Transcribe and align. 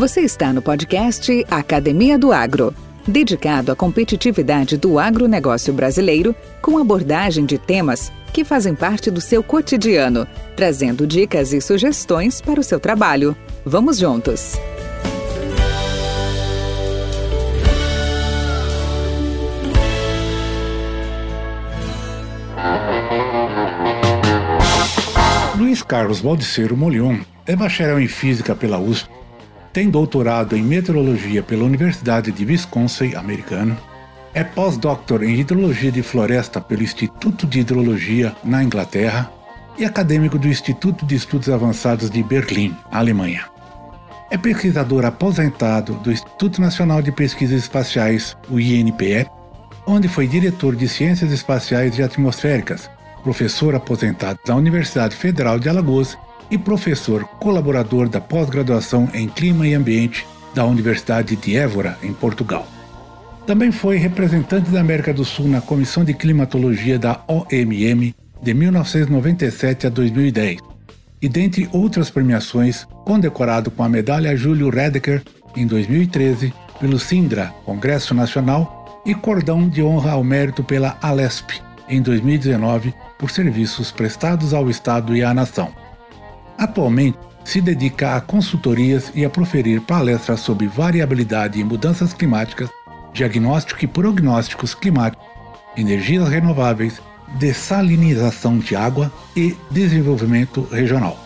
Você 0.00 0.22
está 0.22 0.50
no 0.50 0.62
podcast 0.62 1.44
Academia 1.50 2.18
do 2.18 2.32
Agro, 2.32 2.74
dedicado 3.06 3.70
à 3.70 3.76
competitividade 3.76 4.78
do 4.78 4.98
agronegócio 4.98 5.74
brasileiro, 5.74 6.34
com 6.62 6.78
abordagem 6.78 7.44
de 7.44 7.58
temas 7.58 8.10
que 8.32 8.42
fazem 8.42 8.74
parte 8.74 9.10
do 9.10 9.20
seu 9.20 9.42
cotidiano, 9.42 10.26
trazendo 10.56 11.06
dicas 11.06 11.52
e 11.52 11.60
sugestões 11.60 12.40
para 12.40 12.58
o 12.58 12.62
seu 12.62 12.80
trabalho. 12.80 13.36
Vamos 13.62 13.98
juntos! 13.98 14.54
Luiz 25.58 25.82
Carlos 25.82 26.22
Baldiceiro 26.22 26.74
Molion 26.74 27.18
é 27.44 27.54
bacharel 27.54 28.00
em 28.00 28.08
Física 28.08 28.54
pela 28.54 28.78
USP, 28.78 29.19
tem 29.72 29.88
doutorado 29.88 30.56
em 30.56 30.62
Meteorologia 30.62 31.42
pela 31.42 31.64
Universidade 31.64 32.32
de 32.32 32.44
Wisconsin, 32.44 33.14
americano, 33.14 33.76
é 34.34 34.42
pós-doutor 34.42 35.22
em 35.22 35.36
Hidrologia 35.36 35.90
de 35.90 36.02
Floresta 36.02 36.60
pelo 36.60 36.82
Instituto 36.82 37.46
de 37.46 37.60
Hidrologia, 37.60 38.34
na 38.44 38.62
Inglaterra, 38.62 39.30
e 39.78 39.84
acadêmico 39.84 40.38
do 40.38 40.48
Instituto 40.48 41.06
de 41.06 41.14
Estudos 41.14 41.48
Avançados 41.48 42.10
de 42.10 42.22
Berlim, 42.22 42.76
Alemanha. 42.90 43.44
É 44.30 44.36
pesquisador 44.36 45.04
aposentado 45.04 45.94
do 45.94 46.12
Instituto 46.12 46.60
Nacional 46.60 47.02
de 47.02 47.10
Pesquisas 47.10 47.62
Espaciais, 47.62 48.36
o 48.48 48.60
INPE, 48.60 49.26
onde 49.86 50.06
foi 50.06 50.26
diretor 50.26 50.76
de 50.76 50.88
Ciências 50.88 51.32
Espaciais 51.32 51.98
e 51.98 52.02
Atmosféricas, 52.02 52.90
professor 53.22 53.74
aposentado 53.74 54.38
da 54.44 54.54
Universidade 54.54 55.16
Federal 55.16 55.58
de 55.58 55.68
Alagoas 55.68 56.16
e 56.50 56.58
professor 56.58 57.24
colaborador 57.38 58.08
da 58.08 58.20
pós-graduação 58.20 59.08
em 59.14 59.28
Clima 59.28 59.66
e 59.66 59.74
Ambiente 59.74 60.26
da 60.54 60.64
Universidade 60.64 61.36
de 61.36 61.56
Évora, 61.56 61.96
em 62.02 62.12
Portugal. 62.12 62.66
Também 63.46 63.72
foi 63.72 63.96
representante 63.96 64.70
da 64.70 64.80
América 64.80 65.12
do 65.12 65.24
Sul 65.24 65.48
na 65.48 65.60
Comissão 65.60 66.04
de 66.04 66.14
Climatologia 66.14 66.98
da 66.98 67.20
OMM 67.26 68.14
de 68.42 68.54
1997 68.54 69.86
a 69.86 69.90
2010 69.90 70.58
e, 71.22 71.28
dentre 71.28 71.68
outras 71.72 72.10
premiações, 72.10 72.86
condecorado 73.04 73.70
com 73.70 73.82
a 73.82 73.88
medalha 73.88 74.36
Júlio 74.36 74.70
Redeker 74.70 75.22
em 75.56 75.66
2013 75.66 76.52
pelo 76.78 76.98
Sindra, 76.98 77.52
Congresso 77.64 78.14
Nacional, 78.14 79.02
e 79.04 79.14
cordão 79.14 79.68
de 79.68 79.82
honra 79.82 80.12
ao 80.12 80.22
mérito 80.22 80.62
pela 80.62 80.98
Alesp 81.00 81.50
em 81.88 82.00
2019 82.00 82.94
por 83.18 83.30
serviços 83.30 83.90
prestados 83.90 84.54
ao 84.54 84.70
Estado 84.70 85.16
e 85.16 85.22
à 85.22 85.34
nação. 85.34 85.72
Atualmente, 86.60 87.16
se 87.42 87.58
dedica 87.58 88.16
a 88.16 88.20
consultorias 88.20 89.10
e 89.14 89.24
a 89.24 89.30
proferir 89.30 89.80
palestras 89.80 90.40
sobre 90.40 90.66
variabilidade 90.66 91.58
e 91.58 91.64
mudanças 91.64 92.12
climáticas, 92.12 92.68
diagnóstico 93.14 93.82
e 93.82 93.88
prognósticos 93.88 94.74
climáticos, 94.74 95.26
energias 95.74 96.28
renováveis, 96.28 97.00
dessalinização 97.38 98.58
de 98.58 98.76
água 98.76 99.10
e 99.34 99.56
desenvolvimento 99.70 100.68
regional. 100.70 101.18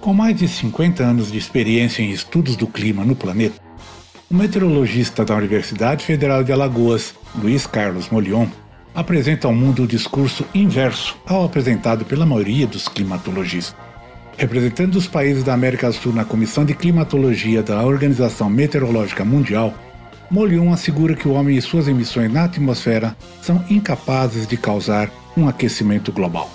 Com 0.00 0.12
mais 0.12 0.36
de 0.36 0.48
50 0.48 1.04
anos 1.04 1.30
de 1.30 1.38
experiência 1.38 2.02
em 2.02 2.10
estudos 2.10 2.56
do 2.56 2.66
clima 2.66 3.04
no 3.04 3.14
planeta, 3.14 3.60
o 4.28 4.34
meteorologista 4.34 5.24
da 5.24 5.36
Universidade 5.36 6.04
Federal 6.04 6.42
de 6.42 6.50
Alagoas, 6.50 7.14
Luiz 7.36 7.64
Carlos 7.64 8.08
Molion, 8.08 8.48
apresenta 8.92 9.46
ao 9.46 9.54
mundo 9.54 9.84
o 9.84 9.86
discurso 9.86 10.44
inverso 10.52 11.16
ao 11.24 11.44
apresentado 11.44 12.04
pela 12.04 12.26
maioria 12.26 12.66
dos 12.66 12.88
climatologistas. 12.88 13.89
Representando 14.36 14.96
os 14.96 15.06
países 15.06 15.44
da 15.44 15.54
América 15.54 15.88
do 15.88 15.94
Sul 15.94 16.12
na 16.12 16.24
Comissão 16.24 16.64
de 16.64 16.74
Climatologia 16.74 17.62
da 17.62 17.82
Organização 17.84 18.48
Meteorológica 18.48 19.24
Mundial, 19.24 19.74
Molion 20.30 20.72
assegura 20.72 21.14
que 21.14 21.28
o 21.28 21.32
homem 21.32 21.56
e 21.56 21.62
suas 21.62 21.88
emissões 21.88 22.32
na 22.32 22.44
atmosfera 22.44 23.16
são 23.42 23.64
incapazes 23.68 24.46
de 24.46 24.56
causar 24.56 25.10
um 25.36 25.48
aquecimento 25.48 26.12
global. 26.12 26.50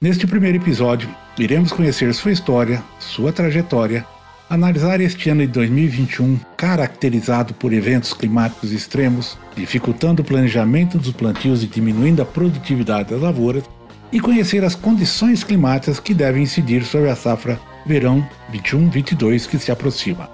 Neste 0.00 0.26
primeiro 0.26 0.58
episódio, 0.58 1.08
iremos 1.38 1.72
conhecer 1.72 2.12
sua 2.12 2.32
história, 2.32 2.82
sua 2.98 3.32
trajetória 3.32 4.04
analisar 4.52 5.00
este 5.00 5.30
ano 5.30 5.40
de 5.40 5.46
2021, 5.46 6.38
caracterizado 6.58 7.54
por 7.54 7.72
eventos 7.72 8.12
climáticos 8.12 8.70
extremos, 8.70 9.38
dificultando 9.56 10.20
o 10.20 10.24
planejamento 10.24 10.98
dos 10.98 11.12
plantios 11.12 11.64
e 11.64 11.66
diminuindo 11.66 12.20
a 12.20 12.26
produtividade 12.26 13.08
das 13.08 13.22
lavouras, 13.22 13.64
e 14.12 14.20
conhecer 14.20 14.64
as 14.64 14.74
condições 14.74 15.42
climáticas 15.42 15.98
que 15.98 16.12
devem 16.12 16.42
incidir 16.42 16.84
sobre 16.84 17.08
a 17.08 17.16
safra 17.16 17.58
verão 17.86 18.26
21-22 18.52 19.48
que 19.48 19.58
se 19.58 19.72
aproxima. 19.72 20.28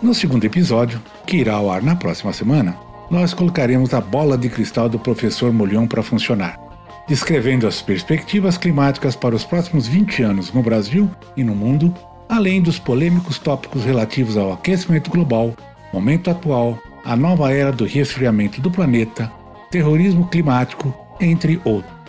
No 0.00 0.14
segundo 0.14 0.44
episódio, 0.44 1.00
que 1.26 1.36
irá 1.36 1.54
ao 1.54 1.70
ar 1.70 1.82
na 1.82 1.94
próxima 1.94 2.32
semana, 2.32 2.76
nós 3.10 3.34
colocaremos 3.34 3.92
a 3.92 4.00
bola 4.00 4.38
de 4.38 4.48
cristal 4.48 4.88
do 4.88 4.98
professor 4.98 5.52
Molhão 5.52 5.86
para 5.86 6.02
funcionar, 6.02 6.58
descrevendo 7.06 7.66
as 7.66 7.82
perspectivas 7.82 8.56
climáticas 8.56 9.14
para 9.14 9.36
os 9.36 9.44
próximos 9.44 9.86
20 9.86 10.22
anos 10.22 10.52
no 10.52 10.62
Brasil 10.62 11.10
e 11.36 11.44
no 11.44 11.54
mundo 11.54 11.94
além 12.32 12.62
dos 12.62 12.78
polêmicos 12.78 13.38
tópicos 13.38 13.84
relativos 13.84 14.38
ao 14.38 14.54
aquecimento 14.54 15.10
global, 15.10 15.54
momento 15.92 16.30
atual, 16.30 16.78
a 17.04 17.14
nova 17.14 17.52
era 17.52 17.70
do 17.70 17.84
resfriamento 17.84 18.58
do 18.58 18.70
planeta, 18.70 19.30
terrorismo 19.70 20.26
climático, 20.28 20.94
entre 21.20 21.60
outros. 21.62 22.01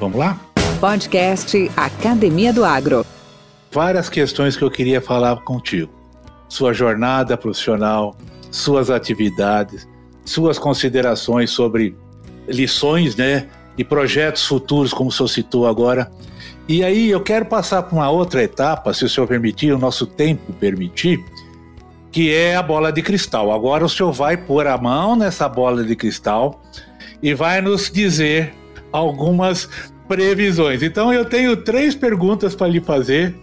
Vamos 0.00 0.18
lá? 0.18 0.40
Podcast 0.80 1.70
Academia 1.76 2.54
do 2.54 2.64
Agro. 2.64 3.04
Várias 3.70 4.08
questões 4.08 4.56
que 4.56 4.64
eu 4.64 4.70
queria 4.70 4.98
falar 4.98 5.36
contigo. 5.42 5.92
Sua 6.48 6.72
jornada 6.72 7.36
profissional, 7.36 8.16
suas 8.50 8.88
atividades, 8.88 9.86
suas 10.24 10.58
considerações 10.58 11.50
sobre 11.50 11.94
lições, 12.48 13.14
né, 13.14 13.46
e 13.76 13.84
projetos 13.84 14.46
futuros, 14.46 14.94
como 14.94 15.10
o 15.10 15.12
senhor 15.12 15.28
citou 15.28 15.66
agora. 15.66 16.10
E 16.66 16.82
aí 16.82 17.10
eu 17.10 17.20
quero 17.20 17.44
passar 17.44 17.82
para 17.82 17.94
uma 17.94 18.08
outra 18.08 18.42
etapa, 18.42 18.94
se 18.94 19.04
o 19.04 19.08
senhor 19.08 19.26
permitir, 19.26 19.70
o 19.70 19.78
nosso 19.78 20.06
tempo 20.06 20.50
permitir, 20.54 21.22
que 22.10 22.34
é 22.34 22.56
a 22.56 22.62
bola 22.62 22.90
de 22.90 23.02
cristal. 23.02 23.52
Agora 23.52 23.84
o 23.84 23.88
senhor 23.88 24.12
vai 24.12 24.38
pôr 24.38 24.66
a 24.66 24.78
mão 24.78 25.14
nessa 25.14 25.46
bola 25.46 25.84
de 25.84 25.94
cristal 25.94 26.62
e 27.22 27.34
vai 27.34 27.60
nos 27.60 27.90
dizer 27.90 28.54
algumas 28.92 29.68
previsões. 30.08 30.82
Então 30.82 31.12
eu 31.12 31.24
tenho 31.24 31.56
três 31.56 31.94
perguntas 31.94 32.54
para 32.54 32.66
lhe 32.66 32.80
fazer, 32.80 33.34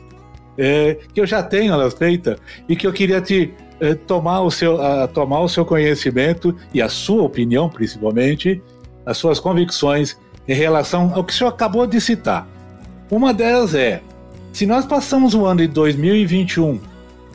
é, 0.57 0.97
que 1.13 1.21
eu 1.21 1.25
já 1.25 1.41
tenho 1.41 1.73
elas 1.73 1.93
feitas, 1.93 2.37
e 2.67 2.75
que 2.75 2.85
eu 2.85 2.91
queria 2.91 3.21
te 3.21 3.53
é, 3.79 3.93
tomar, 3.93 4.41
o 4.41 4.51
seu, 4.51 4.81
a, 4.81 5.07
tomar 5.07 5.41
o 5.41 5.47
seu 5.47 5.63
conhecimento 5.63 6.55
e 6.73 6.81
a 6.81 6.89
sua 6.89 7.23
opinião, 7.23 7.69
principalmente, 7.69 8.61
as 9.05 9.17
suas 9.17 9.39
convicções 9.39 10.17
em 10.47 10.53
relação 10.53 11.13
ao 11.13 11.23
que 11.23 11.33
o 11.33 11.35
senhor 11.35 11.49
acabou 11.49 11.85
de 11.85 12.01
citar. 12.01 12.47
Uma 13.09 13.33
delas 13.33 13.73
é: 13.73 14.01
se 14.51 14.65
nós 14.65 14.85
passamos 14.85 15.33
o 15.33 15.45
ano 15.45 15.61
de 15.61 15.67
2021 15.67 16.79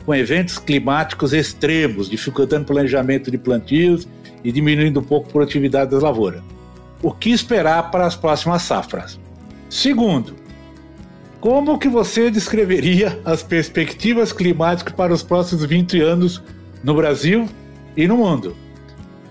com 0.05 0.13
eventos 0.13 0.57
climáticos 0.57 1.33
extremos, 1.33 2.09
dificultando 2.09 2.63
o 2.63 2.67
planejamento 2.67 3.31
de 3.31 3.37
plantios 3.37 4.07
e 4.43 4.51
diminuindo 4.51 4.99
um 4.99 5.03
pouco 5.03 5.29
a 5.29 5.31
produtividade 5.31 5.91
das 5.91 6.03
lavouras, 6.03 6.41
o 7.03 7.11
que 7.11 7.29
esperar 7.31 7.91
para 7.91 8.07
as 8.07 8.15
próximas 8.15 8.61
safras? 8.63 9.19
Segundo, 9.69 10.35
como 11.41 11.77
que 11.77 11.89
você 11.89 12.31
descreveria 12.31 13.19
as 13.25 13.43
perspectivas 13.43 14.31
climáticas 14.31 14.93
para 14.93 15.13
os 15.13 15.21
próximos 15.21 15.65
20 15.65 16.01
anos 16.01 16.41
no 16.81 16.95
Brasil 16.95 17.49
e 17.97 18.07
no 18.07 18.15
mundo? 18.15 18.55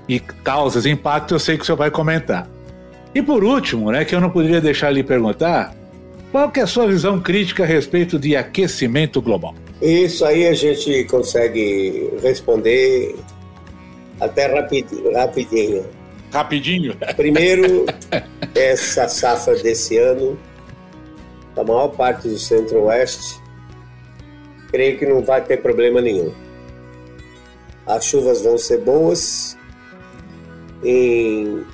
E 0.07 0.21
causas, 0.21 0.85
impactos, 0.85 1.33
eu 1.33 1.39
sei 1.39 1.57
que 1.57 1.65
senhor 1.65 1.79
vai 1.79 1.91
comentar. 1.91 2.47
E 3.15 3.23
por 3.23 3.43
último, 3.43 3.91
né, 3.91 4.05
que 4.05 4.15
eu 4.15 4.21
não 4.21 4.29
poderia 4.29 4.61
deixar 4.61 4.89
de 4.89 4.97
lhe 4.97 5.03
perguntar, 5.03 5.75
qual 6.31 6.51
que 6.51 6.61
é 6.61 6.65
a 6.65 6.67
sua 6.67 6.87
visão 6.87 7.21
crítica 7.21 7.63
a 7.63 7.67
respeito 7.67 8.19
de 8.19 8.37
aquecimento 8.37 9.23
global? 9.23 9.55
Isso 9.81 10.25
aí 10.25 10.47
a 10.47 10.55
gente 10.55 11.05
consegue 11.05 12.11
responder 12.23 13.17
até. 14.21 14.47
Rapidinho? 15.15 16.02
Rapidinho? 16.33 16.97
Primeiro, 17.15 17.85
essa 18.55 19.07
safra 19.07 19.55
desse 19.57 19.99
ano, 19.99 20.39
da 21.55 21.63
maior 21.63 21.89
parte 21.89 22.27
do 22.27 22.39
centro-oeste, 22.39 23.41
creio 24.71 24.99
que 24.99 25.07
não 25.07 25.23
vai 25.23 25.45
ter 25.45 25.59
problema 25.59 26.01
nenhum. 26.01 26.33
As 27.87 28.05
chuvas 28.05 28.41
vão 28.43 28.57
ser 28.57 28.79
boas 28.79 29.57
em 30.83 31.65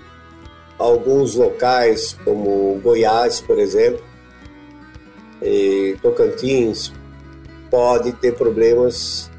alguns 0.78 1.36
locais, 1.36 2.18
como 2.24 2.80
Goiás, 2.82 3.40
por 3.40 3.58
exemplo, 3.58 4.02
e 5.40 5.96
Tocantins 6.02 6.92
pode 7.70 8.12
ter 8.12 8.34
problemas 8.34 9.30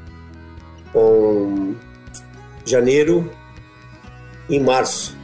com 0.92 1.74
janeiro 2.64 3.30
e 4.50 4.60
março, 4.60 5.16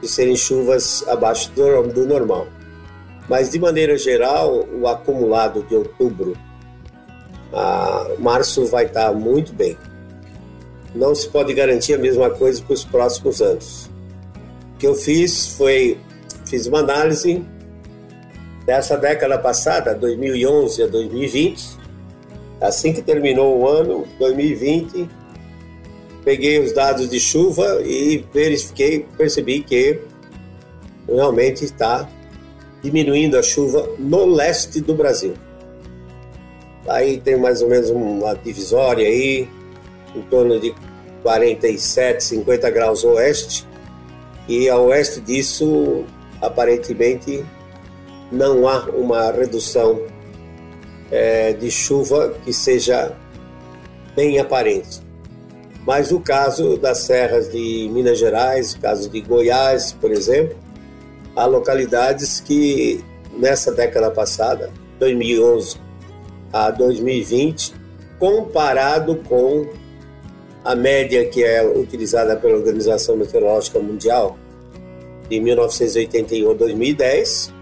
de 0.00 0.08
serem 0.08 0.36
chuvas 0.36 1.06
abaixo 1.06 1.50
do, 1.52 2.06
normal. 2.06 2.46
Mas, 3.28 3.50
de 3.50 3.58
maneira 3.58 3.98
geral, 3.98 4.66
o 4.72 4.86
acumulado 4.88 5.62
de 5.64 5.74
outubro 5.74 6.34
a 7.52 8.06
março 8.18 8.66
vai 8.66 8.86
estar 8.86 9.12
muito 9.12 9.52
bem. 9.52 9.76
não 10.94 11.14
se 11.14 11.28
pode 11.28 11.52
garantir 11.52 11.94
a 11.94 11.98
mesma 11.98 12.30
coisa 12.30 12.62
para 12.62 12.74
os 12.74 12.84
próximos 12.84 13.42
anos. 13.42 13.90
O 14.74 14.78
que 14.78 14.86
eu 14.86 14.94
fiz 14.94 15.48
foi 15.56 15.98
fiz 16.46 16.66
uma 16.66 16.78
análise 16.78 17.44
dessa 18.64 18.96
década 18.96 19.38
passada, 19.38 19.94
2011 19.94 20.82
a 20.82 20.86
2020. 20.86 21.78
Assim 22.60 22.92
que 22.92 23.02
terminou 23.02 23.60
o 23.60 23.68
ano 23.68 24.06
2020, 24.18 25.08
peguei 26.28 26.60
os 26.60 26.72
dados 26.72 27.08
de 27.08 27.18
chuva 27.18 27.80
e 27.82 28.22
verifiquei, 28.34 29.06
percebi 29.16 29.62
que 29.62 29.98
realmente 31.08 31.64
está 31.64 32.06
diminuindo 32.82 33.38
a 33.38 33.42
chuva 33.42 33.88
no 33.98 34.26
leste 34.26 34.78
do 34.82 34.92
Brasil. 34.92 35.32
Aí 36.86 37.18
tem 37.18 37.38
mais 37.38 37.62
ou 37.62 37.70
menos 37.70 37.88
uma 37.88 38.34
divisória 38.34 39.08
aí, 39.08 39.48
em 40.14 40.20
torno 40.28 40.60
de 40.60 40.74
47, 41.22 42.22
50 42.22 42.70
graus 42.72 43.04
oeste, 43.04 43.66
e 44.46 44.68
a 44.68 44.76
oeste 44.76 45.22
disso, 45.22 46.04
aparentemente, 46.42 47.42
não 48.30 48.68
há 48.68 48.80
uma 48.90 49.32
redução 49.32 50.02
é, 51.10 51.54
de 51.54 51.70
chuva 51.70 52.34
que 52.44 52.52
seja 52.52 53.16
bem 54.14 54.38
aparente. 54.38 55.07
Mas 55.88 56.10
no 56.10 56.20
caso 56.20 56.76
das 56.76 56.98
serras 56.98 57.50
de 57.50 57.88
Minas 57.90 58.18
Gerais, 58.18 58.74
no 58.74 58.82
caso 58.82 59.08
de 59.08 59.22
Goiás, 59.22 59.90
por 59.90 60.12
exemplo, 60.12 60.54
há 61.34 61.46
localidades 61.46 62.40
que 62.40 63.02
nessa 63.32 63.72
década 63.72 64.10
passada, 64.10 64.70
2011 64.98 65.78
a 66.52 66.70
2020, 66.70 67.74
comparado 68.18 69.16
com 69.26 69.66
a 70.62 70.74
média 70.74 71.26
que 71.26 71.42
é 71.42 71.66
utilizada 71.66 72.36
pela 72.36 72.58
Organização 72.58 73.16
Meteorológica 73.16 73.78
Mundial 73.78 74.36
de 75.26 75.40
1981 75.40 76.50
a 76.50 76.52
2010, 76.52 77.54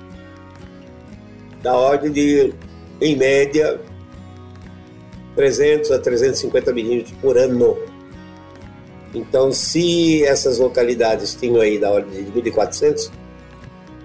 da 1.62 1.76
ordem 1.76 2.11
de, 2.11 2.52
em 3.00 3.14
média, 3.14 3.81
300 5.37 5.93
a 5.93 5.99
350 6.00 6.73
milímetros 6.73 7.17
por 7.23 7.38
ano. 7.38 7.94
Então, 9.16 9.50
se 9.50 10.22
essas 10.24 10.58
localidades 10.58 11.34
tinham 11.34 11.62
aí 11.62 11.78
da 11.78 11.90
ordem 11.90 12.22
de 12.22 12.30
1.400, 12.50 13.10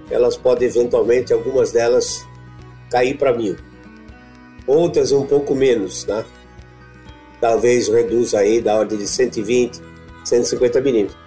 elas 0.10 0.38
podem 0.38 0.70
eventualmente, 0.70 1.34
algumas 1.34 1.74
delas, 1.74 2.26
cair 2.90 3.18
para 3.18 3.36
mil. 3.36 3.58
Outras 4.66 5.12
um 5.12 5.26
pouco 5.26 5.54
menos, 5.54 6.06
né? 6.06 6.24
Talvez 7.42 7.90
reduza 7.90 8.40
aí 8.40 8.62
da 8.62 8.74
ordem 8.76 8.98
de 8.98 9.06
120, 9.06 9.82
150 10.24 10.80
milímetros. 10.80 11.20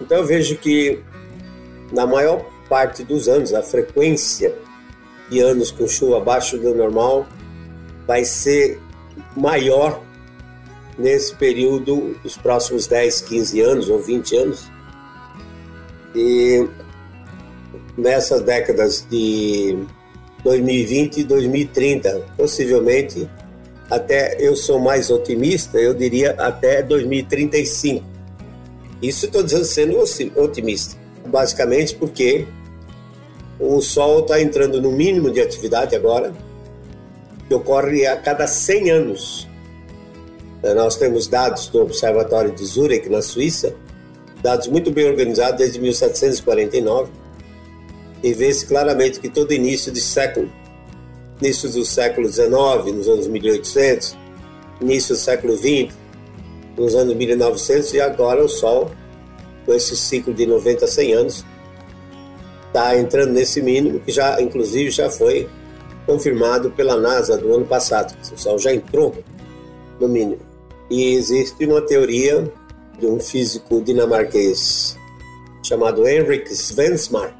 Então 0.00 0.18
eu 0.18 0.24
vejo 0.24 0.56
que 0.58 1.02
na 1.90 2.06
maior 2.06 2.46
parte 2.68 3.02
dos 3.02 3.26
anos 3.26 3.52
a 3.52 3.62
frequência 3.62 4.54
de 5.28 5.40
anos 5.40 5.72
com 5.72 5.88
chuva 5.88 6.18
abaixo 6.18 6.58
do 6.58 6.72
normal 6.76 7.26
vai 8.06 8.24
ser 8.24 8.80
maior 9.36 10.00
nesse 10.98 11.34
período 11.34 12.16
dos 12.22 12.36
próximos 12.36 12.86
10, 12.86 13.20
15 13.22 13.60
anos 13.60 13.88
ou 13.88 14.00
20 14.00 14.36
anos. 14.36 14.70
E 16.14 16.68
nessas 17.96 18.42
décadas 18.42 19.06
de 19.10 19.78
2020 20.44 21.18
e 21.18 21.24
2030, 21.24 22.26
possivelmente 22.36 23.28
até 23.90 24.36
eu 24.40 24.56
sou 24.56 24.78
mais 24.78 25.10
otimista, 25.10 25.78
eu 25.78 25.94
diria 25.94 26.32
até 26.38 26.82
2035. 26.82 28.04
Isso 29.02 29.26
estou 29.26 29.42
dizendo 29.42 30.06
sendo 30.06 30.40
otimista, 30.40 30.96
basicamente 31.26 31.94
porque 31.96 32.46
o 33.58 33.80
Sol 33.80 34.20
está 34.20 34.40
entrando 34.40 34.80
no 34.80 34.90
mínimo 34.90 35.30
de 35.30 35.40
atividade 35.40 35.94
agora, 35.94 36.32
que 37.46 37.54
ocorre 37.54 38.06
a 38.06 38.16
cada 38.16 38.46
100 38.46 38.90
anos. 38.90 39.48
Nós 40.62 40.96
temos 40.96 41.26
dados 41.26 41.66
do 41.66 41.82
Observatório 41.82 42.52
de 42.52 42.64
Zurich, 42.64 43.08
na 43.08 43.20
Suíça, 43.20 43.74
dados 44.40 44.68
muito 44.68 44.92
bem 44.92 45.08
organizados 45.08 45.58
desde 45.58 45.80
1749, 45.80 47.10
e 48.22 48.32
vê-se 48.32 48.64
claramente 48.66 49.18
que 49.18 49.28
todo 49.28 49.52
início 49.52 49.90
de 49.90 50.00
século, 50.00 50.48
início 51.40 51.68
do 51.68 51.84
século 51.84 52.28
XIX, 52.28 52.48
nos 52.94 53.08
anos 53.08 53.26
1800, 53.26 54.16
início 54.80 55.16
do 55.16 55.20
século 55.20 55.56
XX, 55.56 55.92
nos 56.76 56.94
anos 56.94 57.14
1900 57.14 57.94
e 57.94 58.00
agora 58.00 58.44
o 58.44 58.48
Sol, 58.48 58.92
com 59.66 59.74
esse 59.74 59.96
ciclo 59.96 60.32
de 60.32 60.46
90 60.46 60.84
a 60.84 60.88
100 60.88 61.12
anos, 61.12 61.44
está 62.68 62.96
entrando 62.96 63.32
nesse 63.32 63.60
mínimo 63.60 63.98
que 63.98 64.12
já, 64.12 64.40
inclusive, 64.40 64.90
já 64.90 65.10
foi 65.10 65.48
confirmado 66.06 66.70
pela 66.70 66.96
NASA 66.96 67.36
do 67.36 67.52
ano 67.52 67.66
passado. 67.66 68.16
O 68.32 68.38
Sol 68.38 68.58
já 68.58 68.72
entrou 68.72 69.14
no 70.00 70.08
mínimo. 70.08 70.51
E 70.90 71.14
existe 71.14 71.64
uma 71.66 71.80
teoria 71.80 72.52
de 72.98 73.06
um 73.06 73.18
físico 73.18 73.80
dinamarquês 73.80 74.96
chamado 75.62 76.06
Henrik 76.06 76.54
Svensmark, 76.54 77.34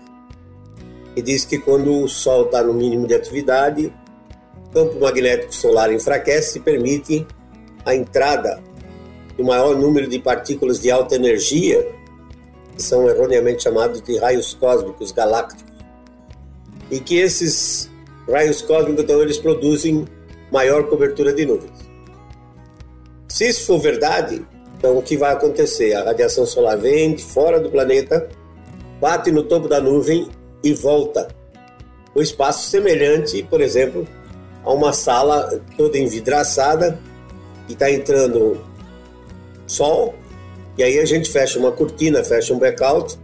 e 1.14 1.20
diz 1.20 1.44
que 1.44 1.58
quando 1.58 2.02
o 2.02 2.08
Sol 2.08 2.46
está 2.46 2.62
no 2.62 2.72
mínimo 2.72 3.06
de 3.06 3.14
atividade, 3.14 3.92
o 4.66 4.72
campo 4.72 4.98
magnético 4.98 5.54
solar 5.54 5.92
enfraquece 5.92 6.58
e 6.58 6.62
permite 6.62 7.26
a 7.84 7.94
entrada 7.94 8.62
um 9.38 9.44
maior 9.44 9.76
número 9.76 10.08
de 10.08 10.18
partículas 10.18 10.80
de 10.80 10.90
alta 10.90 11.16
energia, 11.16 11.86
que 12.74 12.82
são 12.82 13.08
erroneamente 13.08 13.64
chamados 13.64 14.00
de 14.00 14.16
raios 14.18 14.54
cósmicos 14.54 15.12
galácticos. 15.12 15.72
E 16.90 17.00
que 17.00 17.16
esses 17.16 17.90
raios 18.28 18.62
cósmicos, 18.62 19.04
então, 19.04 19.20
eles 19.20 19.38
produzem 19.38 20.06
maior 20.50 20.88
cobertura 20.88 21.32
de 21.32 21.44
nuvens. 21.44 21.81
Se 23.32 23.48
isso 23.48 23.64
for 23.64 23.78
verdade, 23.78 24.44
então 24.76 24.98
o 24.98 25.02
que 25.02 25.16
vai 25.16 25.32
acontecer? 25.32 25.94
A 25.94 26.04
radiação 26.04 26.44
solar 26.44 26.76
vem 26.76 27.14
de 27.14 27.24
fora 27.24 27.58
do 27.58 27.70
planeta, 27.70 28.28
bate 29.00 29.32
no 29.32 29.42
topo 29.42 29.68
da 29.68 29.80
nuvem 29.80 30.28
e 30.62 30.74
volta. 30.74 31.28
O 32.14 32.20
espaço 32.20 32.68
semelhante, 32.68 33.42
por 33.44 33.62
exemplo, 33.62 34.06
a 34.62 34.70
uma 34.70 34.92
sala 34.92 35.62
toda 35.78 35.96
envidraçada 35.96 37.00
e 37.70 37.72
está 37.72 37.90
entrando 37.90 38.60
sol 39.66 40.14
e 40.76 40.82
aí 40.82 40.98
a 40.98 41.06
gente 41.06 41.30
fecha 41.30 41.58
uma 41.58 41.72
cortina, 41.72 42.22
fecha 42.22 42.52
um 42.52 42.58
blackout. 42.58 43.18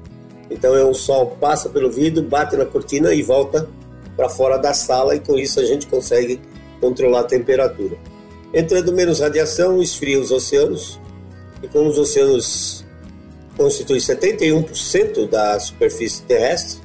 Então 0.51 0.75
é 0.75 0.83
o 0.83 0.95
sol 0.95 1.37
passa 1.39 1.69
pelo 1.69 1.91
vidro, 1.91 2.23
bate 2.23 2.57
na 2.57 2.65
cortina 2.65 3.13
e 3.13 3.23
volta 3.23 3.69
para 4.17 4.31
fora 4.31 4.57
da 4.57 4.73
sala 4.73 5.15
e 5.15 5.21
com 5.21 5.35
isso 5.39 5.61
a 5.61 5.67
gente 5.67 5.87
consegue 5.87 6.41
controlar 6.81 7.21
a 7.21 7.25
temperatura. 7.25 7.99
Entrando 8.53 8.93
menos 8.93 9.21
radiação, 9.21 9.83
esfria 9.83 10.19
os 10.19 10.31
oceanos 10.31 10.99
e 11.63 11.69
como 11.69 11.91
os 11.91 11.99
oceanos 11.99 12.85
constituem 13.57 14.01
71% 14.01 15.29
da 15.29 15.59
superfície 15.61 16.23
terrestre, 16.23 16.81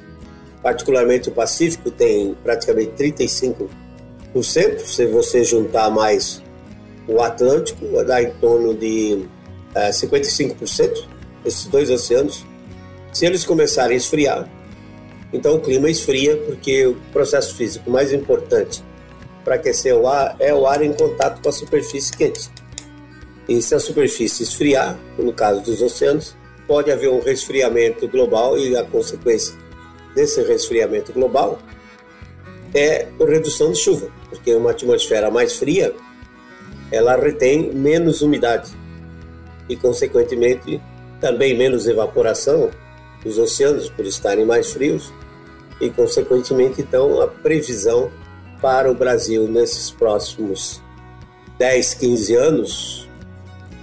particularmente 0.62 1.28
o 1.28 1.32
Pacífico 1.32 1.90
tem 1.90 2.34
praticamente 2.42 2.92
35%. 2.92 3.70
Se 4.84 5.06
você 5.06 5.44
juntar 5.44 5.88
mais 5.90 6.42
o 7.08 7.20
Atlântico, 7.20 7.86
vai 7.92 8.04
dar 8.04 8.22
em 8.22 8.30
torno 8.32 8.74
de 8.74 9.24
é, 9.74 9.90
55%, 9.90 11.06
esses 11.46 11.66
dois 11.66 11.88
oceanos. 11.88 12.44
Se 13.12 13.24
eles 13.24 13.44
começarem 13.44 13.94
a 13.94 13.96
esfriar, 13.96 14.50
então 15.32 15.56
o 15.56 15.60
clima 15.60 15.88
esfria, 15.88 16.36
porque 16.36 16.86
o 16.86 16.96
processo 17.12 17.54
físico 17.54 17.90
mais 17.90 18.12
importante 18.12 18.82
para 19.44 19.56
aquecer 19.56 19.94
o 19.94 20.08
ar 20.08 20.34
é 20.38 20.54
o 20.54 20.66
ar 20.66 20.82
em 20.82 20.92
contato 20.92 21.42
com 21.42 21.48
a 21.48 21.52
superfície 21.52 22.16
quente. 22.16 22.50
E 23.48 23.60
se 23.60 23.74
a 23.74 23.80
superfície 23.80 24.42
esfriar, 24.42 24.98
no 25.18 25.32
caso 25.32 25.60
dos 25.60 25.82
oceanos, 25.82 26.34
pode 26.66 26.90
haver 26.90 27.10
um 27.10 27.20
resfriamento 27.20 28.08
global 28.08 28.58
e 28.58 28.74
a 28.76 28.82
consequência 28.84 29.54
desse 30.14 30.42
resfriamento 30.42 31.12
global 31.12 31.58
é 32.74 33.06
a 33.20 33.24
redução 33.24 33.72
de 33.72 33.78
chuva, 33.78 34.08
porque 34.30 34.54
uma 34.54 34.70
atmosfera 34.70 35.30
mais 35.30 35.56
fria 35.56 35.94
ela 36.90 37.16
retém 37.16 37.72
menos 37.72 38.22
umidade 38.22 38.70
e, 39.68 39.76
consequentemente, 39.76 40.80
também 41.20 41.56
menos 41.56 41.86
evaporação 41.86 42.70
dos 43.22 43.38
oceanos 43.38 43.88
por 43.90 44.04
estarem 44.06 44.44
mais 44.44 44.72
frios 44.72 45.12
e, 45.80 45.90
consequentemente, 45.90 46.80
então, 46.80 47.20
a 47.20 47.26
previsão 47.26 48.10
para 48.60 48.90
o 48.90 48.94
Brasil 48.94 49.48
nesses 49.48 49.90
próximos 49.90 50.80
10, 51.58 51.94
15 51.94 52.34
anos 52.34 53.08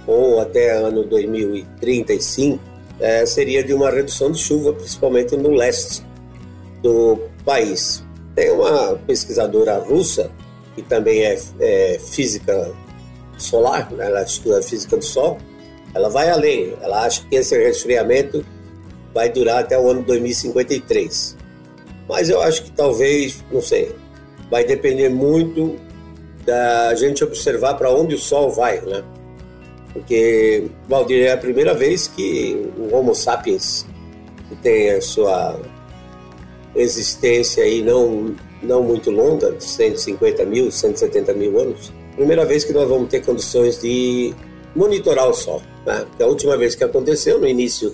ou 0.06 0.40
até 0.40 0.72
ano 0.72 1.04
2035 1.04 2.72
é, 3.00 3.26
seria 3.26 3.64
de 3.64 3.74
uma 3.74 3.90
redução 3.90 4.30
de 4.30 4.38
chuva, 4.38 4.72
principalmente 4.72 5.36
no 5.36 5.50
leste 5.50 6.04
do 6.82 7.18
país. 7.44 8.02
Tem 8.34 8.50
uma 8.50 8.96
pesquisadora 9.06 9.78
russa, 9.78 10.30
que 10.74 10.82
também 10.82 11.24
é, 11.24 11.38
é 11.60 11.98
física 11.98 12.72
solar, 13.36 13.90
né? 13.92 14.06
ela 14.06 14.22
estuda 14.22 14.62
física 14.62 14.96
do 14.96 15.04
Sol, 15.04 15.38
Ela 15.94 16.08
vai 16.08 16.30
além, 16.30 16.74
ela 16.80 17.04
acha 17.04 17.22
que 17.28 17.36
esse 17.36 17.58
resfriamento 17.58 18.44
vai 19.12 19.28
durar 19.28 19.58
até 19.58 19.78
o 19.78 19.90
ano 19.90 20.02
2053. 20.02 21.36
Mas 22.08 22.30
eu 22.30 22.40
acho 22.40 22.64
que 22.64 22.70
talvez, 22.70 23.44
não 23.50 23.60
sei, 23.60 23.94
vai 24.52 24.64
depender 24.64 25.08
muito 25.08 25.76
da 26.44 26.94
gente 26.94 27.24
observar 27.24 27.72
para 27.72 27.90
onde 27.90 28.14
o 28.14 28.18
Sol 28.18 28.50
vai, 28.50 28.82
né? 28.82 29.02
Porque, 29.94 30.68
Valdir, 30.86 31.24
é 31.24 31.32
a 31.32 31.38
primeira 31.38 31.72
vez 31.72 32.06
que 32.06 32.70
o 32.76 32.94
Homo 32.94 33.14
sapiens 33.14 33.86
tem 34.62 34.90
a 34.90 35.00
sua 35.00 35.58
existência 36.76 37.64
aí 37.64 37.80
não, 37.80 38.34
não 38.62 38.82
muito 38.82 39.10
longa, 39.10 39.58
150 39.58 40.44
mil, 40.44 40.70
170 40.70 41.32
mil 41.32 41.58
anos, 41.58 41.90
primeira 42.14 42.44
vez 42.44 42.62
que 42.62 42.74
nós 42.74 42.86
vamos 42.86 43.08
ter 43.08 43.24
condições 43.24 43.80
de 43.80 44.34
monitorar 44.76 45.30
o 45.30 45.34
Sol. 45.34 45.62
Né? 45.86 46.04
Porque 46.10 46.22
a 46.22 46.26
última 46.26 46.58
vez 46.58 46.74
que 46.74 46.84
aconteceu, 46.84 47.40
no 47.40 47.48
início 47.48 47.90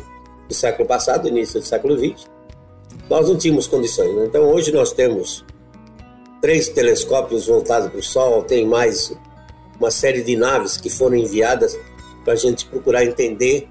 do 0.49 0.55
século 0.55 0.89
passado, 0.89 1.29
início 1.29 1.61
do 1.61 1.67
século 1.67 1.97
XX, 1.97 2.27
nós 3.09 3.29
não 3.29 3.39
tínhamos 3.39 3.69
condições. 3.69 4.13
Né? 4.13 4.25
Então 4.27 4.43
hoje 4.51 4.73
nós 4.73 4.93
temos 4.93 5.45
três 6.41 6.69
telescópios 6.69 7.47
voltados 7.47 7.91
para 7.91 7.99
o 7.99 8.03
Sol, 8.03 8.43
tem 8.43 8.67
mais 8.67 9.13
uma 9.79 9.91
série 9.91 10.23
de 10.23 10.37
naves 10.37 10.77
que 10.77 10.91
foram 10.91 11.17
enviadas 11.17 11.79
para 12.25 12.35
a 12.35 12.37
gente 12.37 12.67
procurar 12.67 13.05
entender 13.05 13.69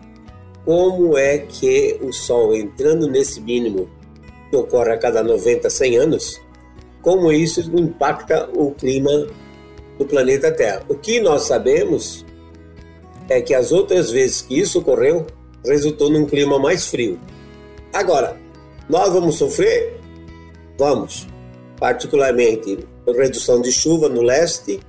como 0.65 1.17
é 1.17 1.37
que 1.37 1.97
o 2.01 2.11
Sol 2.11 2.53
entrando 2.53 3.07
nesse 3.09 3.39
mínimo 3.39 3.89
que 4.49 4.55
ocorre 4.55 4.91
a 4.91 4.97
cada 4.97 5.23
90, 5.23 5.69
100 5.69 5.97
anos, 5.97 6.41
como 7.01 7.31
isso 7.31 7.61
impacta 7.77 8.49
o 8.53 8.71
clima 8.71 9.27
do 9.97 10.05
planeta 10.05 10.51
Terra. 10.51 10.83
O 10.87 10.95
que 10.95 11.19
nós 11.19 11.43
sabemos 11.43 12.25
é 13.29 13.41
que 13.41 13.53
as 13.53 13.71
outras 13.71 14.11
vezes 14.11 14.41
que 14.41 14.59
isso 14.59 14.79
ocorreu, 14.79 15.25
resultou 15.65 16.09
num 16.09 16.25
clima 16.25 16.57
mais 16.59 16.87
frio. 16.87 17.19
Agora, 17.93 18.37
nós 18.89 19.11
vamos 19.11 19.35
sofrer? 19.35 19.99
Vamos. 20.77 21.27
Particularmente 21.79 22.79
redução 23.05 23.61
de 23.61 23.71
chuva 23.71 24.09
no 24.09 24.21
leste 24.21 24.79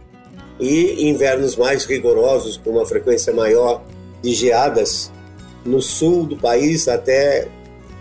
e 0.59 1.09
invernos 1.09 1.57
mais 1.57 1.85
rigorosos, 1.85 2.57
com 2.57 2.71
uma 2.71 2.87
frequência 2.87 3.33
maior 3.33 3.83
de 4.23 4.35
geadas 4.35 5.12
no 5.64 5.80
sul 5.80 6.25
do 6.25 6.37
país 6.37 6.88
até 6.88 7.49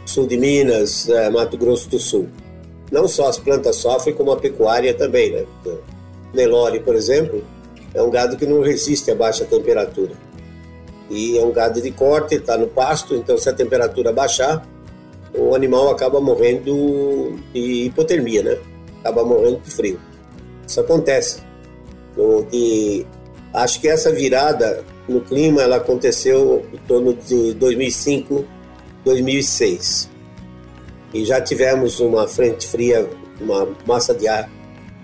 sul 0.06 0.26
de 0.26 0.38
Minas, 0.38 1.08
é, 1.10 1.30
Mato 1.30 1.58
Grosso 1.58 1.90
do 1.90 2.00
Sul. 2.00 2.28
Não 2.92 3.08
só 3.08 3.28
as 3.28 3.38
plantas 3.38 3.76
sofrem, 3.76 4.16
como 4.16 4.32
a 4.32 4.38
pecuária 4.38 4.94
também, 4.94 5.32
né? 5.32 5.46
Nelore, 6.34 6.80
por 6.80 6.96
exemplo, 6.96 7.44
é 7.94 8.02
um 8.02 8.10
gado 8.10 8.38
que 8.38 8.46
não 8.46 8.62
resiste 8.62 9.12
a 9.12 9.16
baixa 9.16 9.44
temperatura. 9.44 10.12
E 11.10 11.38
é 11.38 11.44
um 11.44 11.52
gado 11.52 11.82
de 11.82 11.92
corte, 11.92 12.36
está 12.36 12.58
no 12.58 12.68
pasto, 12.68 13.16
então 13.16 13.38
se 13.38 13.50
a 13.50 13.54
temperatura 13.54 14.12
baixar, 14.14 14.66
o 15.34 15.54
animal 15.54 15.90
acaba 15.90 16.20
morrendo 16.22 17.38
de 17.54 17.86
hipotermia, 17.86 18.44
né? 18.44 18.58
Acaba 19.08 19.24
morrendo 19.24 19.62
de 19.64 19.72
frio. 19.72 19.98
Isso 20.68 20.82
acontece. 20.82 21.42
E 22.52 23.06
acho 23.54 23.80
que 23.80 23.88
essa 23.88 24.12
virada 24.12 24.84
no 25.08 25.22
clima 25.22 25.62
ela 25.62 25.78
aconteceu 25.78 26.66
em 26.74 26.78
torno 26.86 27.14
de 27.14 27.54
2005, 27.54 28.46
2006. 29.06 30.10
E 31.14 31.24
já 31.24 31.40
tivemos 31.40 32.02
uma 32.02 32.28
frente 32.28 32.68
fria, 32.68 33.10
uma 33.40 33.70
massa 33.86 34.14
de 34.14 34.28
ar 34.28 34.50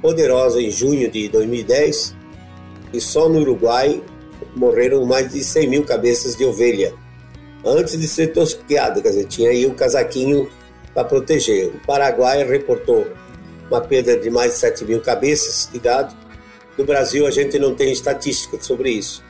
poderosa 0.01 0.62
em 0.62 0.69
junho 0.69 1.10
de 1.10 1.29
2010 1.29 2.13
e 2.91 3.00
só 3.00 3.29
no 3.29 3.39
Uruguai 3.39 4.03
morreram 4.53 5.05
mais 5.05 5.31
de 5.31 5.41
100 5.41 5.69
mil 5.69 5.86
cabeças 5.86 6.36
de 6.36 6.43
ovelha 6.43 6.93
antes 7.65 7.98
de 7.98 8.05
ser 8.05 8.33
tosqueado, 8.33 9.01
quer 9.01 9.10
dizer, 9.10 9.25
tinha 9.27 9.50
aí 9.50 9.65
o 9.65 9.72
um 9.72 9.74
casaquinho 9.74 10.50
para 10.93 11.05
proteger. 11.05 11.67
O 11.67 11.79
Paraguai 11.86 12.43
reportou 12.43 13.07
uma 13.74 13.82
perda 13.82 14.15
de 14.15 14.30
mais 14.30 14.53
de 14.53 14.60
7 14.60 14.86
mil 14.86 15.01
cabeças 15.01 15.68
de 15.72 15.80
gado. 15.80 16.15
No 16.77 16.86
Brasil 16.86 17.25
a 17.25 17.32
gente 17.32 17.58
não 17.58 17.74
tem 17.74 17.92
estatística 17.92 18.58
sobre 18.62 18.92
isso, 18.92 19.24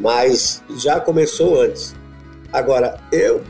mas 0.00 0.62
já 0.76 0.98
começou 0.98 1.60
antes. 1.60 1.94
Agora, 2.52 2.98
eu, 3.12 3.42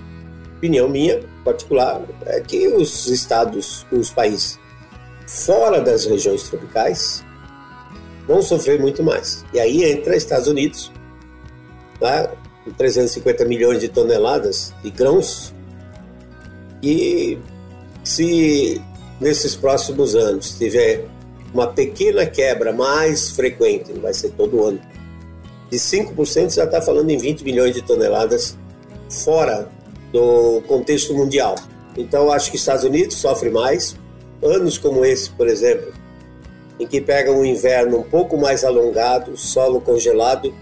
opinião 0.57 0.89
minha 0.89 1.21
particular, 1.45 2.03
é 2.27 2.41
que 2.41 2.69
os 2.69 3.07
estados, 3.07 3.87
os 3.93 4.11
países 4.11 4.59
fora 5.27 5.81
das 5.81 6.05
regiões 6.05 6.43
tropicais 6.49 7.25
vão 8.27 8.43
sofrer 8.43 8.81
muito 8.81 9.03
mais. 9.03 9.45
E 9.53 9.61
aí 9.61 9.85
entra 9.85 10.17
Estados 10.17 10.49
Unidos, 10.49 10.91
tá? 12.01 12.31
com 12.65 12.73
350 12.73 13.45
milhões 13.45 13.81
de 13.81 13.89
toneladas 13.89 14.75
de 14.83 14.91
grãos, 14.91 15.55
e 16.83 17.39
se 18.03 18.83
nesses 19.25 19.57
próximos 19.57 20.15
anos. 20.15 20.51
Tiver 20.59 21.07
uma 21.53 21.67
pequena 21.67 22.27
quebra 22.27 22.73
mais 22.75 23.31
frequente, 23.31 23.91
não 23.91 24.03
vai 24.03 24.13
ser 24.13 24.31
todo 24.33 24.65
ano, 24.65 24.81
de 25.71 25.79
5% 25.79 26.55
já 26.55 26.65
está 26.65 26.83
falando 26.83 27.09
em 27.09 27.17
20 27.17 27.43
milhões 27.43 27.75
de 27.75 27.81
toneladas 27.81 28.57
fora 29.09 29.69
do 30.13 30.61
contexto 30.69 31.15
mundial. 31.15 31.55
Então 31.97 32.31
acho 32.31 32.51
que 32.51 32.57
Estados 32.57 32.85
Unidos 32.85 33.17
sofre 33.17 33.49
mais, 33.49 33.97
anos 34.43 34.77
como 34.77 35.05
esse, 35.05 35.31
por 35.31 35.49
exemplo, 35.49 35.93
em 36.79 36.87
que 36.87 37.01
pega 37.01 37.33
um 37.33 37.45
inverno 37.45 38.01
um 38.01 38.03
pouco 38.03 38.37
mais 38.37 38.63
alongado, 38.63 39.37
solo 39.39 39.81
congelado, 39.81 40.53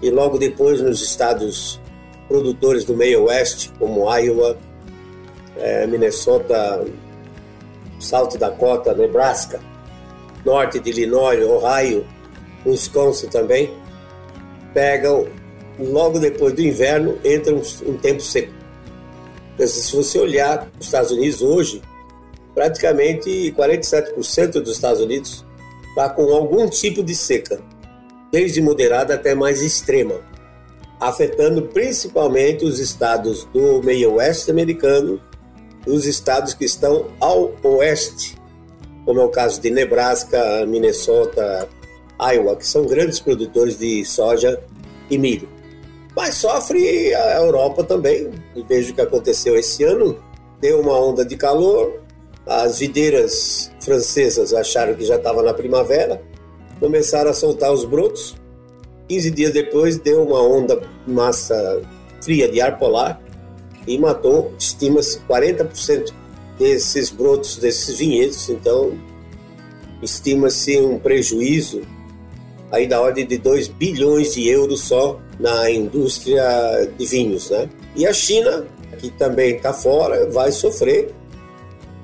e 0.00 0.10
logo 0.10 0.38
depois 0.38 0.80
nos 0.80 1.02
estados 1.02 1.78
produtores 2.28 2.84
do 2.84 2.96
meio 2.96 3.24
oeste, 3.24 3.70
como 3.78 4.10
Iowa, 4.14 4.56
é, 5.58 5.86
Minnesota, 5.86 6.84
South 7.98 8.36
Dakota, 8.38 8.94
Nebraska, 8.94 9.60
norte 10.44 10.78
de 10.78 10.90
Illinois, 10.90 11.42
Ohio, 11.42 12.06
Wisconsin 12.64 13.28
também, 13.28 13.70
pegam 14.72 15.26
logo 15.78 16.18
depois 16.18 16.54
do 16.54 16.62
inverno 16.62 17.18
entra 17.24 17.54
um, 17.54 17.62
um 17.86 17.96
tempo 17.96 18.20
seco. 18.20 18.52
Então, 19.54 19.66
se 19.66 19.94
você 19.94 20.18
olhar 20.18 20.68
os 20.78 20.86
Estados 20.86 21.10
Unidos 21.10 21.42
hoje, 21.42 21.82
praticamente 22.54 23.54
47% 23.56 24.60
dos 24.60 24.72
Estados 24.72 25.00
Unidos 25.00 25.44
está 25.88 26.10
com 26.10 26.24
algum 26.32 26.68
tipo 26.68 27.02
de 27.02 27.14
seca, 27.14 27.60
desde 28.30 28.60
moderada 28.60 29.14
até 29.14 29.34
mais 29.34 29.62
extrema, 29.62 30.20
afetando 31.00 31.62
principalmente 31.62 32.64
os 32.64 32.78
estados 32.78 33.44
do 33.46 33.82
meio 33.82 34.14
oeste 34.14 34.50
americano 34.50 35.20
os 35.86 36.04
estados 36.04 36.52
que 36.52 36.64
estão 36.64 37.06
ao 37.20 37.54
oeste, 37.62 38.36
como 39.04 39.20
é 39.20 39.24
o 39.24 39.28
caso 39.28 39.60
de 39.60 39.70
Nebraska, 39.70 40.66
Minnesota, 40.66 41.68
Iowa, 42.20 42.56
que 42.56 42.66
são 42.66 42.84
grandes 42.84 43.20
produtores 43.20 43.78
de 43.78 44.04
soja 44.04 44.60
e 45.08 45.16
milho. 45.16 45.48
Mas 46.14 46.34
sofre 46.34 47.14
a 47.14 47.36
Europa 47.36 47.84
também, 47.84 48.30
e 48.54 48.62
vejo 48.62 48.92
o 48.92 48.94
que 48.94 49.00
aconteceu 49.00 49.56
esse 49.56 49.84
ano, 49.84 50.18
deu 50.60 50.80
uma 50.80 50.98
onda 50.98 51.24
de 51.24 51.36
calor, 51.36 52.00
as 52.46 52.78
videiras 52.78 53.70
francesas 53.80 54.54
acharam 54.54 54.94
que 54.94 55.04
já 55.04 55.16
estava 55.16 55.42
na 55.42 55.52
primavera, 55.52 56.22
começaram 56.80 57.30
a 57.30 57.34
soltar 57.34 57.72
os 57.72 57.84
brotos. 57.84 58.36
15 59.08 59.30
dias 59.30 59.52
depois 59.52 59.98
deu 59.98 60.24
uma 60.24 60.40
onda 60.42 60.82
massa 61.06 61.80
fria 62.20 62.48
de 62.48 62.60
ar 62.60 62.78
polar 62.78 63.20
e 63.86 63.98
matou, 63.98 64.52
estima-se, 64.58 65.20
40% 65.28 66.12
desses 66.58 67.10
brotos, 67.10 67.56
desses 67.56 67.98
vinhedos. 67.98 68.48
Então, 68.48 68.92
estima-se 70.02 70.78
um 70.80 70.98
prejuízo 70.98 71.82
aí 72.70 72.86
da 72.86 73.00
ordem 73.00 73.26
de 73.26 73.38
2 73.38 73.68
bilhões 73.68 74.34
de 74.34 74.48
euros 74.48 74.80
só 74.80 75.20
na 75.38 75.70
indústria 75.70 76.90
de 76.98 77.06
vinhos, 77.06 77.50
né? 77.50 77.68
E 77.94 78.06
a 78.06 78.12
China, 78.12 78.66
que 78.98 79.10
também 79.10 79.56
está 79.56 79.72
fora, 79.72 80.28
vai 80.30 80.50
sofrer 80.50 81.14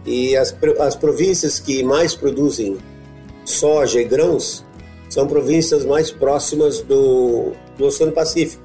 e 0.04 0.36
as, 0.36 0.54
as 0.80 0.96
províncias 0.96 1.58
que 1.58 1.82
mais 1.82 2.14
produzem 2.14 2.78
soja 3.44 4.00
e 4.00 4.04
grãos 4.04 4.64
são 5.08 5.26
províncias 5.26 5.84
mais 5.84 6.10
próximas 6.10 6.80
do, 6.80 7.52
do 7.76 7.86
Oceano 7.86 8.12
Pacífico. 8.12 8.62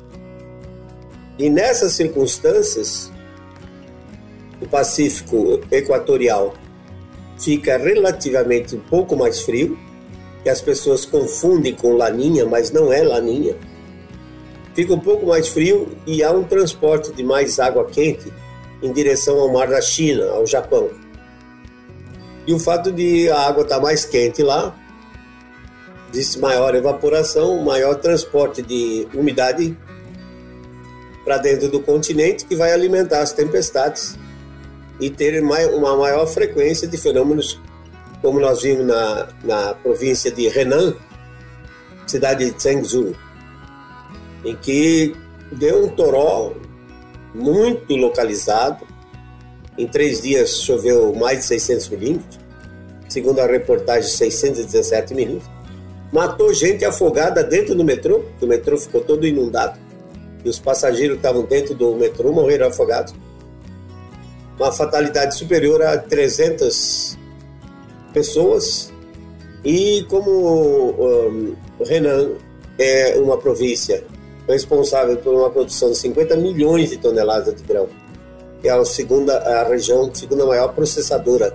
E 1.38 1.50
nessas 1.50 1.94
circunstâncias, 1.94 3.12
o 4.62 4.68
Pacífico 4.68 5.62
Equatorial 5.72 6.56
fica 7.38 7.78
relativamente 7.78 8.76
um 8.76 8.80
pouco 8.80 9.16
mais 9.16 9.42
frio, 9.42 9.78
que 10.42 10.50
as 10.50 10.62
pessoas 10.62 11.06
confundem 11.06 11.76
com 11.76 11.94
laninha, 11.94 12.46
mas 12.46 12.72
não 12.72 12.92
é 12.92 13.04
laninha. 13.04 13.56
Fica 14.74 14.94
um 14.94 15.00
pouco 15.00 15.28
mais 15.28 15.48
frio 15.48 15.90
e 16.06 16.24
há 16.24 16.32
um 16.32 16.44
transporte 16.44 17.12
de 17.12 17.24
mais 17.24 17.60
água 17.60 17.86
quente 17.86 18.32
em 18.82 18.92
direção 18.92 19.40
ao 19.40 19.52
mar 19.52 19.68
da 19.68 19.82
China, 19.82 20.30
ao 20.32 20.46
Japão. 20.46 20.90
E 22.46 22.54
o 22.54 22.60
fato 22.60 22.92
de 22.92 23.30
a 23.30 23.42
água 23.42 23.64
estar 23.64 23.76
tá 23.76 23.82
mais 23.82 24.06
quente 24.06 24.42
lá, 24.42 24.76
existe 26.12 26.40
maior 26.40 26.74
evaporação, 26.74 27.62
maior 27.64 27.96
transporte 27.96 28.62
de 28.62 29.08
umidade 29.14 29.78
para 31.28 31.38
dentro 31.40 31.68
do 31.68 31.82
continente 31.82 32.46
que 32.46 32.56
vai 32.56 32.72
alimentar 32.72 33.20
as 33.20 33.34
tempestades 33.34 34.18
e 34.98 35.10
ter 35.10 35.44
uma 35.44 35.98
maior 35.98 36.26
frequência 36.26 36.88
de 36.88 36.98
fenômenos 36.98 37.60
como 38.22 38.40
nós 38.40 38.62
vimos 38.62 38.86
na, 38.88 39.28
na 39.44 39.74
província 39.74 40.32
de 40.32 40.48
Henan, 40.48 40.96
cidade 42.08 42.50
de 42.50 42.64
Zhengzhou, 42.64 43.14
em 44.46 44.56
que 44.56 45.18
deu 45.52 45.84
um 45.84 45.90
toró 45.90 46.54
muito 47.36 47.94
localizado. 47.98 48.88
Em 49.78 49.86
três 49.86 50.22
dias 50.22 50.62
choveu 50.62 51.14
mais 51.14 51.40
de 51.40 51.46
600 51.46 51.90
milímetros, 51.90 52.40
segundo 53.10 53.40
a 53.40 53.46
reportagem, 53.46 54.10
617 54.10 55.14
milímetros. 55.14 55.52
Matou 56.10 56.54
gente 56.54 56.86
afogada 56.86 57.44
dentro 57.44 57.76
do 57.76 57.84
metrô, 57.84 58.24
o 58.42 58.46
metrô 58.46 58.78
ficou 58.78 59.02
todo 59.02 59.28
inundado. 59.28 59.87
E 60.44 60.50
os 60.50 60.60
passageiros 60.60 61.16
que 61.16 61.20
estavam 61.20 61.44
dentro 61.44 61.76
do 61.76 61.96
metrô 61.96 62.32
morreram 62.32 62.68
afogados. 62.68 63.14
Uma 64.58 64.72
fatalidade 64.72 65.36
superior 65.36 65.82
a 65.82 65.98
300 65.98 67.18
pessoas. 68.14 68.92
E 69.64 70.06
como 70.10 70.32
um, 71.00 71.56
Renan 71.84 72.32
é 72.78 73.16
uma 73.18 73.38
província 73.38 74.04
responsável 74.48 75.18
por 75.18 75.34
uma 75.34 75.50
produção 75.50 75.92
de 75.92 75.98
50 75.98 76.36
milhões 76.38 76.90
de 76.90 76.98
toneladas 76.98 77.54
de 77.56 77.64
grão, 77.64 77.90
que 78.62 78.68
é 78.68 78.72
a 78.72 78.86
segunda 78.86 79.38
a 79.38 79.68
região 79.68 80.10
segunda 80.14 80.46
maior 80.46 80.74
processadora 80.74 81.54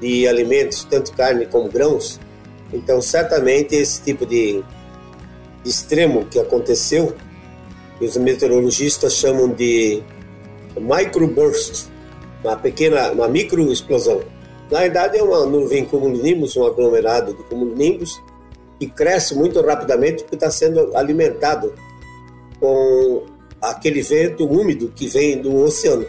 de 0.00 0.28
alimentos, 0.28 0.84
tanto 0.84 1.12
carne 1.12 1.46
como 1.46 1.68
grãos. 1.68 2.20
Então, 2.72 3.00
certamente 3.00 3.74
esse 3.74 4.02
tipo 4.02 4.26
de, 4.26 4.62
extremo 5.64 6.26
que 6.26 6.38
aconteceu, 6.38 7.14
que 7.98 8.04
os 8.04 8.16
meteorologistas 8.16 9.14
chamam 9.14 9.48
de 9.48 10.02
microburst, 10.78 11.86
uma 12.42 12.56
pequena, 12.56 13.12
uma 13.12 13.28
micro 13.28 13.72
explosão. 13.72 14.22
Na 14.70 14.80
verdade, 14.80 15.18
é 15.18 15.22
uma 15.22 15.46
nuvem 15.46 15.84
cumulonimbus, 15.84 16.56
um 16.56 16.64
aglomerado 16.64 17.34
de 17.34 17.42
cumulonimbus, 17.44 18.20
que 18.78 18.86
cresce 18.86 19.34
muito 19.34 19.60
rapidamente 19.60 20.22
porque 20.22 20.34
está 20.34 20.50
sendo 20.50 20.96
alimentado 20.96 21.72
com 22.58 23.22
aquele 23.60 24.02
vento 24.02 24.46
úmido 24.46 24.92
que 24.94 25.06
vem 25.06 25.40
do 25.40 25.54
oceano. 25.56 26.06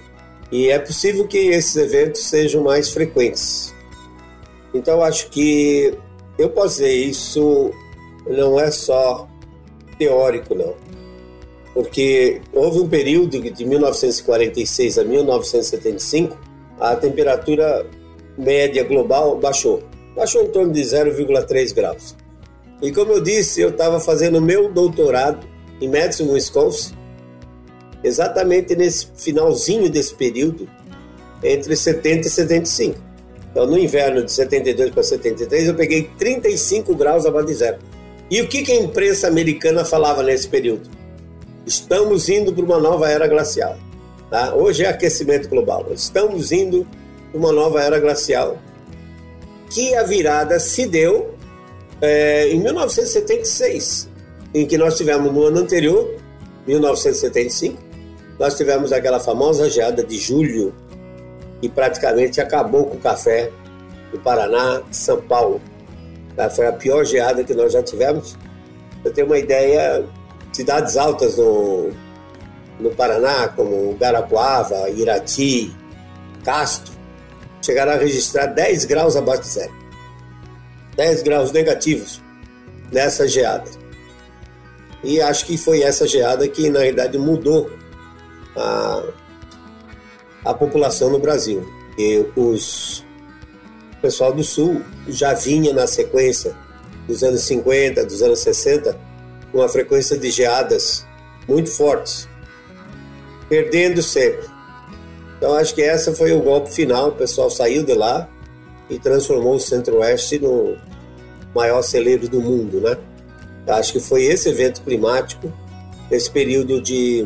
E 0.52 0.70
é 0.70 0.80
possível 0.80 1.28
que 1.28 1.38
esses 1.38 1.76
eventos 1.76 2.24
sejam 2.24 2.64
mais 2.64 2.90
frequentes. 2.90 3.74
Então, 4.74 5.02
acho 5.02 5.30
que 5.30 5.94
eu 6.38 6.50
posso 6.50 6.78
dizer 6.78 6.94
isso 6.94 7.72
não 8.28 8.60
é 8.60 8.72
só 8.72 9.28
teórico, 9.98 10.54
não. 10.56 10.74
Porque 11.76 12.42
houve 12.54 12.80
um 12.80 12.88
período 12.88 13.42
de 13.42 13.66
1946 13.66 14.98
a 14.98 15.04
1975, 15.04 16.38
a 16.80 16.96
temperatura 16.96 17.86
média 18.38 18.82
global 18.86 19.38
baixou. 19.38 19.84
Baixou 20.16 20.44
em 20.44 20.48
torno 20.48 20.72
de 20.72 20.82
0,3 20.82 21.76
graus. 21.76 22.16
E 22.82 22.94
como 22.94 23.12
eu 23.12 23.22
disse, 23.22 23.60
eu 23.60 23.70
estava 23.70 24.00
fazendo 24.00 24.42
meu 24.42 24.72
doutorado 24.72 25.46
em 25.82 25.90
Madison, 25.90 26.32
Wisconsin, 26.32 26.94
exatamente 28.02 28.74
nesse 28.74 29.08
finalzinho 29.18 29.90
desse 29.90 30.16
período, 30.16 30.70
entre 31.44 31.76
70 31.76 32.28
e 32.28 32.30
75. 32.30 33.00
Então, 33.52 33.68
no 33.68 33.78
inverno 33.78 34.24
de 34.24 34.32
72 34.32 34.92
para 34.92 35.04
73, 35.04 35.68
eu 35.68 35.76
peguei 35.76 36.10
35 36.18 36.96
graus 36.96 37.26
abaixo 37.26 37.48
de 37.48 37.54
zero. 37.54 37.80
E 38.32 38.42
o 38.42 38.48
que, 38.48 38.64
que 38.64 38.72
a 38.72 38.76
imprensa 38.76 39.28
americana 39.28 39.84
falava 39.84 40.24
nesse 40.24 40.48
período? 40.48 40.90
Estamos 41.66 42.30
indo 42.30 42.54
para 42.54 42.64
uma 42.64 42.80
nova 42.80 43.10
era 43.10 43.28
glacial. 43.28 43.78
Tá? 44.30 44.54
Hoje 44.54 44.84
é 44.84 44.90
aquecimento 44.90 45.50
global. 45.50 45.88
Estamos 45.92 46.52
indo 46.52 46.86
para 47.32 47.40
uma 47.40 47.52
nova 47.52 47.82
era 47.82 48.00
glacial. 48.00 48.58
Que 49.70 49.96
a 49.96 50.04
virada 50.04 50.60
se 50.60 50.86
deu 50.86 51.34
é, 52.02 52.50
em 52.50 52.60
1976, 52.60 54.10
em 54.54 54.66
que 54.66 54.78
nós 54.78 54.96
tivemos 54.96 55.32
no 55.34 55.44
ano 55.44 55.60
anterior, 55.60 56.16
1975, 56.68 57.82
nós 58.40 58.56
tivemos 58.56 58.92
aquela 58.92 59.20
famosa 59.20 59.70
geada 59.70 60.04
de 60.04 60.18
julho 60.18 60.74
que 61.62 61.70
praticamente 61.70 62.40
acabou 62.42 62.86
com 62.86 62.98
o 62.98 63.00
café 63.00 63.50
do 64.12 64.20
Paraná, 64.20 64.84
São 64.92 65.20
Paulo. 65.22 65.60
Tá? 66.36 66.50
Foi 66.50 66.68
a 66.68 66.72
pior 66.72 67.04
geada 67.06 67.44
que 67.44 67.54
nós 67.54 67.74
já 67.74 67.82
tivemos. 67.82 68.38
Eu 69.04 69.12
tenho 69.12 69.28
uma 69.28 69.38
ideia, 69.38 70.04
cidades 70.56 70.96
altas 70.96 71.38
no, 71.38 71.92
Paraná, 72.96 73.50
como 73.50 73.96
Garapuava, 73.96 74.90
Irati, 74.90 75.76
Castro, 76.44 76.94
chegaram 77.62 77.94
a 77.94 77.98
registrar 77.98 78.48
10 78.48 78.86
graus 78.86 79.16
abaixo 79.16 79.44
de 79.44 79.50
zero. 79.50 79.74
10 80.96 81.24
graus 81.24 81.52
negativos 81.52 82.22
nessa 82.92 83.28
geada. 83.28 83.70
E 85.04 85.22
acho 85.22 85.46
que 85.46 85.58
foi 85.58 85.82
essa 85.84 86.08
geada 86.08 86.48
que, 86.48 86.70
na 86.70 86.80
verdade, 86.80 87.18
mudou 87.18 87.70
a, 88.56 89.04
a 90.46 90.54
população 90.54 91.10
no 91.10 91.20
Brasil. 91.20 91.68
E 91.98 92.26
os 92.36 93.04
o 93.98 94.02
pessoal 94.02 94.32
do 94.32 94.44
Sul 94.44 94.82
já 95.08 95.34
vinha 95.34 95.74
na 95.74 95.88
sequência 95.88 96.56
dos 97.08 97.24
anos 97.24 97.42
50, 97.42 98.06
dos 98.06 98.22
anos 98.22 98.40
60, 98.40 98.94
com 98.94 99.05
uma 99.56 99.70
frequência 99.70 100.18
de 100.18 100.30
geadas 100.30 101.06
muito 101.48 101.72
fortes, 101.72 102.28
perdendo 103.48 104.02
sempre. 104.04 104.46
Então 105.38 105.54
acho 105.56 105.74
que 105.74 105.82
essa 105.82 106.14
foi 106.14 106.34
o 106.34 106.42
golpe 106.42 106.74
final, 106.74 107.10
o 107.10 107.12
pessoal 107.14 107.50
saiu 107.50 107.84
de 107.84 107.94
lá 107.94 108.28
e 108.90 109.00
transformou 109.00 109.56
o 109.56 109.60
Centro-Oeste 109.60 110.40
no 110.40 110.78
maior 111.54 111.82
celeiro 111.82 112.28
do 112.28 112.42
mundo, 112.42 112.82
né? 112.82 112.98
Acho 113.68 113.94
que 113.94 114.00
foi 114.00 114.24
esse 114.26 114.50
evento 114.50 114.82
climático, 114.82 115.52
nesse 116.12 116.30
período 116.30 116.82
de 116.82 117.26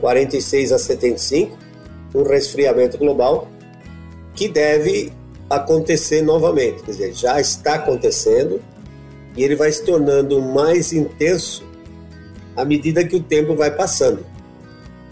46 0.00 0.72
a 0.72 0.78
75, 0.78 1.58
um 2.14 2.22
resfriamento 2.22 2.96
global 2.96 3.48
que 4.34 4.48
deve 4.48 5.12
acontecer 5.50 6.22
novamente. 6.22 6.82
Quer 6.82 6.90
dizer, 6.90 7.14
já 7.14 7.40
está 7.40 7.74
acontecendo 7.74 8.60
e 9.38 9.44
ele 9.44 9.54
vai 9.54 9.70
se 9.70 9.84
tornando 9.84 10.42
mais 10.42 10.92
intenso 10.92 11.64
à 12.56 12.64
medida 12.64 13.04
que 13.04 13.14
o 13.14 13.22
tempo 13.22 13.54
vai 13.54 13.70
passando. 13.70 14.26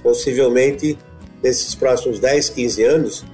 Possivelmente, 0.02 0.98
nesses 1.40 1.76
próximos 1.76 2.18
10, 2.18 2.48
15 2.48 2.82
anos, 2.82 3.24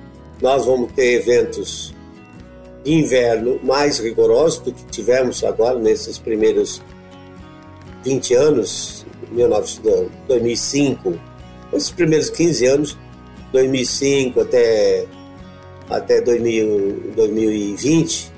nós 0.42 0.66
vamos 0.66 0.92
ter 0.92 1.14
eventos 1.14 1.94
de 2.84 2.92
inverno 2.92 3.58
mais 3.62 3.98
rigorosos 4.00 4.58
do 4.58 4.70
que 4.70 4.84
tivemos 4.84 5.42
agora 5.42 5.78
nesses 5.78 6.18
primeiros 6.18 6.82
20 8.04 8.34
anos, 8.34 9.06
2005, 10.28 11.18
esses 11.72 11.90
primeiros 11.90 12.28
15 12.28 12.66
anos, 12.66 12.98
2005 13.50 14.40
até, 14.42 15.06
até 15.88 16.20
2000, 16.20 17.14
2020. 17.16 18.30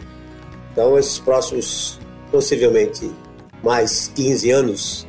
Então, 0.70 0.96
esses 0.96 1.18
próximos, 1.18 1.98
possivelmente, 2.34 3.08
mais 3.62 4.10
15 4.12 4.50
anos 4.50 5.06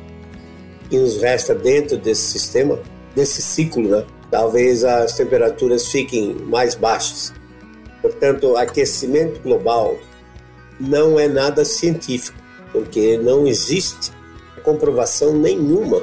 que 0.88 0.96
nos 0.96 1.20
resta 1.20 1.56
dentro 1.56 1.96
desse 1.96 2.22
sistema, 2.22 2.78
desse 3.16 3.42
ciclo, 3.42 3.82
né? 3.88 4.06
talvez 4.30 4.84
as 4.84 5.16
temperaturas 5.16 5.88
fiquem 5.88 6.34
mais 6.34 6.76
baixas. 6.76 7.34
Portanto, 8.00 8.56
aquecimento 8.56 9.40
global 9.40 9.98
não 10.78 11.18
é 11.18 11.26
nada 11.26 11.64
científico, 11.64 12.38
porque 12.70 13.18
não 13.18 13.44
existe 13.44 14.12
comprovação 14.62 15.36
nenhuma. 15.36 15.96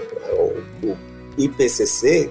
O 0.84 0.98
IPCC, 1.38 2.30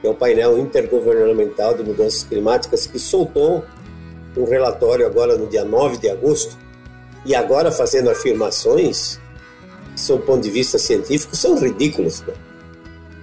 que 0.00 0.06
é 0.08 0.10
o 0.10 0.14
painel 0.14 0.58
intergovernamental 0.58 1.74
de 1.74 1.84
mudanças 1.84 2.24
climáticas, 2.24 2.88
que 2.88 2.98
soltou 2.98 3.64
um 4.36 4.44
relatório 4.44 5.06
agora 5.06 5.38
no 5.38 5.46
dia 5.46 5.64
9 5.64 5.98
de 5.98 6.10
agosto, 6.10 6.65
e 7.26 7.34
agora 7.34 7.72
fazendo 7.72 8.08
afirmações, 8.08 9.18
do 10.06 10.18
ponto 10.18 10.42
de 10.42 10.50
vista 10.50 10.78
científico, 10.78 11.34
são 11.34 11.58
ridículas. 11.58 12.22
Né? 12.22 12.34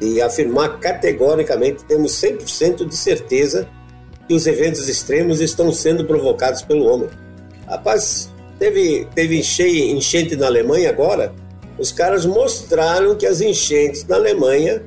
E 0.01 0.21
afirmar 0.21 0.79
categoricamente, 0.79 1.85
temos 1.85 2.11
100% 2.21 2.85
de 2.85 2.97
certeza 2.97 3.67
que 4.27 4.33
os 4.33 4.45
eventos 4.45 4.89
extremos 4.89 5.39
estão 5.39 5.71
sendo 5.71 6.05
provocados 6.05 6.61
pelo 6.61 6.85
homem. 6.85 7.09
Rapaz, 7.65 8.29
teve, 8.59 9.07
teve 9.15 9.39
enchente 9.39 10.35
na 10.35 10.47
Alemanha 10.47 10.89
agora, 10.89 11.33
os 11.77 11.91
caras 11.91 12.25
mostraram 12.25 13.15
que 13.15 13.25
as 13.25 13.39
enchentes 13.39 14.05
na 14.05 14.17
Alemanha 14.17 14.83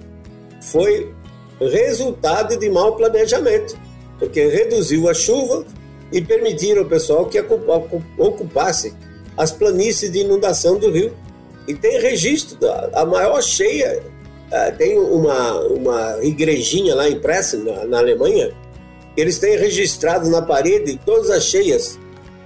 foi 0.61 1.12
resultado 1.59 2.57
de 2.59 2.68
mau 2.68 2.96
planejamento, 2.96 3.76
porque 4.18 4.46
reduziu 4.46 5.09
a 5.09 5.14
chuva 5.14 5.64
e 6.12 6.20
permitiram 6.20 6.83
ao 6.83 6.88
pessoal 6.88 7.26
que 7.26 7.42
ocupasse 8.18 8.94
as 9.37 9.53
planícies 9.53 10.11
de 10.11 10.20
inundação 10.20 10.79
do 10.79 10.90
rio. 10.90 11.12
E 11.66 11.75
tem 11.75 12.01
registro 12.01 12.57
da 12.59 12.90
a 12.94 13.05
maior 13.05 13.42
cheia 13.42 14.03
uh, 14.46 14.77
tem 14.77 14.99
uma, 14.99 15.61
uma 15.62 16.18
igrejinha 16.22 16.94
lá 16.94 17.09
em 17.09 17.20
na, 17.64 17.85
na 17.85 17.99
Alemanha, 17.99 18.53
eles 19.16 19.38
têm 19.38 19.57
registrado 19.57 20.29
na 20.29 20.42
parede 20.42 21.01
todas 21.05 21.31
as 21.31 21.44
cheias 21.44 21.99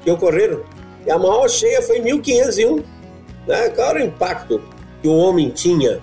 que 0.03 0.11
ocorreram. 0.11 0.63
E 1.07 1.11
a 1.11 1.19
maior 1.19 1.49
cheia 1.49 1.83
foi 1.83 1.99
em 1.99 2.03
1501. 2.03 2.77
Né? 3.47 3.69
Qual 3.71 3.91
era 3.91 4.01
o 4.01 4.07
impacto 4.07 4.63
que 5.03 5.09
o 5.09 5.17
homem 5.17 5.51
tinha 5.51 6.01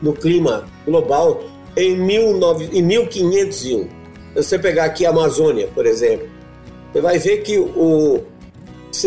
no 0.00 0.12
clima 0.12 0.64
global 0.86 1.42
em, 1.76 1.94
19, 2.06 2.70
em 2.72 2.82
1501? 2.82 3.88
Se 4.34 4.42
você 4.42 4.58
pegar 4.58 4.84
aqui 4.84 5.04
a 5.04 5.10
Amazônia, 5.10 5.68
por 5.74 5.84
exemplo, 5.84 6.28
você 6.92 7.00
vai 7.00 7.18
ver 7.18 7.38
que 7.38 7.58
o, 7.58 8.24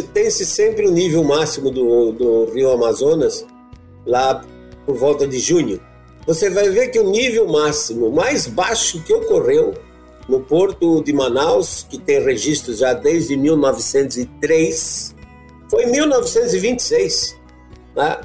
tem-se 0.01 0.45
sempre 0.45 0.88
o 0.88 0.91
nível 0.91 1.23
máximo 1.23 1.71
do, 1.71 2.12
do 2.12 2.45
rio 2.54 2.71
Amazonas, 2.71 3.45
lá 4.06 4.45
por 4.86 4.95
volta 4.95 5.27
de 5.27 5.39
junho. 5.39 5.80
Você 6.27 6.49
vai 6.49 6.69
ver 6.69 6.89
que 6.89 6.99
o 6.99 7.10
nível 7.10 7.47
máximo 7.47 8.12
mais 8.12 8.45
baixo 8.45 9.04
que 9.04 9.13
ocorreu 9.13 9.73
no 10.30 10.39
porto 10.39 11.04
de 11.04 11.12
Manaus, 11.12 11.86
que 11.89 11.97
tem 11.97 12.23
registros 12.23 12.77
já 12.77 12.93
desde 12.93 13.36
1903, 13.36 15.15
foi 15.69 15.84
em 15.86 15.91
1926. 15.91 17.36
Né? 17.95 18.21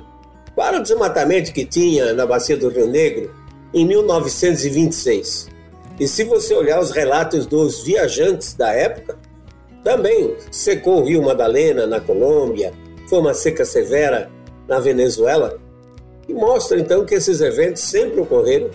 Para 0.55 0.79
o 0.79 0.83
desmatamento 0.83 1.53
que 1.53 1.65
tinha 1.65 2.13
na 2.13 2.27
bacia 2.27 2.57
do 2.57 2.69
Rio 2.69 2.87
Negro, 2.87 3.35
em 3.73 3.87
1926. 3.87 5.49
E 5.99 6.07
se 6.07 6.25
você 6.25 6.55
olhar 6.55 6.81
os 6.81 6.91
relatos 6.91 7.47
dos 7.47 7.83
viajantes 7.83 8.55
da 8.55 8.73
época, 8.73 9.19
também 9.87 10.35
secou 10.51 11.01
o 11.01 11.05
Rio 11.05 11.23
Madalena 11.23 11.87
na 11.87 12.01
Colômbia, 12.01 12.73
foi 13.09 13.21
uma 13.21 13.33
seca 13.33 13.65
severa 13.65 14.29
na 14.67 14.81
Venezuela, 14.81 15.61
e 16.29 16.35
mostra 16.35 16.81
então 16.81 17.05
que 17.05 17.15
esses 17.15 17.41
eventos 17.41 17.83
sempre 17.83 18.19
ocorreram 18.19 18.69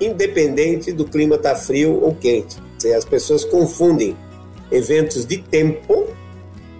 independente 0.00 0.92
do 0.92 1.04
clima 1.04 1.34
estar 1.34 1.54
tá 1.54 1.56
frio 1.56 2.00
ou 2.00 2.14
quente. 2.14 2.58
As 2.96 3.04
pessoas 3.04 3.44
confundem 3.44 4.16
eventos 4.70 5.26
de 5.26 5.38
tempo 5.38 6.06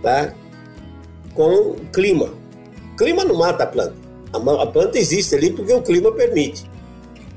tá, 0.01 0.33
com 1.35 1.75
clima. 1.93 2.33
clima 2.97 3.25
não 3.25 3.35
mata 3.35 3.65
a 3.65 3.67
planta. 3.67 3.97
A 4.33 4.67
planta 4.67 4.97
existe 4.97 5.35
ali 5.35 5.51
porque 5.51 5.73
o 5.73 5.83
clima 5.83 6.13
permite. 6.13 6.71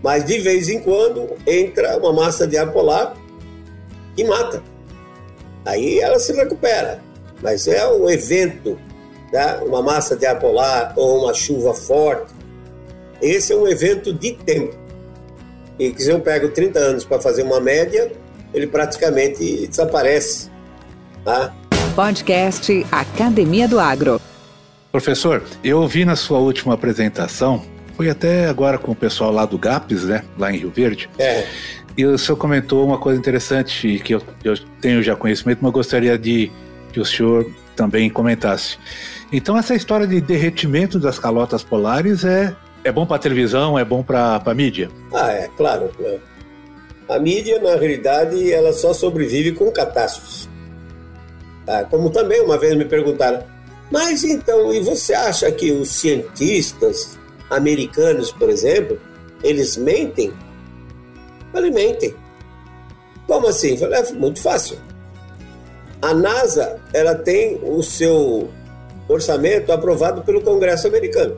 Mas 0.04 0.26
de 0.26 0.38
vez 0.38 0.70
em 0.70 0.80
quando 0.80 1.28
entra 1.48 1.98
uma 1.98 2.14
massa 2.14 2.46
de 2.46 2.56
ar 2.56 2.72
polar 2.72 3.18
e 4.16 4.24
mata. 4.24 4.62
Aí 5.70 6.00
ela 6.00 6.18
se 6.18 6.34
recupera. 6.34 7.00
Mas 7.44 7.68
é 7.68 7.88
um 7.88 8.10
evento, 8.10 8.78
tá? 9.32 9.62
uma 9.64 9.84
massa 9.84 10.16
de 10.16 10.26
ar 10.26 10.40
polar 10.40 10.94
ou 10.96 11.24
uma 11.24 11.34
chuva 11.34 11.76
forte. 11.76 12.34
Esse 13.22 13.54
é 13.54 13.56
um 13.56 13.68
evento 13.68 14.12
de 14.12 14.34
tempo. 14.34 14.76
E 15.78 15.92
que 15.92 16.02
se 16.02 16.10
eu 16.10 16.20
pego 16.20 16.50
30 16.50 16.80
anos 16.80 17.06
para 17.06 17.22
fazer 17.22 17.44
uma 17.44 17.60
média, 17.60 18.12
ele 18.52 18.66
praticamente 18.66 19.68
desaparece. 19.68 20.50
Tá? 21.24 21.54
Podcast 21.96 22.86
Academia 22.92 23.68
do 23.68 23.80
Agro. 23.80 24.20
Professor, 24.92 25.44
eu 25.64 25.82
ouvi 25.82 26.04
na 26.04 26.16
sua 26.16 26.40
última 26.40 26.74
apresentação, 26.74 27.64
foi 28.00 28.10
até 28.10 28.46
agora 28.46 28.78
com 28.78 28.94
o 28.94 28.96
pessoal 28.96 29.30
lá 29.30 29.44
do 29.46 29.58
GAPS, 29.58 30.06
né, 30.06 30.24
lá 30.38 30.50
em 30.54 30.58
Rio 30.60 30.72
Verde. 30.72 31.10
É. 31.20 31.46
E 31.98 32.06
o 32.06 32.18
senhor 32.18 32.38
comentou 32.38 32.88
uma 32.88 32.98
coisa 32.98 33.20
interessante 33.20 34.00
que 34.00 34.16
eu, 34.16 34.22
eu 34.42 34.58
tenho 34.80 35.04
já 35.04 35.18
conhecimento, 35.18 35.60
mas 35.62 35.74
gostaria 35.74 36.18
de 36.18 36.50
que 36.94 37.02
o 37.02 37.04
senhor 37.04 37.46
também 37.76 38.10
comentasse. 38.10 38.78
Então, 39.34 39.58
essa 39.58 39.76
história 39.76 40.08
de 40.08 40.22
derretimento 40.22 40.98
das 40.98 41.20
calotas 41.20 41.62
polares 41.62 42.24
é 42.24 42.56
é 42.86 42.90
bom 42.90 43.06
para 43.06 43.20
televisão, 43.20 43.78
é 43.78 43.84
bom 43.84 44.02
para 44.02 44.42
a 44.46 44.54
mídia? 44.54 44.90
Ah, 45.14 45.34
é, 45.34 45.50
claro. 45.58 45.92
A 47.10 47.20
mídia, 47.20 47.60
na 47.60 47.76
realidade, 47.76 48.50
ela 48.50 48.72
só 48.72 48.94
sobrevive 48.94 49.52
com 49.52 49.70
catástrofes. 49.70 50.48
Tá? 51.66 51.84
Como 51.84 52.10
também 52.10 52.40
uma 52.40 52.58
vez 52.58 52.78
me 52.78 52.86
perguntaram, 52.86 53.44
mas 53.92 54.24
então, 54.24 54.74
e 54.74 54.80
você 54.80 55.14
acha 55.14 55.52
que 55.52 55.74
os 55.74 55.90
cientistas 55.90 57.19
americanos, 57.50 58.32
por 58.32 58.50
exemplo, 58.50 59.00
eles 59.44 59.78
mentem? 59.78 60.34
Eles 61.54 61.74
mentem. 61.74 62.14
Como 63.28 63.48
assim? 63.48 63.78
falei, 63.78 64.00
é 64.00 64.12
muito 64.14 64.42
fácil. 64.42 64.78
A 66.02 66.14
NASA, 66.14 66.80
ela 66.94 67.16
tem 67.16 67.60
o 67.62 67.82
seu 67.84 68.50
orçamento 69.08 69.72
aprovado 69.72 70.22
pelo 70.22 70.42
Congresso 70.42 70.88
americano. 70.88 71.38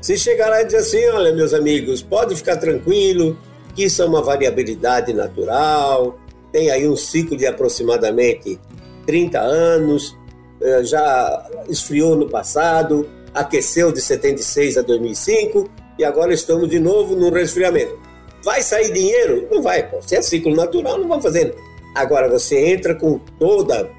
Se 0.00 0.16
chegar 0.16 0.48
lá 0.48 0.62
e 0.62 0.64
dizer 0.64 0.78
assim, 0.78 1.06
olha, 1.08 1.32
meus 1.34 1.52
amigos, 1.52 2.02
pode 2.02 2.34
ficar 2.36 2.56
tranquilo, 2.56 3.36
que 3.74 3.84
isso 3.84 4.00
é 4.00 4.04
uma 4.04 4.22
variabilidade 4.22 5.12
natural, 5.12 6.18
tem 6.52 6.70
aí 6.70 6.88
um 6.88 6.96
ciclo 6.96 7.36
de 7.36 7.46
aproximadamente 7.46 8.58
30 9.06 9.40
anos, 9.40 10.16
eh, 10.60 10.84
já 10.84 11.46
esfriou 11.68 12.16
no 12.16 12.28
passado, 12.28 13.08
aqueceu 13.34 13.92
de 13.92 14.00
76 14.00 14.78
a 14.78 14.82
2005 14.82 15.68
e 15.98 16.04
agora 16.04 16.32
estamos 16.32 16.68
de 16.68 16.78
novo 16.78 17.16
no 17.16 17.30
resfriamento. 17.30 17.98
Vai 18.42 18.62
sair 18.62 18.92
dinheiro? 18.92 19.48
Não 19.50 19.62
vai, 19.62 19.88
pô. 19.88 20.00
Se 20.00 20.16
é 20.16 20.22
ciclo 20.22 20.54
natural, 20.54 20.98
não 20.98 21.08
vai 21.08 21.20
fazendo. 21.20 21.54
Agora 21.94 22.28
você 22.28 22.66
entra 22.66 22.94
com 22.94 23.18
toda 23.38 23.90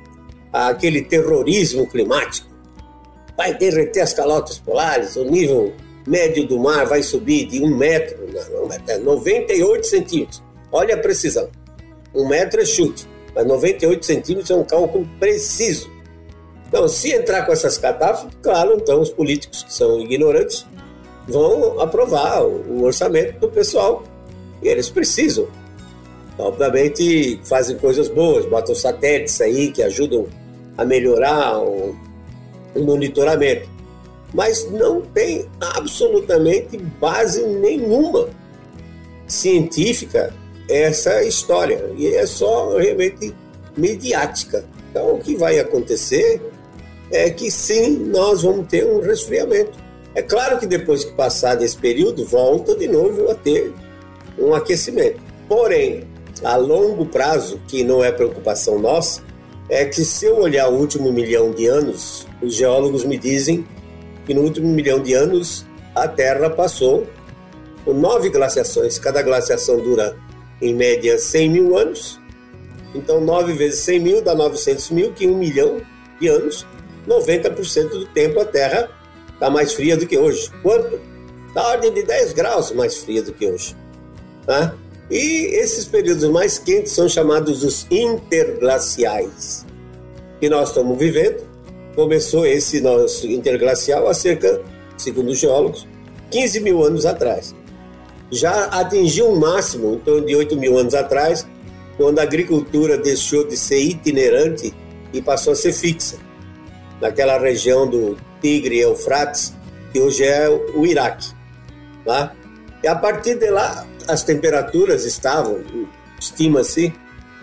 aquele 0.51 1.01
terrorismo 1.03 1.87
climático, 1.87 2.49
vai 3.37 3.53
derreter 3.53 4.01
as 4.01 4.13
calotas 4.13 4.57
polares, 4.57 5.15
o 5.15 5.23
nível 5.23 5.73
médio 6.07 6.47
do 6.47 6.57
mar 6.57 6.85
vai 6.85 7.03
subir 7.03 7.45
de 7.45 7.61
um 7.61 7.75
metro, 7.75 8.17
não, 8.51 8.69
é 8.87 8.97
98 8.97 9.85
centímetros. 9.85 10.43
Olha 10.71 10.95
a 10.95 10.97
precisão. 10.97 11.49
Um 12.13 12.27
metro 12.27 12.61
é 12.61 12.65
chute, 12.65 13.07
mas 13.35 13.45
98 13.45 14.05
centímetros 14.05 14.49
é 14.49 14.55
um 14.55 14.63
cálculo 14.63 15.07
preciso. 15.19 15.89
Então, 16.69 16.87
se 16.87 17.11
entrar 17.11 17.45
com 17.45 17.51
essas 17.51 17.77
catástrofes, 17.77 18.37
claro, 18.41 18.77
então 18.77 19.01
os 19.01 19.09
políticos 19.09 19.63
que 19.63 19.73
são 19.73 19.99
ignorantes 19.99 20.65
vão 21.27 21.81
aprovar 21.81 22.43
o 22.43 22.83
orçamento 22.83 23.39
do 23.39 23.49
pessoal 23.49 24.03
e 24.61 24.67
eles 24.69 24.89
precisam. 24.89 25.47
Obviamente 26.37 27.41
fazem 27.43 27.77
coisas 27.77 28.07
boas, 28.07 28.45
botam 28.45 28.73
satélites 28.73 29.41
aí 29.41 29.71
que 29.71 29.83
ajudam 29.83 30.27
a 30.77 30.85
melhorar 30.85 31.59
o, 31.59 31.95
o 32.73 32.83
monitoramento 32.83 33.67
mas 34.33 34.69
não 34.71 35.01
tem 35.01 35.45
absolutamente 35.59 36.77
base 36.77 37.43
nenhuma 37.43 38.29
científica 39.27 40.33
essa 40.69 41.23
história 41.23 41.91
e 41.97 42.07
é 42.07 42.25
só 42.25 42.77
realmente 42.77 43.33
mediática. 43.75 44.63
Então, 44.89 45.15
o 45.15 45.19
que 45.19 45.35
vai 45.35 45.59
acontecer 45.59 46.41
é 47.11 47.29
que 47.29 47.49
sim, 47.49 47.97
nós 48.11 48.43
vamos 48.43 48.67
ter 48.67 48.85
um 48.85 49.01
resfriamento. 49.01 49.77
É 50.15 50.21
claro 50.21 50.59
que 50.59 50.65
depois 50.65 51.03
que 51.03 51.13
passar 51.13 51.55
desse 51.55 51.77
período, 51.77 52.25
volta 52.25 52.75
de 52.75 52.87
novo 52.87 53.29
a 53.29 53.35
ter 53.35 53.73
um 54.37 54.53
aquecimento. 54.53 55.19
Porém, 55.47 56.07
a 56.43 56.55
longo 56.55 57.05
prazo, 57.05 57.59
que 57.67 57.83
não 57.83 58.03
é 58.03 58.11
preocupação 58.11 58.79
nossa, 58.79 59.21
é 59.69 59.85
que 59.85 60.03
se 60.03 60.25
eu 60.25 60.37
olhar 60.37 60.67
o 60.69 60.77
último 60.77 61.11
milhão 61.11 61.51
de 61.51 61.67
anos, 61.67 62.27
os 62.41 62.55
geólogos 62.55 63.05
me 63.05 63.17
dizem 63.17 63.65
que 64.25 64.33
no 64.33 64.41
último 64.41 64.67
milhão 64.67 65.01
de 65.01 65.13
anos 65.13 65.65
a 65.95 66.07
Terra 66.07 66.49
passou 66.49 67.07
por 67.83 67.93
nove 67.93 68.29
glaciações. 68.29 68.97
Cada 68.97 69.21
glaciação 69.21 69.79
dura, 69.79 70.17
em 70.61 70.73
média, 70.73 71.17
100 71.17 71.49
mil 71.49 71.77
anos. 71.77 72.19
Então, 72.93 73.21
9 73.21 73.53
vezes 73.53 73.81
100 73.81 73.99
mil 73.99 74.21
dá 74.21 74.33
900 74.33 74.89
mil, 74.91 75.13
que 75.13 75.25
em 75.25 75.31
um 75.31 75.37
milhão 75.37 75.77
de 76.19 76.27
anos, 76.27 76.65
90% 77.09 77.89
do 77.89 78.05
tempo 78.07 78.39
a 78.39 78.45
Terra 78.45 78.89
está 79.33 79.49
mais 79.49 79.73
fria 79.73 79.97
do 79.97 80.05
que 80.05 80.17
hoje. 80.17 80.51
Quanto? 80.61 80.99
Da 81.53 81.67
ordem 81.67 81.93
de 81.93 82.03
10 82.03 82.33
graus 82.33 82.71
mais 82.71 82.97
fria 82.97 83.23
do 83.23 83.33
que 83.33 83.47
hoje. 83.47 83.75
Tá? 84.45 84.75
E 85.09 85.55
esses 85.55 85.85
períodos 85.85 86.29
mais 86.29 86.59
quentes 86.59 86.91
são 86.91 87.09
chamados 87.09 87.63
os 87.63 87.87
interglaciais, 87.89 89.65
que 90.39 90.47
nós 90.47 90.69
estamos 90.69 90.97
vivendo 90.97 91.49
começou 91.99 92.45
esse 92.45 92.79
nosso 92.79 93.27
interglacial 93.27 94.07
há 94.07 94.13
cerca, 94.13 94.61
segundo 94.97 95.31
os 95.31 95.37
geólogos, 95.37 95.85
15 96.31 96.61
mil 96.61 96.81
anos 96.81 97.05
atrás. 97.05 97.53
Já 98.31 98.65
atingiu 98.65 99.29
um 99.29 99.35
máximo 99.35 99.95
em 99.95 99.99
torno 99.99 100.25
de 100.25 100.33
8 100.33 100.55
mil 100.55 100.77
anos 100.77 100.93
atrás, 100.93 101.45
quando 101.97 102.19
a 102.19 102.23
agricultura 102.23 102.97
deixou 102.97 103.45
de 103.45 103.57
ser 103.57 103.81
itinerante 103.81 104.73
e 105.11 105.21
passou 105.21 105.51
a 105.51 105.55
ser 105.57 105.73
fixa, 105.73 106.15
naquela 107.01 107.37
região 107.37 107.87
do 107.87 108.17
Tigre 108.41 108.77
e 108.77 108.81
Eufrates, 108.81 109.53
que 109.91 109.99
hoje 109.99 110.23
é 110.23 110.49
o 110.49 110.85
Iraque. 110.85 111.31
Tá? 112.05 112.33
E 112.83 112.87
a 112.87 112.95
partir 112.95 113.35
de 113.35 113.49
lá, 113.49 113.85
as 114.07 114.23
temperaturas 114.23 115.05
estavam, 115.05 115.63
estima-se, 116.19 116.93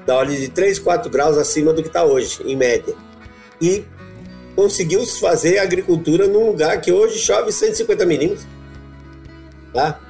da 0.07 0.16
ordem 0.16 0.38
de 0.38 0.49
3, 0.49 0.79
4 0.79 1.11
graus 1.11 1.37
acima 1.37 1.73
do 1.73 1.83
que 1.83 1.88
está 1.88 2.05
hoje, 2.05 2.40
em 2.45 2.57
média. 2.57 2.95
E 3.61 3.85
conseguiu 4.55 5.05
fazer 5.07 5.59
agricultura 5.59 6.27
num 6.27 6.47
lugar 6.47 6.81
que 6.81 6.92
hoje 6.92 7.19
chove 7.19 7.53
150 7.53 8.07
milímetros. 8.07 8.47
Tá? 9.73 10.01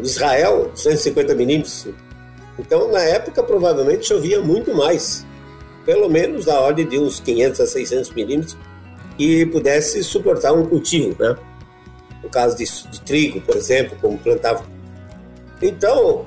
Israel, 0.00 0.70
250 0.74 1.34
milímetros. 1.34 1.88
Então, 2.58 2.90
na 2.90 3.00
época, 3.00 3.42
provavelmente 3.42 4.06
chovia 4.06 4.40
muito 4.40 4.74
mais, 4.74 5.26
pelo 5.84 6.08
menos 6.08 6.44
da 6.44 6.60
ordem 6.60 6.86
de 6.86 6.98
uns 6.98 7.20
500 7.20 7.60
a 7.60 7.66
600 7.66 8.10
milímetros, 8.12 8.56
que 9.16 9.46
pudesse 9.46 10.02
suportar 10.02 10.52
um 10.52 10.66
cultivo, 10.66 11.16
né? 11.22 11.36
No 12.22 12.28
caso 12.28 12.56
de, 12.56 12.64
de 12.64 13.00
trigo, 13.00 13.40
por 13.40 13.56
exemplo, 13.56 13.96
como 14.00 14.18
plantava. 14.18 14.64
Então, 15.60 16.24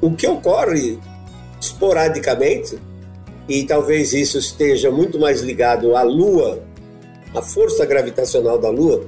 o 0.00 0.14
que 0.14 0.26
ocorre 0.26 0.98
esporadicamente, 1.60 2.78
e 3.48 3.64
talvez 3.64 4.12
isso 4.12 4.38
esteja 4.38 4.90
muito 4.90 5.18
mais 5.18 5.40
ligado 5.40 5.96
à 5.96 6.02
Lua, 6.02 6.62
à 7.34 7.42
força 7.42 7.84
gravitacional 7.86 8.58
da 8.58 8.68
Lua, 8.68 9.06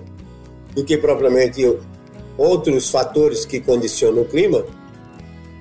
do 0.74 0.84
que 0.84 0.96
propriamente 0.96 1.78
outros 2.38 2.90
fatores 2.90 3.44
que 3.44 3.60
condicionam 3.60 4.22
o 4.22 4.24
clima, 4.24 4.64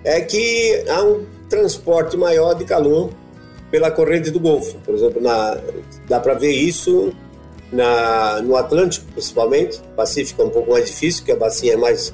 é 0.04 0.22
que 0.22 0.84
há 0.88 1.04
um 1.04 1.26
transporte 1.50 2.15
maior 2.15 2.54
de 2.54 2.63
calor 2.63 3.10
pela 3.71 3.91
corrente 3.91 4.32
do 4.32 4.39
Golfo. 4.39 4.77
Por 4.79 4.95
exemplo, 4.95 5.21
na, 5.21 5.60
dá 6.08 6.19
para 6.19 6.34
ver 6.34 6.51
isso 6.51 7.13
na, 7.71 8.41
no 8.41 8.55
Atlântico, 8.55 9.05
principalmente. 9.13 9.79
O 9.79 9.95
Pacífico 9.95 10.41
é 10.41 10.45
um 10.45 10.49
pouco 10.49 10.71
mais 10.71 10.86
difícil, 10.86 11.21
porque 11.21 11.32
a 11.32 11.36
bacia 11.36 11.73
é 11.73 11.77
mais, 11.77 12.13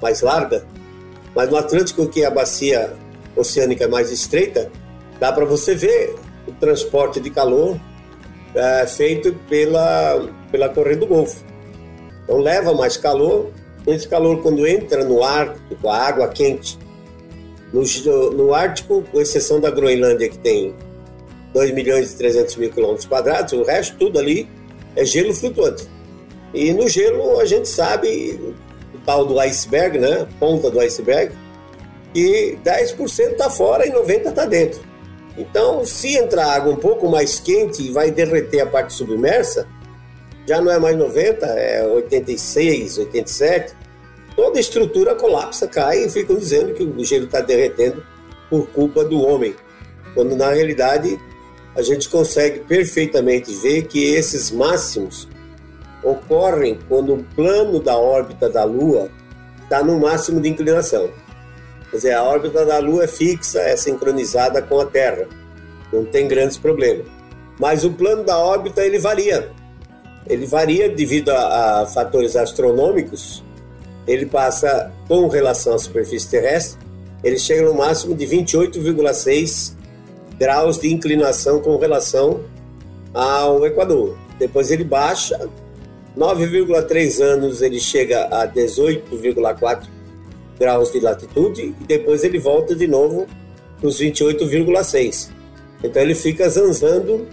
mais 0.00 0.22
larga. 0.22 0.64
Mas 1.34 1.50
no 1.50 1.56
Atlântico, 1.56 2.06
que 2.08 2.24
a 2.24 2.30
bacia 2.30 2.94
oceânica 3.36 3.84
é 3.84 3.88
mais 3.88 4.10
estreita, 4.10 4.70
dá 5.20 5.32
para 5.32 5.44
você 5.44 5.74
ver 5.74 6.14
o 6.46 6.52
transporte 6.52 7.20
de 7.20 7.30
calor 7.30 7.78
é, 8.54 8.86
feito 8.86 9.34
pela, 9.48 10.28
pela 10.50 10.68
corrente 10.68 11.00
do 11.00 11.06
Golfo. 11.06 11.44
Então 12.24 12.38
leva 12.38 12.72
mais 12.72 12.96
calor. 12.96 13.50
Esse 13.86 14.08
calor, 14.08 14.42
quando 14.42 14.66
entra 14.66 15.04
no 15.04 15.22
Ártico, 15.22 15.88
a 15.88 15.96
água 15.96 16.28
quente, 16.28 16.76
no, 17.76 18.30
no 18.30 18.54
Ártico, 18.54 19.02
com 19.10 19.20
exceção 19.20 19.60
da 19.60 19.70
Groenlândia, 19.70 20.28
que 20.28 20.38
tem 20.38 20.74
2 21.52 21.72
milhões 21.72 22.12
e 22.12 22.16
300 22.16 22.56
mil 22.56 22.70
quilômetros 22.70 23.06
quadrados, 23.06 23.52
o 23.52 23.62
resto 23.62 23.96
tudo 23.96 24.18
ali 24.18 24.48
é 24.94 25.04
gelo 25.04 25.34
flutuante. 25.34 25.86
E 26.54 26.72
no 26.72 26.88
gelo 26.88 27.40
a 27.40 27.44
gente 27.44 27.68
sabe 27.68 28.40
o 28.94 28.98
tal 29.04 29.26
do 29.26 29.38
iceberg, 29.40 29.98
né? 29.98 30.26
Ponta 30.38 30.70
do 30.70 30.80
iceberg, 30.80 31.34
que 32.14 32.58
10% 32.64 33.32
está 33.32 33.50
fora 33.50 33.86
e 33.86 33.92
90% 33.92 34.28
está 34.28 34.46
dentro. 34.46 34.80
Então, 35.36 35.84
se 35.84 36.16
entrar 36.16 36.54
água 36.54 36.72
um 36.72 36.76
pouco 36.76 37.08
mais 37.08 37.38
quente 37.38 37.82
e 37.82 37.90
vai 37.90 38.10
derreter 38.10 38.60
a 38.60 38.66
parte 38.66 38.94
submersa, 38.94 39.68
já 40.46 40.60
não 40.60 40.72
é 40.72 40.78
mais 40.78 40.96
90, 40.96 41.44
é 41.44 41.86
86, 41.86 42.98
87. 42.98 43.74
Toda 44.36 44.58
a 44.58 44.60
estrutura 44.60 45.14
colapsa, 45.14 45.66
cai 45.66 46.04
e 46.04 46.10
ficam 46.10 46.36
dizendo 46.36 46.74
que 46.74 46.84
o 46.84 47.04
gelo 47.04 47.24
está 47.24 47.40
derretendo 47.40 48.04
por 48.50 48.68
culpa 48.68 49.02
do 49.02 49.20
homem. 49.20 49.56
Quando 50.14 50.36
na 50.36 50.50
realidade 50.50 51.18
a 51.74 51.82
gente 51.82 52.08
consegue 52.08 52.60
perfeitamente 52.60 53.52
ver 53.54 53.86
que 53.86 54.14
esses 54.14 54.50
máximos 54.50 55.26
ocorrem 56.02 56.78
quando 56.88 57.14
o 57.14 57.24
plano 57.34 57.80
da 57.80 57.96
órbita 57.98 58.48
da 58.48 58.64
Lua 58.64 59.10
está 59.62 59.82
no 59.82 59.98
máximo 59.98 60.40
de 60.40 60.48
inclinação. 60.48 61.10
Quer 61.90 61.96
dizer, 61.96 62.12
a 62.12 62.22
órbita 62.22 62.64
da 62.64 62.78
Lua 62.78 63.04
é 63.04 63.08
fixa, 63.08 63.60
é 63.60 63.76
sincronizada 63.76 64.62
com 64.62 64.80
a 64.80 64.86
Terra. 64.86 65.26
Não 65.92 66.04
tem 66.04 66.28
grandes 66.28 66.56
problemas. 66.56 67.06
Mas 67.58 67.84
o 67.84 67.92
plano 67.92 68.22
da 68.22 68.38
órbita 68.38 68.84
ele 68.84 68.98
varia. 68.98 69.50
Ele 70.26 70.46
varia 70.46 70.88
devido 70.88 71.30
a, 71.30 71.82
a 71.82 71.86
fatores 71.86 72.36
astronômicos. 72.36 73.42
Ele 74.06 74.26
passa 74.26 74.92
com 75.08 75.26
relação 75.28 75.74
à 75.74 75.78
superfície 75.78 76.28
terrestre, 76.28 76.78
ele 77.24 77.38
chega 77.38 77.62
no 77.62 77.74
máximo 77.74 78.14
de 78.14 78.26
28,6 78.26 79.74
graus 80.38 80.78
de 80.78 80.92
inclinação 80.92 81.60
com 81.60 81.76
relação 81.76 82.40
ao 83.12 83.66
Equador. 83.66 84.16
Depois 84.38 84.70
ele 84.70 84.84
baixa, 84.84 85.48
9,3 86.16 87.20
anos 87.20 87.62
ele 87.62 87.80
chega 87.80 88.26
a 88.26 88.46
18,4 88.46 89.86
graus 90.58 90.92
de 90.92 91.00
latitude 91.00 91.74
e 91.80 91.84
depois 91.84 92.24
ele 92.24 92.38
volta 92.38 92.74
de 92.74 92.86
novo 92.86 93.26
para 93.78 93.88
os 93.88 94.00
28,6. 94.00 95.30
Então 95.82 96.02
ele 96.02 96.14
fica 96.14 96.48
zanzando 96.48 97.26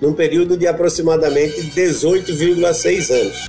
num 0.00 0.12
período 0.12 0.56
de 0.56 0.66
aproximadamente 0.66 1.60
18,6 1.70 3.10
anos. 3.10 3.48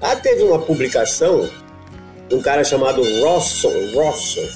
Ah, 0.00 0.16
teve 0.16 0.42
uma 0.42 0.58
publicação 0.58 1.48
um 2.32 2.40
cara 2.40 2.62
chamado 2.64 3.02
Rosson, 3.20 3.72
Rosson, 3.94 4.46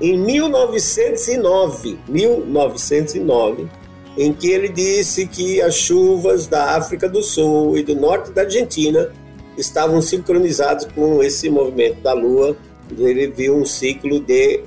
em 0.00 0.16
1909, 0.16 1.98
1909, 2.08 3.66
em 4.16 4.32
que 4.32 4.48
ele 4.50 4.68
disse 4.68 5.26
que 5.26 5.60
as 5.60 5.74
chuvas 5.74 6.46
da 6.46 6.76
África 6.76 7.08
do 7.08 7.22
Sul 7.22 7.76
e 7.76 7.82
do 7.82 7.96
norte 7.96 8.30
da 8.30 8.42
Argentina 8.42 9.10
estavam 9.56 10.00
sincronizadas 10.00 10.86
com 10.94 11.22
esse 11.22 11.50
movimento 11.50 12.00
da 12.00 12.12
Lua. 12.12 12.56
Ele 12.96 13.26
viu 13.28 13.56
um 13.56 13.64
ciclo 13.64 14.20
de 14.20 14.60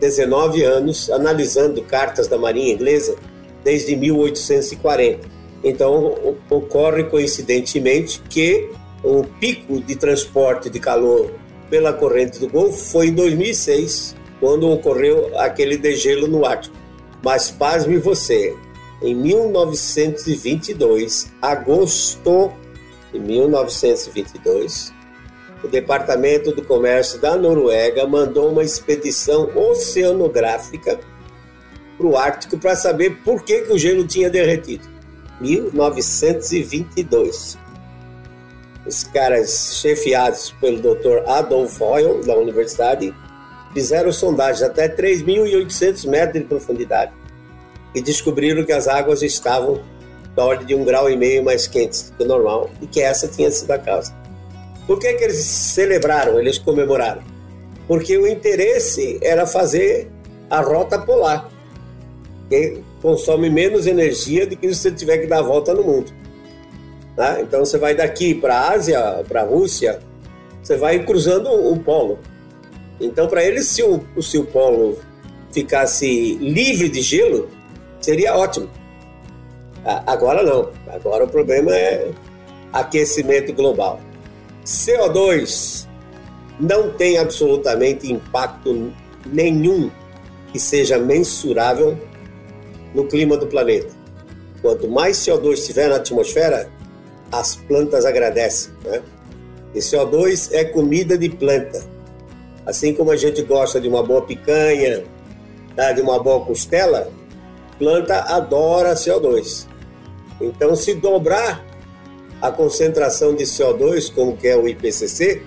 19 0.00 0.62
anos 0.62 1.10
analisando 1.10 1.82
cartas 1.82 2.28
da 2.28 2.36
Marinha 2.36 2.72
Inglesa 2.72 3.16
desde 3.62 3.96
1840. 3.96 5.28
Então, 5.62 6.36
ocorre 6.50 7.04
coincidentemente 7.04 8.20
que 8.28 8.68
o 9.02 9.24
pico 9.40 9.80
de 9.80 9.96
transporte 9.96 10.68
de 10.68 10.78
calor 10.78 11.30
pela 11.74 11.92
corrente 11.92 12.38
do 12.38 12.48
Golfo 12.48 12.78
foi 12.92 13.08
em 13.08 13.12
2006, 13.12 14.14
quando 14.38 14.70
ocorreu 14.70 15.36
aquele 15.36 15.76
degelo 15.76 16.28
no 16.28 16.46
Ártico. 16.46 16.76
Mas 17.20 17.50
pasme 17.50 17.98
você, 17.98 18.54
em 19.02 19.12
1922, 19.12 21.32
agosto 21.42 22.52
de 23.12 23.18
1922, 23.18 24.94
o 25.64 25.68
Departamento 25.68 26.52
do 26.52 26.62
Comércio 26.62 27.20
da 27.20 27.34
Noruega 27.34 28.06
mandou 28.06 28.52
uma 28.52 28.62
expedição 28.62 29.50
oceanográfica 29.56 31.00
para 31.98 32.06
o 32.06 32.16
Ártico 32.16 32.56
para 32.56 32.76
saber 32.76 33.16
por 33.24 33.42
que, 33.42 33.62
que 33.62 33.72
o 33.72 33.78
gelo 33.78 34.06
tinha 34.06 34.30
derretido. 34.30 34.84
1922. 35.40 37.58
Os 38.86 39.04
caras 39.04 39.78
chefiados 39.80 40.54
pelo 40.60 40.78
Dr. 40.78 41.26
Adolf 41.26 41.80
Hoyle, 41.80 42.24
da 42.24 42.36
universidade, 42.36 43.14
fizeram 43.72 44.12
sondagens 44.12 44.62
até 44.62 44.88
3.800 44.88 46.06
metros 46.06 46.42
de 46.42 46.48
profundidade 46.48 47.12
e 47.94 48.02
descobriram 48.02 48.64
que 48.64 48.72
as 48.72 48.86
águas 48.86 49.22
estavam 49.22 49.80
da 50.34 50.44
ordem 50.44 50.66
de 50.66 50.74
um 50.74 50.84
grau 50.84 51.10
e 51.10 51.16
meio 51.16 51.44
mais 51.44 51.66
quentes 51.66 52.10
do 52.10 52.16
que 52.16 52.22
o 52.24 52.26
normal 52.26 52.70
e 52.82 52.86
que 52.86 53.00
essa 53.00 53.28
tinha 53.28 53.50
sido 53.50 53.70
a 53.70 53.78
causa. 53.78 54.14
Por 54.86 54.98
que, 54.98 55.14
que 55.14 55.24
eles 55.24 55.38
celebraram, 55.38 56.38
eles 56.38 56.58
comemoraram? 56.58 57.22
Porque 57.86 58.16
o 58.18 58.26
interesse 58.26 59.18
era 59.22 59.46
fazer 59.46 60.10
a 60.50 60.60
rota 60.60 60.98
polar, 60.98 61.48
que 62.48 62.82
consome 63.00 63.48
menos 63.48 63.86
energia 63.86 64.46
do 64.46 64.56
que 64.56 64.68
se 64.68 64.80
você 64.80 64.90
tiver 64.90 65.18
que 65.18 65.26
dar 65.26 65.38
a 65.38 65.42
volta 65.42 65.72
no 65.72 65.82
mundo. 65.82 66.12
Tá? 67.16 67.40
Então 67.40 67.64
você 67.64 67.78
vai 67.78 67.94
daqui 67.94 68.34
para 68.34 68.56
a 68.56 68.72
Ásia, 68.72 69.24
para 69.28 69.42
a 69.42 69.44
Rússia, 69.44 70.00
você 70.62 70.76
vai 70.76 71.04
cruzando 71.04 71.50
o 71.50 71.78
polo. 71.78 72.18
Então, 73.00 73.26
para 73.28 73.44
eles, 73.44 73.66
se 73.68 73.82
o, 73.82 74.00
se 74.22 74.38
o 74.38 74.44
polo 74.44 74.98
ficasse 75.52 76.34
livre 76.36 76.88
de 76.88 77.02
gelo, 77.02 77.48
seria 78.00 78.36
ótimo. 78.36 78.68
Agora 79.84 80.42
não. 80.42 80.70
Agora 80.88 81.24
o 81.24 81.28
problema 81.28 81.74
é 81.76 82.10
aquecimento 82.72 83.52
global. 83.52 84.00
CO2 84.64 85.86
não 86.58 86.90
tem 86.90 87.18
absolutamente 87.18 88.10
impacto 88.10 88.92
nenhum 89.26 89.90
que 90.52 90.58
seja 90.58 90.98
mensurável 90.98 91.98
no 92.94 93.04
clima 93.06 93.36
do 93.36 93.46
planeta. 93.46 93.90
Quanto 94.62 94.88
mais 94.88 95.18
CO2 95.18 95.54
estiver 95.54 95.88
na 95.88 95.96
atmosfera, 95.96 96.70
as 97.38 97.56
plantas 97.56 98.04
agradecem. 98.04 98.72
Né? 98.84 99.02
E 99.74 99.78
CO2 99.78 100.50
é 100.52 100.64
comida 100.64 101.18
de 101.18 101.28
planta. 101.28 101.84
Assim 102.64 102.94
como 102.94 103.10
a 103.10 103.16
gente 103.16 103.42
gosta 103.42 103.80
de 103.80 103.88
uma 103.88 104.02
boa 104.02 104.22
picanha, 104.22 105.04
tá? 105.76 105.92
de 105.92 106.00
uma 106.00 106.22
boa 106.22 106.44
costela, 106.44 107.10
planta 107.78 108.20
adora 108.20 108.94
CO2. 108.94 109.66
Então, 110.40 110.74
se 110.74 110.94
dobrar 110.94 111.64
a 112.40 112.50
concentração 112.50 113.34
de 113.34 113.44
CO2, 113.44 114.12
como 114.12 114.36
que 114.36 114.48
é 114.48 114.56
o 114.56 114.68
IPCC, 114.68 115.42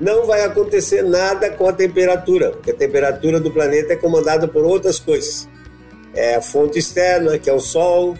não 0.00 0.26
vai 0.26 0.42
acontecer 0.42 1.02
nada 1.02 1.50
com 1.50 1.66
a 1.66 1.72
temperatura, 1.72 2.50
porque 2.50 2.70
a 2.70 2.74
temperatura 2.74 3.40
do 3.40 3.50
planeta 3.50 3.92
é 3.92 3.96
comandada 3.96 4.46
por 4.46 4.64
outras 4.64 4.98
coisas. 4.98 5.48
É 6.14 6.36
a 6.36 6.42
fonte 6.42 6.78
externa, 6.78 7.38
que 7.38 7.50
é 7.50 7.52
o 7.52 7.60
Sol, 7.60 8.16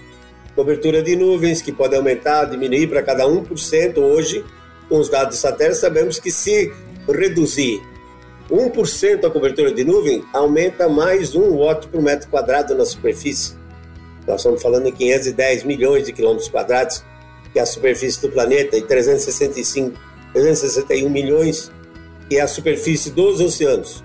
cobertura 0.59 1.01
de 1.01 1.15
nuvens, 1.15 1.63
que 1.63 1.71
pode 1.71 1.95
aumentar, 1.95 2.47
diminuir 2.47 2.89
para 2.89 3.01
cada 3.01 3.25
1%. 3.25 3.97
Hoje, 3.99 4.45
com 4.89 4.99
os 4.99 5.09
dados 5.09 5.37
de 5.37 5.41
satélite, 5.41 5.79
sabemos 5.79 6.19
que 6.19 6.33
se 6.33 6.73
reduzir 7.09 7.81
1% 8.51 9.25
a 9.25 9.31
cobertura 9.31 9.73
de 9.73 9.85
nuvem 9.85 10.25
aumenta 10.33 10.89
mais 10.89 11.33
1 11.37 11.57
watt 11.57 11.87
por 11.87 12.03
metro 12.03 12.29
quadrado 12.29 12.75
na 12.75 12.85
superfície. 12.85 13.55
Nós 14.27 14.41
estamos 14.41 14.61
falando 14.61 14.89
em 14.89 14.93
510 14.93 15.63
milhões 15.63 16.05
de 16.05 16.13
quilômetros 16.13 16.49
quadrados, 16.49 17.05
que 17.53 17.61
é 17.61 17.63
a 17.63 17.67
superfície 17.67 18.21
do 18.21 18.29
planeta, 18.29 18.77
e 18.77 18.83
365, 18.83 19.97
361 20.33 21.09
milhões, 21.09 21.71
que 22.29 22.37
é 22.37 22.41
a 22.41 22.49
superfície 22.49 23.13
dos 23.13 23.41
oceanos. 23.41 24.03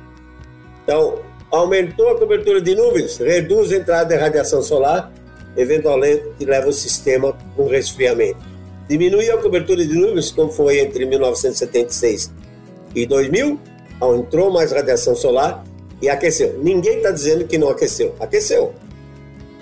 Então, 0.83 1.19
aumentou 1.49 2.09
a 2.09 2.19
cobertura 2.19 2.61
de 2.61 2.75
nuvens, 2.75 3.17
reduz 3.17 3.71
a 3.71 3.77
entrada 3.77 4.15
de 4.15 4.21
radiação 4.21 4.61
solar, 4.61 5.11
eventualmente 5.55 6.23
leva 6.41 6.69
o 6.69 6.73
sistema 6.73 7.33
para 7.33 7.63
um 7.63 7.67
resfriamento. 7.67 8.39
Diminuiu 8.87 9.33
a 9.35 9.41
cobertura 9.41 9.85
de 9.85 9.93
nuvens, 9.93 10.31
como 10.31 10.51
foi 10.51 10.79
entre 10.79 11.05
1976 11.05 12.31
e 12.95 13.05
2000, 13.05 13.59
entrou 14.15 14.51
mais 14.51 14.71
radiação 14.71 15.15
solar 15.15 15.63
e 16.01 16.09
aqueceu. 16.09 16.59
Ninguém 16.61 16.97
está 16.97 17.11
dizendo 17.11 17.45
que 17.45 17.57
não 17.57 17.69
aqueceu. 17.69 18.13
Aqueceu. 18.19 18.73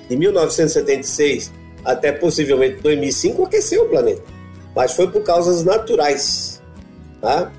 De 0.10 0.18
1976 0.18 1.52
até 1.84 2.12
possivelmente 2.12 2.82
2005, 2.82 3.44
aqueceu 3.44 3.84
o 3.84 3.90
planeta. 3.90 4.24
Mas 4.76 4.94
foi 4.94 5.08
por 5.08 5.24
causas 5.24 5.64
naturais. 5.64 6.62
Tá? 7.22 7.52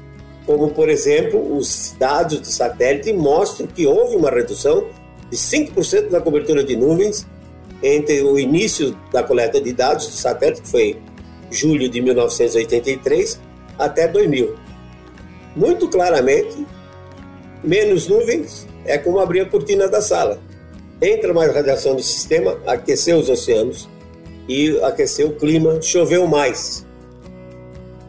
Como, 0.46 0.70
por 0.70 0.88
exemplo, 0.88 1.56
os 1.56 1.94
dados 1.98 2.40
de 2.40 2.48
satélite 2.48 3.12
mostram 3.12 3.66
que 3.66 3.86
houve 3.86 4.16
uma 4.16 4.30
redução 4.30 4.86
de 5.30 5.36
5% 5.36 6.10
na 6.10 6.20
cobertura 6.20 6.64
de 6.64 6.76
nuvens 6.76 7.26
entre 7.82 8.22
o 8.22 8.38
início 8.38 8.96
da 9.12 9.22
coleta 9.22 9.60
de 9.60 9.72
dados 9.72 10.06
de 10.06 10.16
satélite, 10.16 10.62
que 10.62 10.68
foi 10.68 10.98
julho 11.50 11.88
de 11.88 12.00
1983, 12.00 13.40
até 13.78 14.08
2000. 14.08 14.54
Muito 15.54 15.88
claramente, 15.88 16.66
menos 17.62 18.08
nuvens 18.08 18.66
é 18.84 18.98
como 18.98 19.20
abrir 19.20 19.40
a 19.40 19.46
cortina 19.46 19.88
da 19.88 20.00
sala. 20.00 20.40
Entra 21.00 21.34
mais 21.34 21.52
radiação 21.52 21.94
no 21.94 22.00
sistema, 22.00 22.58
aqueceu 22.66 23.18
os 23.18 23.28
oceanos 23.28 23.88
e 24.48 24.78
aqueceu 24.82 25.28
o 25.28 25.36
clima, 25.36 25.80
choveu 25.82 26.26
mais. 26.26 26.86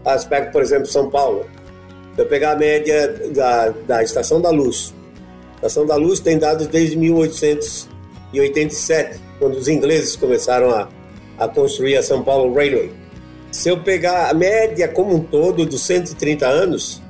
Aspecto, 0.05 0.51
por 0.51 0.61
exemplo, 0.61 0.85
São 0.85 1.09
Paulo. 1.09 1.45
Eu 2.17 2.25
pegar 2.27 2.51
a 2.51 2.55
média 2.55 3.07
da, 3.31 3.69
da 3.87 4.03
Estação 4.03 4.39
da 4.39 4.51
Luz, 4.51 4.93
a 5.63 5.67
Estação 5.67 5.85
da 5.85 5.95
Luz 5.95 6.19
tem 6.19 6.37
dados 6.37 6.67
desde 6.67 6.97
1887, 6.97 9.17
quando 9.43 9.57
os 9.57 9.67
ingleses 9.67 10.15
começaram 10.15 10.69
a, 10.69 10.87
a 11.37 11.49
construir 11.49 11.97
a 11.97 12.01
São 12.01 12.23
Paulo 12.23 12.53
Railway. 12.55 12.93
Se 13.51 13.67
eu 13.67 13.83
pegar 13.83 14.29
a 14.29 14.33
média 14.33 14.87
como 14.87 15.13
um 15.13 15.19
todo 15.19 15.65
dos 15.65 15.81
130 15.81 16.47
anos, 16.47 17.01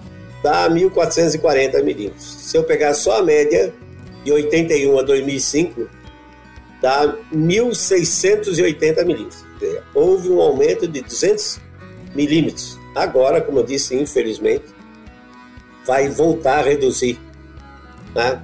dá 0.42 0.68
1.440 0.68 1.84
milímetros. 1.84 2.26
Se 2.26 2.58
eu 2.58 2.64
pegar 2.64 2.96
só 2.96 3.20
a 3.20 3.24
média 3.24 3.72
de 4.24 4.32
81 4.32 4.98
a 4.98 5.04
2005, 5.04 5.88
dá 6.82 7.16
1.680 7.32 9.06
milímetros. 9.06 9.46
Houve 9.94 10.30
um 10.30 10.42
aumento 10.42 10.88
de 10.88 11.02
200 11.02 11.60
milímetros. 12.16 12.80
Agora, 12.96 13.42
como 13.42 13.60
eu 13.60 13.64
disse, 13.64 13.96
infelizmente, 13.96 14.66
vai 15.86 16.10
voltar 16.10 16.58
a 16.58 16.64
reduzir. 16.64 17.20
Né? 18.16 18.42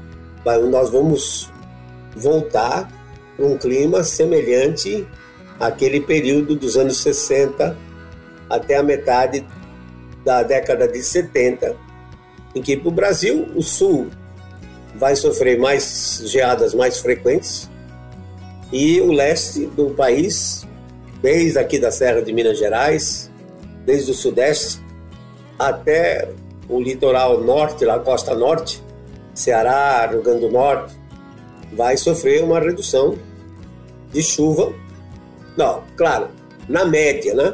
Nós 0.69 0.91
vamos 0.91 1.51
voltar 2.15 2.98
um 3.39 3.57
clima 3.57 4.03
semelhante 4.03 5.07
àquele 5.59 6.01
período 6.01 6.55
dos 6.55 6.77
anos 6.77 6.97
60 7.01 7.77
até 8.49 8.77
a 8.77 8.83
metade 8.83 9.45
da 10.25 10.43
década 10.43 10.87
de 10.87 11.01
70, 11.01 11.75
em 12.53 12.61
que 12.61 12.75
para 12.75 12.89
o 12.89 12.91
Brasil 12.91 13.47
o 13.55 13.61
sul 13.61 14.09
vai 14.95 15.15
sofrer 15.15 15.57
mais 15.57 16.21
geadas 16.25 16.73
mais 16.73 16.99
frequentes 16.99 17.69
e 18.71 18.99
o 19.01 19.11
leste 19.11 19.65
do 19.65 19.91
país, 19.91 20.67
desde 21.21 21.57
aqui 21.57 21.79
da 21.79 21.91
Serra 21.91 22.21
de 22.21 22.33
Minas 22.33 22.57
Gerais, 22.57 23.31
desde 23.85 24.11
o 24.11 24.13
sudeste 24.13 24.79
até 25.57 26.29
o 26.67 26.79
litoral 26.79 27.41
norte, 27.41 27.83
lá 27.83 27.99
costa 27.99 28.35
norte, 28.35 28.83
Ceará, 29.33 30.07
Rio 30.11 30.21
Grande 30.21 30.41
do 30.41 30.51
Norte, 30.51 30.95
vai 31.73 31.97
sofrer 31.97 32.43
uma 32.43 32.59
redução 32.59 33.17
de 34.11 34.21
chuva. 34.23 34.73
Não, 35.57 35.83
claro, 35.95 36.29
na 36.67 36.85
média, 36.85 37.33
né? 37.33 37.53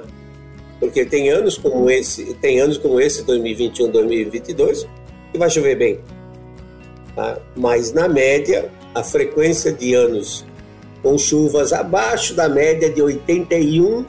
Porque 0.80 1.06
tem 1.06 1.30
anos 1.30 1.58
como 1.58 1.90
esse, 1.90 2.34
tem 2.36 2.60
anos 2.60 2.78
como 2.78 3.00
esse 3.00 3.24
2021, 3.24 3.90
2022 3.90 4.88
que 5.32 5.38
vai 5.38 5.50
chover 5.50 5.78
bem. 5.78 6.00
Tá? 7.16 7.38
Mas 7.56 7.94
na 7.94 8.08
média, 8.08 8.70
a 8.94 9.04
frequência 9.04 9.72
de 9.72 9.94
anos 9.94 10.46
com 11.02 11.18
chuvas 11.18 11.72
abaixo 11.72 12.34
da 12.34 12.50
média 12.50 12.90
de 12.90 13.02
81 13.02 14.06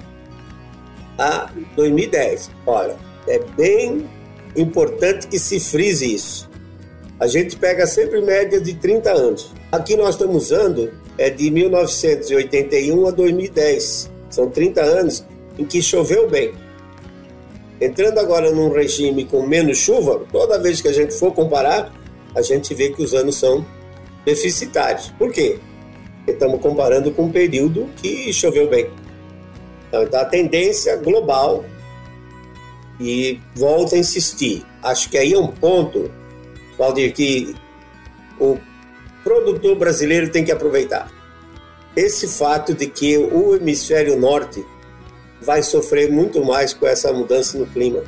a 1.18 1.50
2010. 1.76 2.50
Olha, 2.66 2.96
é 3.28 3.38
bem 3.56 4.08
importante 4.56 5.26
que 5.26 5.38
se 5.38 5.60
frise 5.60 6.14
isso. 6.14 6.48
A 7.18 7.26
gente 7.26 7.56
pega 7.56 7.86
sempre 7.86 8.20
média 8.20 8.60
de 8.60 8.74
30 8.74 9.10
anos. 9.12 9.52
Aqui 9.70 9.96
nós 9.96 10.10
estamos 10.10 10.44
usando 10.44 10.92
é 11.18 11.30
de 11.30 11.50
1981 11.50 13.06
a 13.06 13.10
2010. 13.10 14.10
São 14.30 14.50
30 14.50 14.82
anos 14.82 15.24
em 15.58 15.64
que 15.64 15.80
choveu 15.82 16.28
bem. 16.28 16.52
Entrando 17.80 18.18
agora 18.18 18.50
num 18.50 18.70
regime 18.70 19.24
com 19.24 19.46
menos 19.46 19.78
chuva, 19.78 20.24
toda 20.32 20.58
vez 20.58 20.80
que 20.80 20.88
a 20.88 20.92
gente 20.92 21.14
for 21.14 21.32
comparar, 21.32 21.92
a 22.34 22.42
gente 22.42 22.74
vê 22.74 22.90
que 22.90 23.02
os 23.02 23.14
anos 23.14 23.36
são 23.36 23.64
deficitários. 24.24 25.10
Por 25.18 25.30
quê? 25.30 25.58
Porque 26.18 26.32
estamos 26.32 26.60
comparando 26.60 27.10
com 27.12 27.24
um 27.24 27.32
período 27.32 27.88
que 27.96 28.32
choveu 28.32 28.68
bem. 28.68 28.90
Então, 29.88 30.20
a 30.20 30.24
tendência 30.24 30.96
global 30.96 31.64
e 32.98 33.38
volto 33.54 33.94
a 33.94 33.98
insistir. 33.98 34.64
Acho 34.82 35.08
que 35.08 35.18
aí 35.18 35.32
é 35.32 35.38
um 35.38 35.48
ponto, 35.48 36.10
Valdir, 36.78 37.12
que 37.12 37.54
o 38.40 38.58
produtor 39.26 39.74
brasileiro 39.74 40.30
tem 40.30 40.44
que 40.44 40.52
aproveitar. 40.52 41.10
Esse 41.96 42.28
fato 42.28 42.72
de 42.72 42.86
que 42.86 43.18
o 43.18 43.56
hemisfério 43.56 44.16
norte 44.16 44.64
vai 45.42 45.64
sofrer 45.64 46.12
muito 46.12 46.44
mais 46.44 46.72
com 46.72 46.86
essa 46.86 47.12
mudança 47.12 47.58
no 47.58 47.66
clima. 47.66 48.04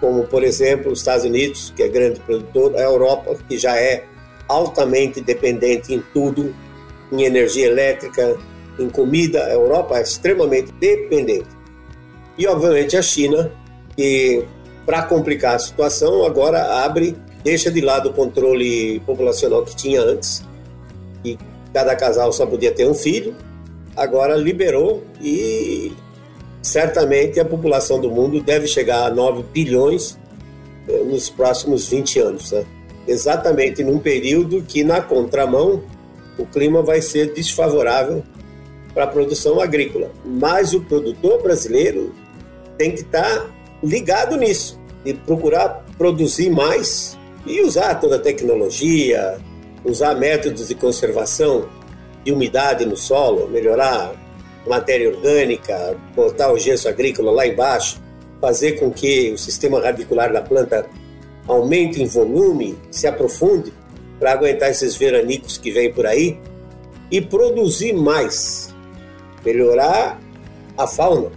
Como, 0.00 0.26
por 0.26 0.42
exemplo, 0.42 0.90
os 0.90 0.98
Estados 0.98 1.24
Unidos, 1.24 1.72
que 1.76 1.84
é 1.84 1.88
grande 1.88 2.18
produtor, 2.18 2.74
a 2.74 2.80
Europa, 2.80 3.36
que 3.48 3.56
já 3.56 3.76
é 3.76 4.04
altamente 4.48 5.20
dependente 5.20 5.94
em 5.94 6.02
tudo, 6.12 6.52
em 7.12 7.22
energia 7.22 7.66
elétrica, 7.66 8.36
em 8.80 8.90
comida, 8.90 9.44
a 9.44 9.52
Europa 9.52 9.96
é 9.98 10.02
extremamente 10.02 10.72
dependente. 10.72 11.46
E, 12.36 12.48
obviamente, 12.48 12.96
a 12.96 13.02
China, 13.02 13.52
que, 13.96 14.44
para 14.84 15.02
complicar 15.02 15.54
a 15.54 15.58
situação, 15.60 16.26
agora 16.26 16.82
abre, 16.84 17.14
deixa 17.42 17.70
de 17.70 17.80
lado 17.80 18.10
o 18.10 18.12
controle 18.12 19.00
populacional 19.00 19.64
que 19.64 19.74
tinha 19.74 20.00
antes, 20.00 20.42
e 21.24 21.38
cada 21.72 21.94
casal 21.96 22.32
só 22.32 22.46
podia 22.46 22.72
ter 22.72 22.86
um 22.86 22.94
filho, 22.94 23.34
agora 23.96 24.36
liberou 24.36 25.02
e 25.20 25.92
certamente 26.62 27.40
a 27.40 27.44
população 27.44 28.00
do 28.00 28.10
mundo 28.10 28.40
deve 28.40 28.66
chegar 28.66 29.06
a 29.06 29.10
9 29.10 29.44
bilhões 29.52 30.18
eh, 30.88 31.02
nos 31.04 31.28
próximos 31.30 31.88
20 31.88 32.18
anos. 32.18 32.52
Né? 32.52 32.64
Exatamente 33.06 33.82
num 33.82 33.98
período 33.98 34.62
que, 34.62 34.84
na 34.84 35.00
contramão, 35.00 35.82
o 36.38 36.46
clima 36.46 36.82
vai 36.82 37.00
ser 37.00 37.32
desfavorável 37.32 38.22
para 38.94 39.04
a 39.04 39.06
produção 39.06 39.60
agrícola. 39.60 40.10
Mas 40.24 40.72
o 40.72 40.80
produtor 40.80 41.42
brasileiro 41.42 42.14
tem 42.76 42.92
que 42.92 43.02
estar 43.02 43.22
tá 43.22 43.50
ligado 43.82 44.36
nisso 44.36 44.78
e 45.04 45.14
procurar 45.14 45.84
produzir 45.96 46.50
mais 46.50 47.18
e 47.46 47.62
usar 47.62 47.94
toda 47.96 48.16
a 48.16 48.18
tecnologia, 48.18 49.38
usar 49.84 50.14
métodos 50.14 50.68
de 50.68 50.74
conservação 50.74 51.68
de 52.24 52.32
umidade 52.32 52.84
no 52.84 52.96
solo, 52.96 53.48
melhorar 53.48 54.12
matéria 54.66 55.08
orgânica, 55.08 55.96
botar 56.14 56.52
o 56.52 56.58
gesso 56.58 56.88
agrícola 56.88 57.32
lá 57.32 57.46
embaixo, 57.46 58.00
fazer 58.40 58.72
com 58.72 58.90
que 58.90 59.32
o 59.32 59.38
sistema 59.38 59.80
radicular 59.80 60.32
da 60.32 60.42
planta 60.42 60.86
aumente 61.48 62.02
em 62.02 62.06
volume, 62.06 62.78
se 62.90 63.06
aprofunde 63.06 63.72
para 64.18 64.32
aguentar 64.32 64.70
esses 64.70 64.96
veranicos 64.96 65.58
que 65.58 65.70
vêm 65.70 65.92
por 65.92 66.06
aí 66.06 66.38
e 67.10 67.20
produzir 67.20 67.92
mais, 67.92 68.74
melhorar 69.44 70.20
a 70.76 70.86
fauna. 70.86 71.32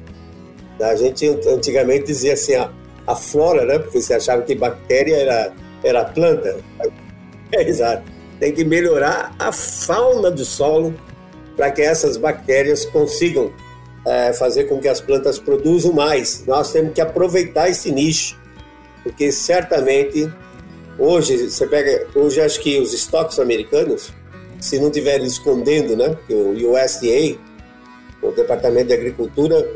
A 0.79 0.95
gente 0.95 1.27
antigamente 1.47 2.07
dizia 2.07 2.33
assim, 2.33 2.55
a, 2.55 2.69
a 3.07 3.15
flora, 3.15 3.65
né? 3.65 3.79
Porque 3.79 4.01
você 4.01 4.13
achava 4.13 4.41
que 4.41 4.53
bactéria 4.53 5.15
era, 5.15 5.53
era 5.83 6.05
planta. 6.05 6.57
É 7.55 7.69
exato. 7.69 8.01
Tem 8.39 8.51
que 8.51 8.65
melhorar 8.65 9.35
a 9.37 9.51
fauna 9.51 10.31
do 10.31 10.43
solo 10.43 10.91
para 11.55 11.69
que 11.69 11.83
essas 11.83 12.17
bactérias 12.17 12.83
consigam 12.83 13.53
é, 14.07 14.33
fazer 14.33 14.63
com 14.63 14.79
que 14.79 14.87
as 14.87 14.99
plantas 14.99 15.37
produzam 15.37 15.93
mais. 15.93 16.43
Nós 16.47 16.71
temos 16.71 16.95
que 16.95 16.99
aproveitar 16.99 17.69
esse 17.69 17.91
nicho, 17.91 18.41
porque 19.03 19.31
certamente 19.31 20.33
Hoje, 20.97 21.49
você 21.49 21.65
pega, 21.65 22.07
hoje 22.13 22.39
acho 22.39 22.59
que 22.59 22.79
os 22.79 22.93
estoques 22.93 23.39
americanos, 23.39 24.13
se 24.59 24.77
não 24.77 24.87
estiverem 24.87 25.25
escondendo, 25.25 25.95
né, 25.95 26.15
o 26.29 26.51
USDA, 26.51 27.39
o 28.21 28.31
Departamento 28.31 28.87
de 28.87 28.93
Agricultura 28.93 29.67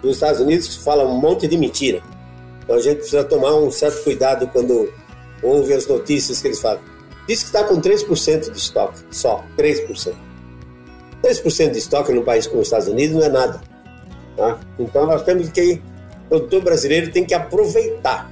dos 0.00 0.12
Estados 0.14 0.40
Unidos, 0.40 0.76
fala 0.76 1.04
um 1.04 1.18
monte 1.18 1.48
de 1.48 1.58
mentira. 1.58 2.00
Então 2.62 2.76
a 2.76 2.80
gente 2.80 2.98
precisa 2.98 3.24
tomar 3.24 3.56
um 3.56 3.70
certo 3.72 4.04
cuidado 4.04 4.46
quando 4.48 4.88
ouve 5.42 5.72
as 5.72 5.86
notícias 5.86 6.40
que 6.40 6.48
eles 6.48 6.60
falam. 6.60 6.80
Diz 7.28 7.40
que 7.40 7.46
está 7.46 7.64
com 7.64 7.80
3% 7.80 8.50
de 8.50 8.58
estoque, 8.58 9.00
só 9.10 9.44
3%. 9.58 10.14
3% 11.22 11.70
de 11.72 11.78
estoque 11.78 12.12
num 12.12 12.22
país 12.22 12.46
como 12.46 12.60
os 12.60 12.68
Estados 12.68 12.88
Unidos 12.88 13.16
não 13.16 13.24
é 13.24 13.28
nada. 13.28 13.60
Tá? 14.36 14.60
Então 14.78 15.06
nós 15.06 15.22
temos 15.22 15.48
que, 15.48 15.80
o 16.26 16.28
produtor 16.28 16.62
brasileiro 16.62 17.10
tem 17.10 17.24
que 17.24 17.34
aproveitar 17.34 18.30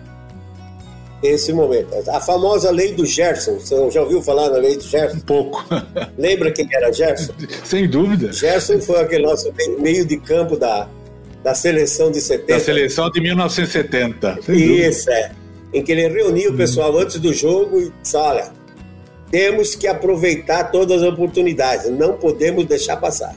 esse 1.22 1.52
momento. 1.52 1.88
A 2.10 2.20
famosa 2.20 2.70
lei 2.70 2.92
do 2.92 3.06
Gerson, 3.06 3.58
você 3.58 3.90
já 3.90 4.02
ouviu 4.02 4.22
falar 4.22 4.50
na 4.50 4.58
lei 4.58 4.76
do 4.76 4.84
Gerson? 4.84 5.16
Um 5.16 5.20
pouco. 5.20 5.64
Lembra 6.18 6.52
quem 6.52 6.68
era 6.72 6.92
Gerson? 6.92 7.32
Sem 7.64 7.88
dúvida. 7.88 8.32
Gerson 8.32 8.80
foi 8.80 9.00
aquele 9.00 9.24
nosso 9.24 9.52
meio 9.78 10.04
de 10.04 10.18
campo 10.18 10.56
da, 10.56 10.88
da 11.42 11.54
seleção 11.54 12.10
de 12.10 12.20
70. 12.20 12.52
Da 12.52 12.60
seleção 12.60 13.10
de 13.10 13.20
1970. 13.20 14.38
Isso, 14.48 15.10
é. 15.10 15.32
Em 15.74 15.82
que 15.82 15.92
ele 15.92 16.08
reuniu 16.08 16.52
o 16.52 16.56
pessoal 16.56 16.96
antes 16.96 17.18
do 17.18 17.32
jogo 17.34 17.80
e 17.80 17.92
disse: 18.00 18.16
olha, 18.16 18.52
temos 19.30 19.74
que 19.74 19.88
aproveitar 19.88 20.70
todas 20.70 21.02
as 21.02 21.08
oportunidades, 21.08 21.90
não 21.90 22.12
podemos 22.12 22.64
deixar 22.64 22.96
passar. 22.96 23.34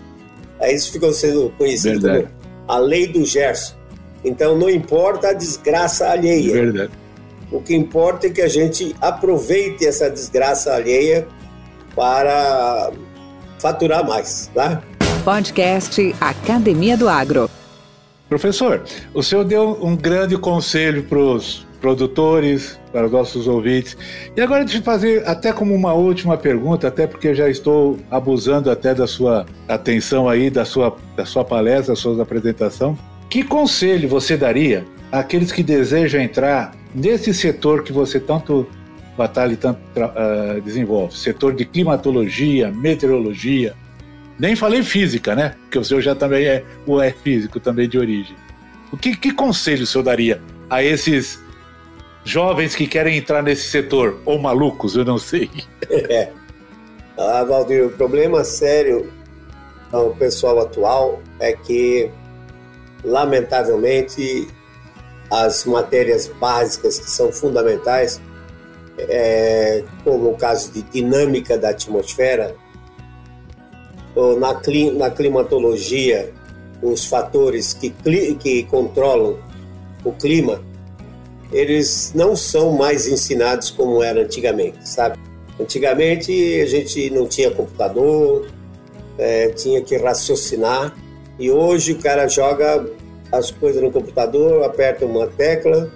Aí 0.59 0.75
isso 0.75 0.91
ficou 0.91 1.11
sendo 1.11 1.51
conhecido 1.57 1.99
Verdade. 1.99 2.25
como 2.25 2.37
a 2.67 2.77
lei 2.77 3.07
do 3.07 3.25
Gerson. 3.25 3.75
Então 4.23 4.57
não 4.57 4.69
importa 4.69 5.29
a 5.29 5.33
desgraça 5.33 6.07
alheia. 6.07 6.53
Verdade. 6.53 6.91
O 7.51 7.61
que 7.61 7.75
importa 7.75 8.27
é 8.27 8.29
que 8.29 8.41
a 8.41 8.47
gente 8.47 8.95
aproveite 9.01 9.85
essa 9.85 10.09
desgraça 10.09 10.73
alheia 10.73 11.27
para 11.95 12.91
faturar 13.57 14.07
mais, 14.07 14.51
tá? 14.53 14.83
Podcast 15.23 16.15
Academia 16.21 16.95
do 16.95 17.09
Agro. 17.09 17.49
Professor, 18.29 18.83
o 19.13 19.23
senhor 19.23 19.45
deu 19.45 19.77
um 19.81 19.95
grande 19.95 20.37
conselho 20.37 21.03
para 21.03 21.17
os 21.17 21.66
produtores, 21.79 22.79
para 22.91 23.05
os 23.05 23.11
nossos 23.11 23.47
ouvintes. 23.47 23.97
E 24.35 24.41
agora 24.41 24.63
eu 24.63 24.81
fazer 24.81 25.27
até 25.27 25.53
como 25.53 25.73
uma 25.73 25.93
última 25.93 26.37
pergunta, 26.37 26.87
até 26.87 27.05
porque 27.05 27.33
já 27.35 27.49
estou 27.49 27.99
abusando 28.09 28.71
até 28.71 28.93
da 28.93 29.05
sua 29.05 29.45
atenção 29.67 30.27
aí, 30.27 30.49
da 30.49 30.65
sua, 30.65 30.95
da 31.15 31.25
sua 31.25 31.45
palestra, 31.45 31.93
da 31.93 31.95
sua 31.95 32.21
apresentação. 32.21 32.97
Que 33.29 33.43
conselho 33.43 34.07
você 34.09 34.35
daria 34.35 34.85
àqueles 35.11 35.51
que 35.51 35.61
desejam 35.61 36.21
entrar 36.21 36.73
nesse 36.93 37.33
setor 37.33 37.83
que 37.83 37.91
você 37.91 38.19
tanto 38.19 38.67
batalha 39.17 39.53
e 39.53 39.57
tanto 39.57 39.79
uh, 39.97 40.61
desenvolve, 40.61 41.15
setor 41.17 41.53
de 41.53 41.65
climatologia, 41.65 42.71
meteorologia, 42.71 43.75
nem 44.39 44.55
falei 44.55 44.83
física, 44.83 45.35
né? 45.35 45.55
Porque 45.61 45.79
o 45.79 45.83
senhor 45.83 46.01
já 46.01 46.13
também 46.13 46.45
é, 46.45 46.63
é 47.03 47.11
físico 47.11 47.59
também 47.59 47.89
de 47.89 47.97
origem. 47.97 48.35
O 48.91 48.97
que, 48.97 49.15
que 49.15 49.33
conselho 49.33 49.83
o 49.83 49.87
senhor 49.87 50.03
daria 50.03 50.41
a 50.69 50.83
esses 50.83 51.43
jovens 52.27 52.75
que 52.75 52.85
querem 52.87 53.17
entrar 53.17 53.41
nesse 53.41 53.69
setor, 53.69 54.19
ou 54.25 54.37
malucos, 54.37 54.95
eu 54.95 55.05
não 55.05 55.17
sei? 55.17 55.49
É. 55.89 56.29
Ah, 57.17 57.43
Valdir, 57.43 57.85
o 57.85 57.89
problema 57.89 58.43
sério 58.43 59.11
ao 59.91 60.11
pessoal 60.11 60.59
atual 60.59 61.21
é 61.39 61.53
que, 61.53 62.11
lamentavelmente, 63.03 64.47
as 65.31 65.65
matérias 65.65 66.27
básicas 66.27 66.99
que 66.99 67.09
são 67.09 67.31
fundamentais, 67.31 68.21
é, 68.99 69.83
como 70.03 70.31
o 70.31 70.37
caso 70.37 70.71
de 70.73 70.81
dinâmica 70.83 71.57
da 71.57 71.69
atmosfera, 71.69 72.53
ou 74.13 74.37
na, 74.39 74.53
na 74.93 75.09
climatologia, 75.09 76.33
os 76.81 77.05
fatores 77.05 77.73
que, 77.73 77.89
que 78.35 78.63
controlam 78.63 79.39
o 80.03 80.11
clima, 80.11 80.61
eles 81.51 82.11
não 82.13 82.35
são 82.35 82.71
mais 82.73 83.07
ensinados 83.07 83.69
como 83.69 84.03
era 84.03 84.21
antigamente, 84.21 84.87
sabe? 84.87 85.17
Antigamente 85.59 86.31
a 86.61 86.65
gente 86.65 87.09
não 87.09 87.27
tinha 87.27 87.49
computador, 87.51 88.47
é, 89.17 89.49
tinha 89.49 89.81
que 89.81 89.97
raciocinar, 89.97 90.95
e 91.39 91.49
hoje 91.49 91.93
o 91.93 91.99
cara 91.99 92.27
joga 92.27 92.87
as 93.31 93.51
coisas 93.51 93.81
no 93.81 93.91
computador, 93.91 94.63
aperta 94.63 95.05
uma 95.05 95.27
tecla 95.27 95.91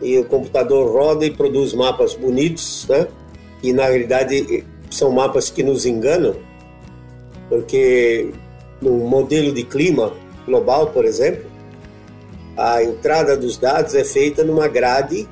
e 0.00 0.18
o 0.18 0.24
computador 0.24 0.90
roda 0.90 1.24
e 1.24 1.30
produz 1.30 1.72
mapas 1.74 2.14
bonitos, 2.14 2.86
né? 2.88 3.06
E 3.62 3.72
na 3.72 3.86
realidade 3.86 4.64
são 4.90 5.10
mapas 5.10 5.48
que 5.48 5.62
nos 5.62 5.86
enganam, 5.86 6.34
porque 7.48 8.30
no 8.80 8.92
modelo 8.92 9.52
de 9.52 9.62
clima 9.62 10.12
global, 10.44 10.88
por 10.88 11.04
exemplo, 11.04 11.44
a 12.56 12.82
entrada 12.82 13.36
dos 13.36 13.56
dados 13.56 13.94
é 13.94 14.04
feita 14.04 14.44
numa 14.44 14.68
grade 14.68 15.28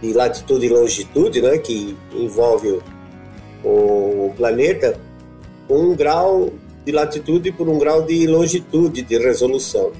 de 0.00 0.12
latitude 0.12 0.66
e 0.66 0.68
longitude, 0.68 1.42
né, 1.42 1.58
que 1.58 1.96
envolve 2.12 2.80
o, 3.64 4.32
planeta, 4.36 5.00
um 5.68 5.94
grau 5.94 6.52
de 6.84 6.92
latitude 6.92 7.50
por 7.52 7.68
um 7.68 7.78
grau 7.78 8.02
de 8.02 8.26
longitude 8.26 9.02
de 9.02 9.18
resolução. 9.18 9.92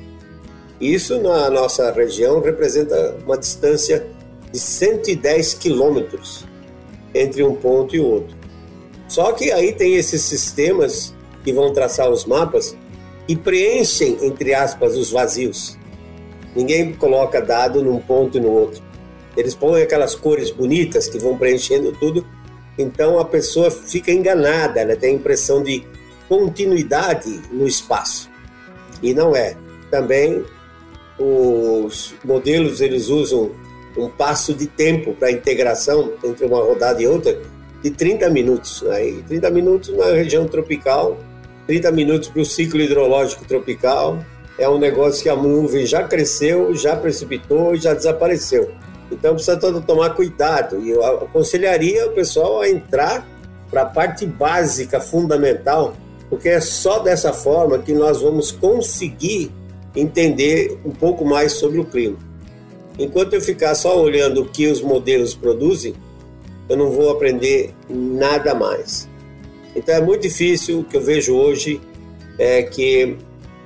Isso 0.80 1.20
na 1.20 1.50
nossa 1.50 1.90
região 1.90 2.40
representa 2.40 3.16
uma 3.24 3.36
distância 3.36 4.07
de 4.52 4.59
110 4.59 5.54
quilômetros 5.54 6.44
entre 7.14 7.42
um 7.42 7.54
ponto 7.54 7.96
e 7.96 8.00
outro. 8.00 8.36
Só 9.09 9.32
que 9.32 9.50
aí 9.50 9.72
tem 9.72 9.94
esses 9.94 10.22
sistemas 10.22 11.14
que 11.42 11.52
vão 11.52 11.72
traçar 11.72 12.11
os 12.11 12.24
mapas 12.24 12.76
e 13.26 13.34
preenchem, 13.34 14.18
entre 14.22 14.54
aspas, 14.54 14.96
os 14.96 15.11
vazios. 15.11 15.78
Ninguém 16.57 16.94
coloca 16.94 17.40
dado 17.40 17.82
num 17.82 18.00
ponto 18.00 18.38
e 18.38 18.40
no 18.40 18.50
outro. 18.50 18.82
Eles 19.36 19.54
põem 19.54 19.82
aquelas 19.82 20.14
cores 20.14 20.50
bonitas 20.50 21.07
que 21.07 21.18
vão 21.18 21.36
preenchendo 21.36 21.92
tudo, 21.92 22.26
então 22.78 23.18
a 23.18 23.24
pessoa 23.26 23.70
fica 23.70 24.11
enganada, 24.11 24.80
ela 24.80 24.96
tem 24.96 25.11
a 25.11 25.14
impressão 25.16 25.62
de 25.62 25.84
continuidade 26.26 27.42
no 27.52 27.66
espaço. 27.66 28.30
E 29.02 29.12
não 29.12 29.36
é. 29.36 29.54
Também 29.90 30.42
os 31.18 32.14
modelos 32.24 32.80
eles 32.80 33.09
usam 33.09 33.50
um 33.96 34.09
passo 34.09 34.54
de 34.54 34.66
tempo 34.66 35.12
para 35.14 35.30
integração 35.30 36.12
entre 36.24 36.46
uma 36.46 36.59
rodada 36.59 37.02
e 37.02 37.07
outra 37.07 37.38
de 37.82 37.90
30 37.90 38.30
minutos. 38.30 38.82
Né? 38.82 39.09
E 39.09 39.22
30 39.22 39.50
minutos 39.50 39.96
na 39.96 40.07
região 40.07 40.46
tropical, 40.46 41.18
30 41.66 41.92
minutos 41.92 42.28
para 42.28 42.40
o 42.40 42.44
ciclo 42.44 42.80
hidrológico 42.80 43.44
tropical, 43.44 44.18
é 44.59 44.68
um 44.68 44.78
negócio 44.78 45.22
que 45.22 45.28
a 45.28 45.36
nuvem 45.36 45.84
já 45.84 46.04
cresceu, 46.04 46.74
já 46.74 46.96
precipitou 46.96 47.74
e 47.74 47.78
já 47.78 47.92
desapareceu. 47.94 48.72
Então 49.11 49.34
precisa 49.34 49.57
todo 49.57 49.80
tomar 49.80 50.11
cuidado. 50.11 50.80
E 50.80 50.90
eu 50.90 51.04
aconselharia 51.04 52.07
o 52.07 52.12
pessoal 52.12 52.61
a 52.61 52.68
entrar 52.68 53.26
para 53.70 53.82
a 53.82 53.86
parte 53.86 54.24
básica, 54.24 55.00
fundamental, 55.00 55.94
porque 56.30 56.48
é 56.48 56.61
só 56.61 57.00
dessa 57.00 57.32
forma 57.32 57.78
que 57.78 57.92
nós 57.92 58.22
vamos 58.22 58.50
conseguir 58.50 59.52
entender 59.94 60.78
um 60.84 60.90
pouco 60.90 61.24
mais 61.24 61.52
sobre 61.52 61.78
o 61.78 61.84
clima. 61.84 62.18
Enquanto 62.98 63.34
eu 63.34 63.40
ficar 63.40 63.74
só 63.74 64.00
olhando 64.00 64.42
o 64.42 64.48
que 64.48 64.66
os 64.66 64.80
modelos 64.80 65.34
produzem, 65.34 65.94
eu 66.68 66.76
não 66.76 66.90
vou 66.90 67.11
aprender 67.11 67.74
nada 67.88 68.54
mais. 68.54 69.09
Então 69.74 69.94
é 69.94 70.00
muito 70.00 70.22
difícil 70.22 70.80
o 70.80 70.84
que 70.84 70.96
eu 70.96 71.02
vejo 71.02 71.34
hoje 71.34 71.80
é 72.38 72.62
que 72.62 73.16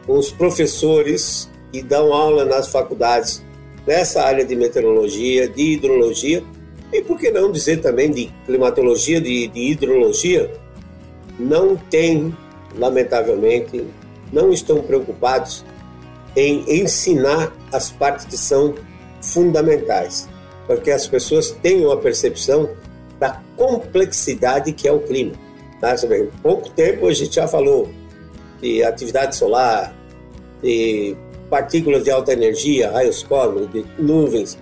os 0.06 0.30
professores 0.30 1.50
que 1.72 1.82
dão 1.82 2.12
aula 2.12 2.44
nas 2.44 2.68
faculdades 2.68 3.42
nessa 3.86 4.22
área 4.22 4.44
de 4.44 4.54
meteorologia, 4.56 5.48
de 5.48 5.72
hidrologia 5.72 6.42
e 6.92 7.00
por 7.02 7.18
que 7.18 7.30
não 7.30 7.52
dizer 7.52 7.80
também 7.80 8.10
de 8.10 8.32
climatologia, 8.44 9.20
de, 9.20 9.46
de 9.48 9.60
hidrologia, 9.60 10.50
não 11.38 11.76
têm, 11.76 12.36
lamentavelmente, 12.76 13.86
não 14.32 14.52
estão 14.52 14.82
preocupados 14.82 15.64
em 16.36 16.64
ensinar 16.80 17.52
as 17.72 17.90
partes 17.90 18.26
que 18.26 18.36
são 18.36 18.74
fundamentais, 19.20 20.28
porque 20.66 20.90
as 20.90 21.06
pessoas 21.06 21.50
tenham 21.62 21.90
a 21.90 21.96
percepção 21.96 22.70
da 23.18 23.40
complexidade 23.56 24.72
que 24.72 24.88
é 24.88 24.92
o 24.92 25.00
clima. 25.00 25.34
Tá? 25.80 25.94
Pouco 26.42 26.70
tempo 26.70 27.06
a 27.06 27.12
gente 27.12 27.36
já 27.36 27.46
falou 27.46 27.88
de 28.60 28.82
atividade 28.82 29.36
solar, 29.36 29.94
de 30.62 31.16
partículas 31.48 32.04
de 32.04 32.10
alta 32.10 32.32
energia, 32.32 32.90
raios 32.90 33.22
cósmicos, 33.22 33.72
de 33.72 33.84
nuvens, 33.98 34.58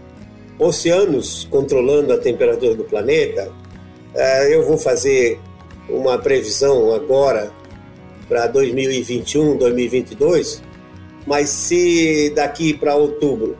oceanos 0.59 1.47
controlando 1.51 2.13
a 2.13 2.19
temperatura 2.19 2.75
do 2.75 2.85
planeta. 2.85 3.51
É, 4.15 4.55
eu 4.55 4.67
vou 4.67 4.79
fazer 4.79 5.39
uma 5.89 6.19
previsão 6.19 6.93
agora 6.93 7.53
para 8.29 8.47
2021, 8.47 9.57
2022, 9.57 10.63
mas 11.27 11.49
se 11.49 12.31
daqui 12.35 12.75
para 12.75 12.95
outubro 12.95 13.57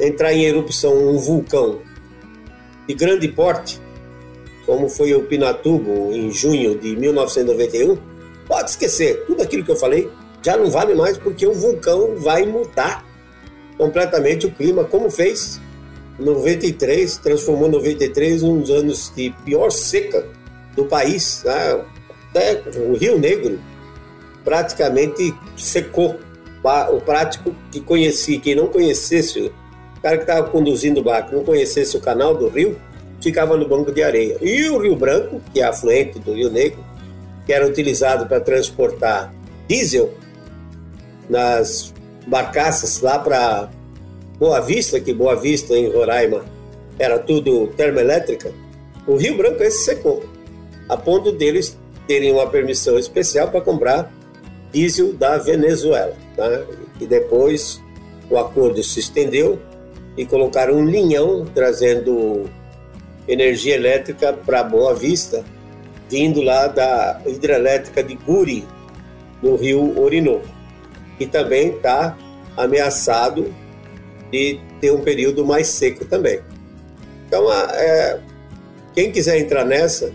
entrar 0.00 0.32
em 0.32 0.44
erupção 0.44 0.94
um 0.96 1.18
vulcão 1.18 1.80
de 2.86 2.94
grande 2.94 3.28
porte, 3.28 3.80
como 4.66 4.88
foi 4.88 5.14
o 5.14 5.22
Pinatubo 5.24 6.12
em 6.12 6.30
junho 6.30 6.78
de 6.78 6.96
1991, 6.96 7.98
pode 8.46 8.70
esquecer. 8.70 9.24
Tudo 9.26 9.42
aquilo 9.42 9.64
que 9.64 9.70
eu 9.70 9.76
falei 9.76 10.10
já 10.42 10.56
não 10.56 10.70
vale 10.70 10.94
mais 10.94 11.16
porque 11.16 11.46
o 11.46 11.52
vulcão 11.52 12.16
vai 12.16 12.44
mudar 12.44 13.04
completamente 13.78 14.46
o 14.46 14.50
clima, 14.50 14.84
como 14.84 15.10
fez 15.10 15.60
93, 16.18 17.16
transformou 17.18 17.68
93 17.68 18.42
um 18.42 18.60
dos 18.60 18.70
anos 18.70 19.12
de 19.14 19.30
pior 19.44 19.70
seca 19.70 20.26
do 20.76 20.84
país. 20.84 21.42
Né? 21.44 21.84
Até 22.30 22.62
o 22.78 22.94
Rio 22.94 23.18
Negro 23.18 23.58
praticamente 24.44 25.34
secou. 25.56 26.18
O 26.92 27.00
prático 27.00 27.52
que 27.72 27.80
conhecia, 27.80 28.38
quem 28.38 28.54
não 28.54 28.68
conhecesse, 28.68 29.40
o 29.40 30.00
cara 30.00 30.16
que 30.16 30.22
estava 30.22 30.48
conduzindo 30.48 31.00
o 31.00 31.02
barco, 31.02 31.34
não 31.34 31.42
conhecesse 31.42 31.96
o 31.96 32.00
canal 32.00 32.36
do 32.36 32.48
rio, 32.48 32.76
ficava 33.20 33.56
no 33.56 33.66
banco 33.66 33.90
de 33.90 34.00
areia. 34.00 34.36
E 34.40 34.68
o 34.68 34.78
Rio 34.78 34.94
Branco, 34.94 35.40
que 35.52 35.60
é 35.60 35.64
afluente 35.64 36.20
do 36.20 36.32
Rio 36.32 36.50
Negro, 36.50 36.78
que 37.46 37.52
era 37.52 37.66
utilizado 37.66 38.26
para 38.26 38.40
transportar 38.40 39.32
diesel 39.68 40.12
nas 41.28 41.92
barcaças 42.26 43.00
lá 43.00 43.18
para 43.18 43.68
Boa 44.38 44.60
Vista, 44.60 45.00
que 45.00 45.12
Boa 45.12 45.36
Vista 45.36 45.74
em 45.74 45.90
Roraima 45.90 46.44
era 46.98 47.18
tudo 47.18 47.68
termoelétrica, 47.68 48.52
o 49.06 49.16
Rio 49.16 49.36
Branco 49.36 49.62
esse 49.62 49.84
secou, 49.84 50.24
a 50.88 50.96
ponto 50.96 51.32
deles 51.32 51.76
terem 52.06 52.32
uma 52.32 52.48
permissão 52.48 52.98
especial 52.98 53.48
para 53.48 53.60
comprar 53.60 54.12
diesel 54.72 55.12
da 55.12 55.38
Venezuela. 55.38 56.14
Tá? 56.36 56.64
E 57.00 57.06
depois 57.06 57.80
o 58.30 58.38
acordo 58.38 58.82
se 58.82 59.00
estendeu 59.00 59.58
e 60.16 60.26
colocaram 60.26 60.74
um 60.74 60.84
linhão 60.84 61.46
trazendo 61.54 62.44
energia 63.26 63.74
elétrica 63.74 64.32
para 64.32 64.62
Boa 64.62 64.94
Vista, 64.94 65.44
vindo 66.12 66.42
lá 66.42 66.66
da 66.66 67.22
hidrelétrica 67.26 68.04
de 68.04 68.14
Guri, 68.16 68.66
no 69.42 69.56
rio 69.56 69.98
Orinoco, 69.98 70.46
que 71.16 71.26
também 71.26 71.70
está 71.70 72.18
ameaçado 72.54 73.52
de 74.30 74.60
ter 74.78 74.92
um 74.92 75.00
período 75.00 75.42
mais 75.42 75.68
seco 75.68 76.04
também. 76.04 76.40
Então, 77.26 77.50
é, 77.50 78.20
quem 78.94 79.10
quiser 79.10 79.38
entrar 79.38 79.64
nessa, 79.64 80.12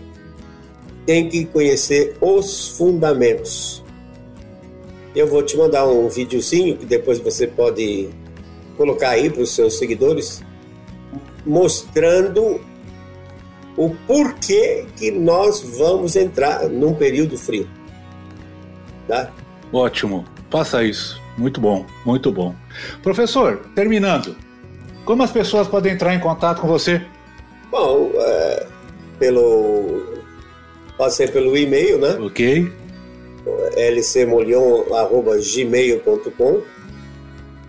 tem 1.04 1.28
que 1.28 1.44
conhecer 1.46 2.16
os 2.20 2.68
fundamentos. 2.78 3.82
Eu 5.16 5.26
vou 5.26 5.42
te 5.42 5.56
mandar 5.56 5.84
um 5.88 6.08
videozinho 6.08 6.76
que 6.76 6.86
depois 6.86 7.18
você 7.18 7.48
pode 7.48 8.08
colocar 8.76 9.10
aí 9.10 9.28
para 9.28 9.42
os 9.42 9.52
seus 9.52 9.76
seguidores, 9.78 10.44
mostrando 11.44 12.60
o 13.78 13.94
porquê 14.08 14.84
que 14.96 15.12
nós 15.12 15.62
vamos 15.62 16.16
entrar 16.16 16.68
num 16.68 16.94
período 16.94 17.38
frio. 17.38 17.68
Tá? 19.06 19.30
Ótimo, 19.72 20.24
faça 20.50 20.82
isso. 20.82 21.22
Muito 21.38 21.60
bom, 21.60 21.86
muito 22.04 22.32
bom. 22.32 22.52
Professor, 23.02 23.58
terminando, 23.76 24.34
como 25.04 25.22
as 25.22 25.30
pessoas 25.30 25.68
podem 25.68 25.92
entrar 25.92 26.12
em 26.12 26.18
contato 26.18 26.60
com 26.60 26.66
você? 26.66 27.00
Bom, 27.70 28.10
é, 28.16 28.66
pelo 29.20 30.18
pode 30.96 31.14
ser 31.14 31.30
pelo 31.30 31.56
e-mail, 31.56 32.00
né? 32.00 32.18
Ok. 32.20 32.72
lcmolion@gmail.com 33.76 36.62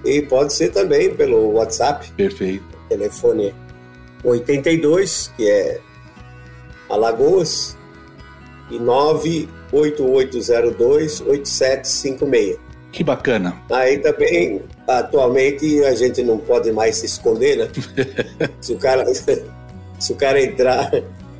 e 0.03 0.24
pode 0.24 0.53
ser 0.53 0.70
também 0.70 1.14
pelo 1.14 1.51
WhatsApp. 1.51 2.12
Perfeito. 2.14 2.66
Telefone 2.89 3.53
82, 4.24 5.32
que 5.38 5.47
é 5.47 5.80
Alagoas, 6.90 7.78
e 8.70 8.78
98802 8.80 11.22
8756. 11.22 12.58
Que 12.92 13.04
bacana. 13.04 13.56
Aí 13.72 14.00
também, 14.00 14.64
atualmente, 14.88 15.84
a 15.86 15.94
gente 15.94 16.24
não 16.24 16.40
pode 16.40 16.72
mais 16.72 16.96
se 16.98 17.06
esconder, 17.06 17.58
né? 17.58 17.68
se, 18.60 18.74
o 18.74 18.78
cara, 18.78 19.06
se 20.00 20.12
o 20.12 20.16
cara 20.16 20.42
entrar 20.42 20.90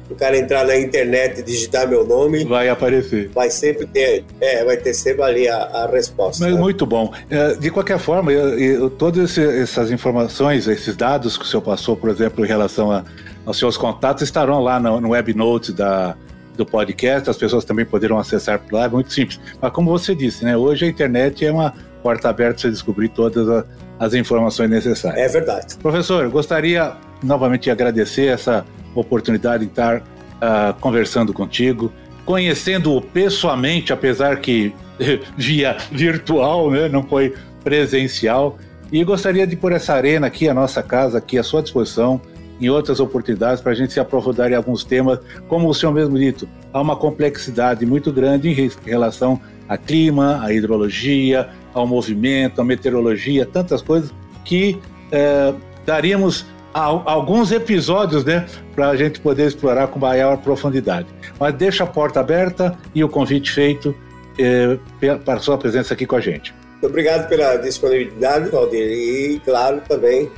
o 0.10 0.16
cara 0.16 0.38
entrar 0.38 0.66
na 0.66 0.76
internet 0.76 1.40
e 1.40 1.44
digitar 1.44 1.88
meu 1.88 2.06
nome. 2.06 2.44
Vai 2.44 2.68
aparecer. 2.68 3.30
Vai 3.30 3.52
sempre 3.52 3.86
ter, 3.86 4.26
é, 4.42 4.66
vai 4.66 4.76
ter 4.76 4.94
sempre 4.94 5.22
ali 5.22 5.48
a, 5.48 5.58
a 5.58 5.88
resposta. 5.88 6.44
Mas, 6.44 6.56
né? 6.56 6.60
Muito 6.60 6.86
bom. 6.86 7.14
É, 7.30 7.54
de 7.54 7.70
qualquer 7.70 8.00
forma, 8.00 8.32
eu, 8.32 8.58
eu, 8.58 8.90
todas 8.90 9.38
essas 9.38 9.92
informações, 9.92 10.68
esses 10.68 10.96
dados 10.96 11.38
que 11.38 11.44
o 11.44 11.48
senhor 11.48 11.62
passou, 11.62 11.96
por 11.96 12.10
exemplo, 12.10 12.44
em 12.44 12.48
relação 12.48 12.92
a, 12.92 13.06
aos 13.50 13.58
seus 13.58 13.76
contatos, 13.76 14.22
estarão 14.22 14.62
lá 14.62 14.80
no, 14.80 15.02
no 15.02 15.10
webnote 15.10 15.74
da, 15.74 16.16
do 16.56 16.64
podcast, 16.64 17.28
as 17.32 17.36
pessoas 17.36 17.66
também 17.66 17.84
poderão 17.84 18.20
acessar 18.20 18.60
por 18.60 18.74
lá, 18.74 18.86
é 18.86 18.88
muito 18.88 19.12
simples. 19.12 19.40
Mas 19.60 19.72
como 19.72 19.90
você 19.90 20.14
disse, 20.14 20.46
né, 20.46 20.56
hoje 20.56 20.86
a 20.86 20.88
internet 20.88 21.44
é 21.44 21.52
uma 21.52 21.74
porta 22.04 22.30
aberta 22.30 22.54
para 22.54 22.62
você 22.62 22.70
descobrir 22.70 23.10
todas 23.10 23.50
a, 23.50 23.66
as 23.98 24.14
informações 24.14 24.70
necessárias. 24.70 25.20
É 25.20 25.28
verdade. 25.28 25.76
Professor, 25.78 26.30
gostaria 26.30 26.94
novamente 27.24 27.64
de 27.64 27.72
agradecer 27.72 28.28
essa 28.28 28.64
oportunidade 28.94 29.66
de 29.66 29.72
estar 29.72 29.98
uh, 29.98 30.80
conversando 30.80 31.34
contigo, 31.34 31.92
conhecendo-o 32.26 33.02
pessoalmente, 33.02 33.92
apesar 33.92 34.40
que 34.42 34.76
via 35.36 35.76
virtual, 35.92 36.70
né, 36.70 36.88
não 36.88 37.02
foi 37.02 37.34
presencial. 37.64 38.60
E 38.92 39.04
gostaria 39.04 39.48
de 39.48 39.56
pôr 39.56 39.72
essa 39.72 39.96
arena 39.96 40.28
aqui, 40.28 40.48
a 40.48 40.54
nossa 40.54 40.84
casa 40.84 41.18
aqui 41.18 41.40
à 41.40 41.42
sua 41.42 41.64
disposição, 41.64 42.22
em 42.60 42.70
outras 42.70 43.00
oportunidades, 43.00 43.62
para 43.62 43.72
a 43.72 43.76
gente 43.76 43.94
se 43.94 44.00
aprofundar 44.00 44.52
em 44.52 44.56
alguns 44.56 44.84
temas, 44.84 45.20
como 45.48 45.70
o 45.70 45.74
senhor 45.74 45.92
mesmo 45.92 46.18
dito, 46.18 46.48
há 46.74 46.82
uma 46.82 46.96
complexidade 46.96 47.86
muito 47.86 48.12
grande 48.12 48.50
em 48.50 48.72
relação 48.86 49.40
a 49.68 49.78
clima, 49.78 50.44
a 50.44 50.52
hidrologia, 50.52 51.50
ao 51.74 51.86
movimento, 51.86 52.60
à 52.60 52.64
meteorologia, 52.64 53.46
tantas 53.46 53.82
coisas 53.82 54.12
que 54.44 54.80
eh, 55.12 55.54
daríamos 55.86 56.46
alguns 56.74 57.52
episódios, 57.52 58.24
né, 58.24 58.46
para 58.76 58.90
a 58.90 58.96
gente 58.96 59.20
poder 59.20 59.48
explorar 59.48 59.88
com 59.88 60.00
maior 60.00 60.38
profundidade. 60.38 61.08
Mas 61.40 61.54
deixa 61.56 61.84
a 61.84 61.88
porta 61.88 62.20
aberta 62.20 62.78
e 62.94 63.04
o 63.04 63.10
convite 63.10 63.52
feito 63.52 63.94
eh, 64.38 64.78
para 65.26 65.40
sua 65.40 65.58
presença 65.58 65.94
aqui 65.94 66.06
com 66.06 66.16
a 66.16 66.22
gente. 66.22 66.54
Obrigado 66.82 67.28
pela 67.28 67.58
disponibilidade, 67.58 68.50
Valdir, 68.50 68.82
e 68.82 69.42
claro 69.44 69.82
também 69.88 70.32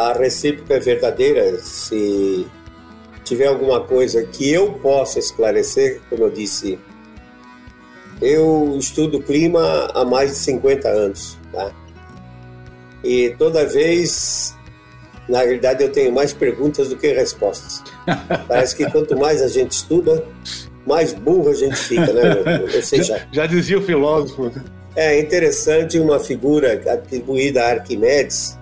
a 0.00 0.12
recíproca 0.14 0.74
é 0.74 0.80
verdadeira. 0.80 1.58
Se 1.58 2.46
tiver 3.22 3.46
alguma 3.46 3.80
coisa 3.80 4.22
que 4.24 4.50
eu 4.50 4.72
possa 4.74 5.18
esclarecer, 5.18 6.00
como 6.08 6.24
eu 6.24 6.30
disse, 6.30 6.78
eu 8.22 8.76
estudo 8.78 9.20
clima 9.20 9.90
há 9.94 10.04
mais 10.04 10.30
de 10.30 10.36
50 10.36 10.88
anos, 10.88 11.38
tá? 11.52 11.70
E 13.04 13.34
toda 13.38 13.66
vez 13.66 14.54
na 15.28 15.38
realidade, 15.42 15.84
eu 15.84 15.92
tenho 15.92 16.12
mais 16.12 16.32
perguntas 16.32 16.88
do 16.88 16.96
que 16.96 17.12
respostas. 17.12 17.84
Parece 18.48 18.74
que 18.74 18.90
quanto 18.90 19.16
mais 19.16 19.40
a 19.40 19.46
gente 19.46 19.72
estuda, 19.72 20.24
mais 20.84 21.12
burro 21.12 21.50
a 21.50 21.54
gente 21.54 21.76
fica, 21.76 22.12
né? 22.12 22.60
Ou 22.62 22.82
seja, 22.82 23.16
já, 23.16 23.26
já 23.30 23.46
dizia 23.46 23.78
o 23.78 23.82
filósofo. 23.82 24.50
É 24.96 25.20
interessante 25.20 26.00
uma 26.00 26.18
figura 26.18 26.82
atribuída 26.92 27.62
a 27.62 27.70
Arquimedes 27.70 28.58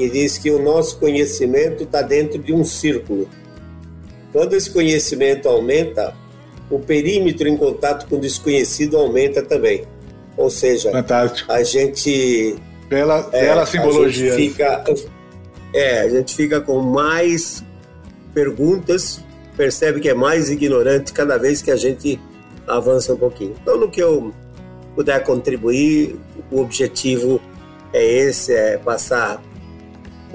que 0.00 0.08
diz 0.08 0.38
que 0.38 0.50
o 0.50 0.62
nosso 0.62 0.98
conhecimento 0.98 1.82
está 1.82 2.00
dentro 2.00 2.38
de 2.38 2.54
um 2.54 2.64
círculo. 2.64 3.28
Quando 4.32 4.54
esse 4.54 4.70
conhecimento 4.70 5.46
aumenta, 5.46 6.14
o 6.70 6.78
perímetro 6.78 7.46
em 7.46 7.56
contato 7.56 8.08
com 8.08 8.16
o 8.16 8.20
desconhecido 8.20 8.96
aumenta 8.96 9.42
também. 9.42 9.84
Ou 10.38 10.48
seja, 10.48 10.90
Fantástico. 10.90 11.52
a 11.52 11.62
gente. 11.62 12.56
Pela, 12.88 13.28
é, 13.32 13.66
simbologia. 13.66 14.32
A 14.32 14.36
gente 14.38 14.50
fica 14.50 14.84
é, 15.74 16.00
a 16.00 16.08
gente 16.08 16.34
fica 16.34 16.60
com 16.62 16.80
mais 16.80 17.62
perguntas, 18.32 19.20
percebe 19.56 20.00
que 20.00 20.08
é 20.08 20.14
mais 20.14 20.48
ignorante 20.48 21.12
cada 21.12 21.36
vez 21.36 21.60
que 21.60 21.70
a 21.70 21.76
gente 21.76 22.18
avança 22.66 23.12
um 23.12 23.18
pouquinho. 23.18 23.54
Então, 23.60 23.78
no 23.78 23.90
que 23.90 24.00
eu 24.00 24.32
puder 24.94 25.22
contribuir, 25.24 26.16
o 26.50 26.60
objetivo 26.60 27.40
é 27.92 28.02
esse, 28.02 28.54
é 28.54 28.78
passar 28.78 29.42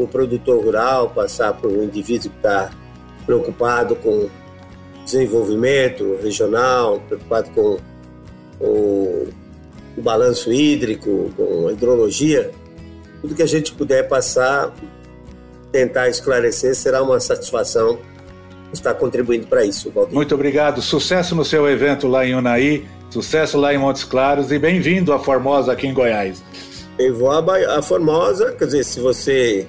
o 0.04 0.08
produtor 0.08 0.64
rural, 0.64 1.10
passar 1.10 1.54
para 1.54 1.70
o 1.70 1.84
indivíduo 1.84 2.30
que 2.32 2.38
está 2.38 2.72
preocupado 3.26 3.96
com 3.96 4.30
desenvolvimento 5.04 6.18
regional, 6.22 7.02
preocupado 7.08 7.50
com 7.52 7.78
o, 8.60 9.28
o 9.98 10.02
balanço 10.02 10.52
hídrico, 10.52 11.32
com 11.36 11.68
a 11.68 11.72
hidrologia, 11.72 12.52
tudo 13.22 13.36
que 13.36 13.44
a 13.44 13.48
gente 13.48 13.74
puder 13.74 14.08
passar 14.08 14.74
tentar 15.76 16.08
esclarecer, 16.08 16.74
será 16.74 17.04
uma 17.04 17.20
satisfação 17.20 18.00
estar 18.72 18.94
contribuindo 18.94 19.46
para 19.48 19.66
isso, 19.66 19.92
Valdir. 19.92 20.16
Muito 20.16 20.34
obrigado. 20.34 20.82
Sucesso 20.82 21.36
no 21.36 21.44
seu 21.44 21.70
evento 21.70 22.08
lá 22.08 22.26
em 22.26 22.34
Unai, 22.34 22.86
sucesso 23.10 23.58
lá 23.58 23.74
em 23.74 23.78
Montes 23.78 24.06
Claros 24.06 24.54
e 24.54 24.58
bem-vindo 24.58 25.12
à 25.12 25.20
Formosa 25.20 25.74
aqui 25.74 25.86
em 25.86 25.94
Goiás. 25.94 26.42
Eu 26.98 27.14
vou 27.18 27.30
a, 27.30 27.78
a 27.78 27.82
Formosa, 27.82 28.54
quer 28.54 28.66
dizer, 28.66 28.86
se 28.86 29.02
você 29.02 29.68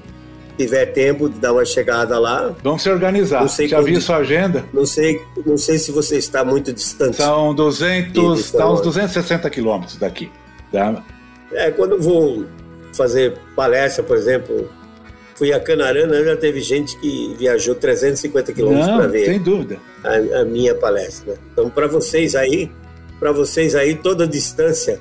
tiver 0.57 0.86
tempo 0.86 1.28
de 1.28 1.38
dar 1.38 1.52
uma 1.52 1.64
chegada 1.64 2.18
lá. 2.18 2.54
Vamos 2.62 2.82
se 2.82 2.90
organizar. 2.90 3.40
Não 3.40 3.48
sei 3.48 3.68
Já 3.68 3.80
vi 3.80 4.00
sua 4.00 4.16
agenda? 4.16 4.64
Não 4.72 4.86
sei, 4.86 5.20
não 5.44 5.57
sei 5.57 5.78
se 5.78 5.92
você 5.92 6.16
está 6.16 6.44
muito 6.44 6.72
distante. 6.72 7.16
São 7.16 7.54
200, 7.54 8.40
está 8.40 8.70
uns 8.70 8.80
260 8.80 9.48
quilômetros 9.50 9.96
daqui. 9.96 10.30
Tá? 10.72 11.02
É, 11.52 11.70
quando 11.70 11.92
eu 11.92 12.00
vou 12.00 12.46
fazer 12.92 13.38
palestra, 13.54 14.02
por 14.02 14.16
exemplo, 14.16 14.68
fui 15.34 15.52
a 15.52 15.61
Canarana, 15.61 16.24
já 16.24 16.36
teve 16.36 16.61
gente 16.61 16.98
que 16.98 17.34
viajou 17.38 17.74
350 17.74 18.52
quilômetros 18.52 18.96
para 18.96 19.07
ver. 19.07 19.26
Sem 19.26 19.40
dúvida. 19.40 19.78
A, 20.02 20.40
a 20.40 20.44
minha 20.44 20.74
palestra. 20.74 21.34
Então, 21.52 21.68
para 21.70 21.86
vocês 21.86 22.34
aí, 22.34 22.70
para 23.20 23.32
vocês 23.32 23.74
aí, 23.74 23.94
toda 23.94 24.24
a 24.24 24.26
distância 24.26 25.00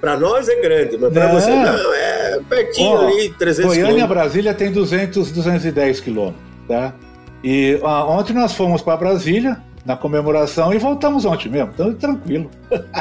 para 0.00 0.18
nós 0.18 0.50
é 0.50 0.56
grande, 0.60 0.98
mas 0.98 1.10
para 1.14 1.32
você 1.32 1.48
não, 1.48 1.94
é 1.94 2.23
pertinho 2.48 2.92
oh, 2.92 3.06
ali, 3.06 3.28
300 3.30 3.76
Goiânia 3.76 4.06
Brasília 4.06 4.54
tem 4.54 4.70
200, 4.70 5.30
210 5.30 6.00
quilômetros, 6.00 6.42
tá? 6.68 6.94
E 7.42 7.78
ah, 7.82 8.06
ontem 8.06 8.32
nós 8.32 8.54
fomos 8.54 8.82
para 8.82 8.96
Brasília 8.96 9.60
na 9.84 9.96
comemoração 9.96 10.72
e 10.72 10.78
voltamos 10.78 11.24
ontem 11.24 11.50
mesmo, 11.50 11.70
então 11.74 11.92
tranquilo. 11.94 12.50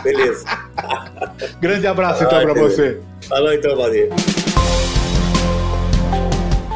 Beleza. 0.04 0.46
Grande 1.62 1.88
abraço 1.88 2.24
então 2.24 2.42
para 2.42 2.54
você. 2.54 3.00
Falou 3.22 3.54
então, 3.54 3.76
valeu. 3.76 4.10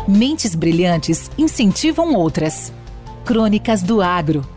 Mentes 0.08 0.56
brilhantes 0.56 1.30
incentivam 1.38 2.14
outras. 2.14 2.72
Crônicas 3.26 3.82
do 3.82 4.02
Agro 4.02 4.57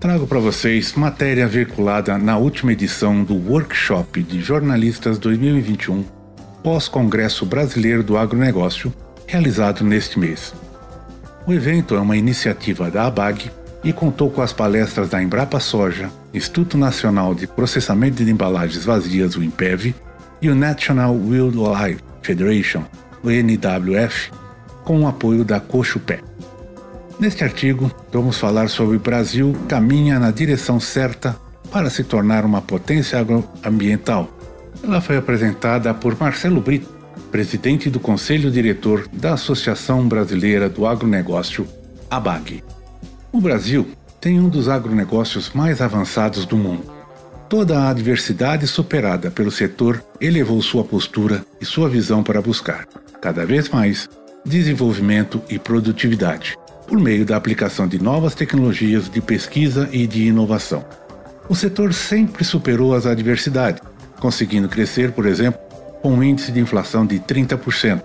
trago 0.00 0.26
para 0.26 0.38
vocês 0.38 0.94
matéria 0.94 1.46
veiculada 1.46 2.16
na 2.16 2.38
última 2.38 2.72
edição 2.72 3.22
do 3.22 3.34
Workshop 3.34 4.22
de 4.22 4.40
Jornalistas 4.40 5.18
2021, 5.18 6.02
pós-Congresso 6.62 7.44
Brasileiro 7.44 8.02
do 8.02 8.16
Agronegócio, 8.16 8.90
realizado 9.26 9.84
neste 9.84 10.18
mês. 10.18 10.54
O 11.46 11.52
evento 11.52 11.94
é 11.94 12.00
uma 12.00 12.16
iniciativa 12.16 12.90
da 12.90 13.06
ABAG 13.08 13.50
e 13.84 13.92
contou 13.92 14.30
com 14.30 14.40
as 14.40 14.54
palestras 14.54 15.10
da 15.10 15.22
Embrapa 15.22 15.60
Soja, 15.60 16.10
Instituto 16.32 16.78
Nacional 16.78 17.34
de 17.34 17.46
Processamento 17.46 18.24
de 18.24 18.30
Embalagens 18.30 18.86
Vazias, 18.86 19.36
o 19.36 19.42
IMPEV, 19.42 19.94
e 20.40 20.48
o 20.48 20.54
National 20.54 21.14
Wildlife 21.14 22.02
Federation, 22.22 22.84
o 23.22 23.30
NWF, 23.30 24.32
com 24.82 25.02
o 25.02 25.06
apoio 25.06 25.44
da 25.44 25.60
Cochupé. 25.60 26.29
Neste 27.20 27.44
artigo, 27.44 27.92
vamos 28.10 28.38
falar 28.38 28.70
sobre 28.70 28.96
o 28.96 28.98
Brasil 28.98 29.54
caminha 29.68 30.18
na 30.18 30.30
direção 30.30 30.80
certa 30.80 31.36
para 31.70 31.90
se 31.90 32.02
tornar 32.02 32.46
uma 32.46 32.62
potência 32.62 33.20
agroambiental. 33.20 34.30
Ela 34.82 35.02
foi 35.02 35.18
apresentada 35.18 35.92
por 35.92 36.18
Marcelo 36.18 36.62
Brito, 36.62 36.88
presidente 37.30 37.90
do 37.90 38.00
Conselho 38.00 38.50
Diretor 38.50 39.06
da 39.12 39.34
Associação 39.34 40.08
Brasileira 40.08 40.66
do 40.66 40.86
Agronegócio, 40.86 41.68
ABAG. 42.10 42.64
O 43.30 43.38
Brasil 43.38 43.86
tem 44.18 44.40
um 44.40 44.48
dos 44.48 44.66
agronegócios 44.66 45.50
mais 45.52 45.82
avançados 45.82 46.46
do 46.46 46.56
mundo. 46.56 46.90
Toda 47.50 47.80
a 47.80 47.90
adversidade 47.90 48.66
superada 48.66 49.30
pelo 49.30 49.50
setor 49.50 50.02
elevou 50.22 50.62
sua 50.62 50.84
postura 50.84 51.44
e 51.60 51.66
sua 51.66 51.86
visão 51.86 52.22
para 52.22 52.40
buscar, 52.40 52.86
cada 53.20 53.44
vez 53.44 53.68
mais, 53.68 54.08
desenvolvimento 54.42 55.42
e 55.50 55.58
produtividade 55.58 56.56
por 56.90 56.98
meio 56.98 57.24
da 57.24 57.36
aplicação 57.36 57.86
de 57.86 58.02
novas 58.02 58.34
tecnologias 58.34 59.08
de 59.08 59.20
pesquisa 59.20 59.88
e 59.92 60.08
de 60.08 60.26
inovação. 60.26 60.84
O 61.48 61.54
setor 61.54 61.94
sempre 61.94 62.42
superou 62.42 62.92
as 62.96 63.06
adversidades, 63.06 63.80
conseguindo 64.18 64.68
crescer, 64.68 65.12
por 65.12 65.24
exemplo, 65.24 65.60
com 66.02 66.14
um 66.14 66.22
índice 66.22 66.50
de 66.50 66.58
inflação 66.58 67.06
de 67.06 67.20
30%. 67.20 68.02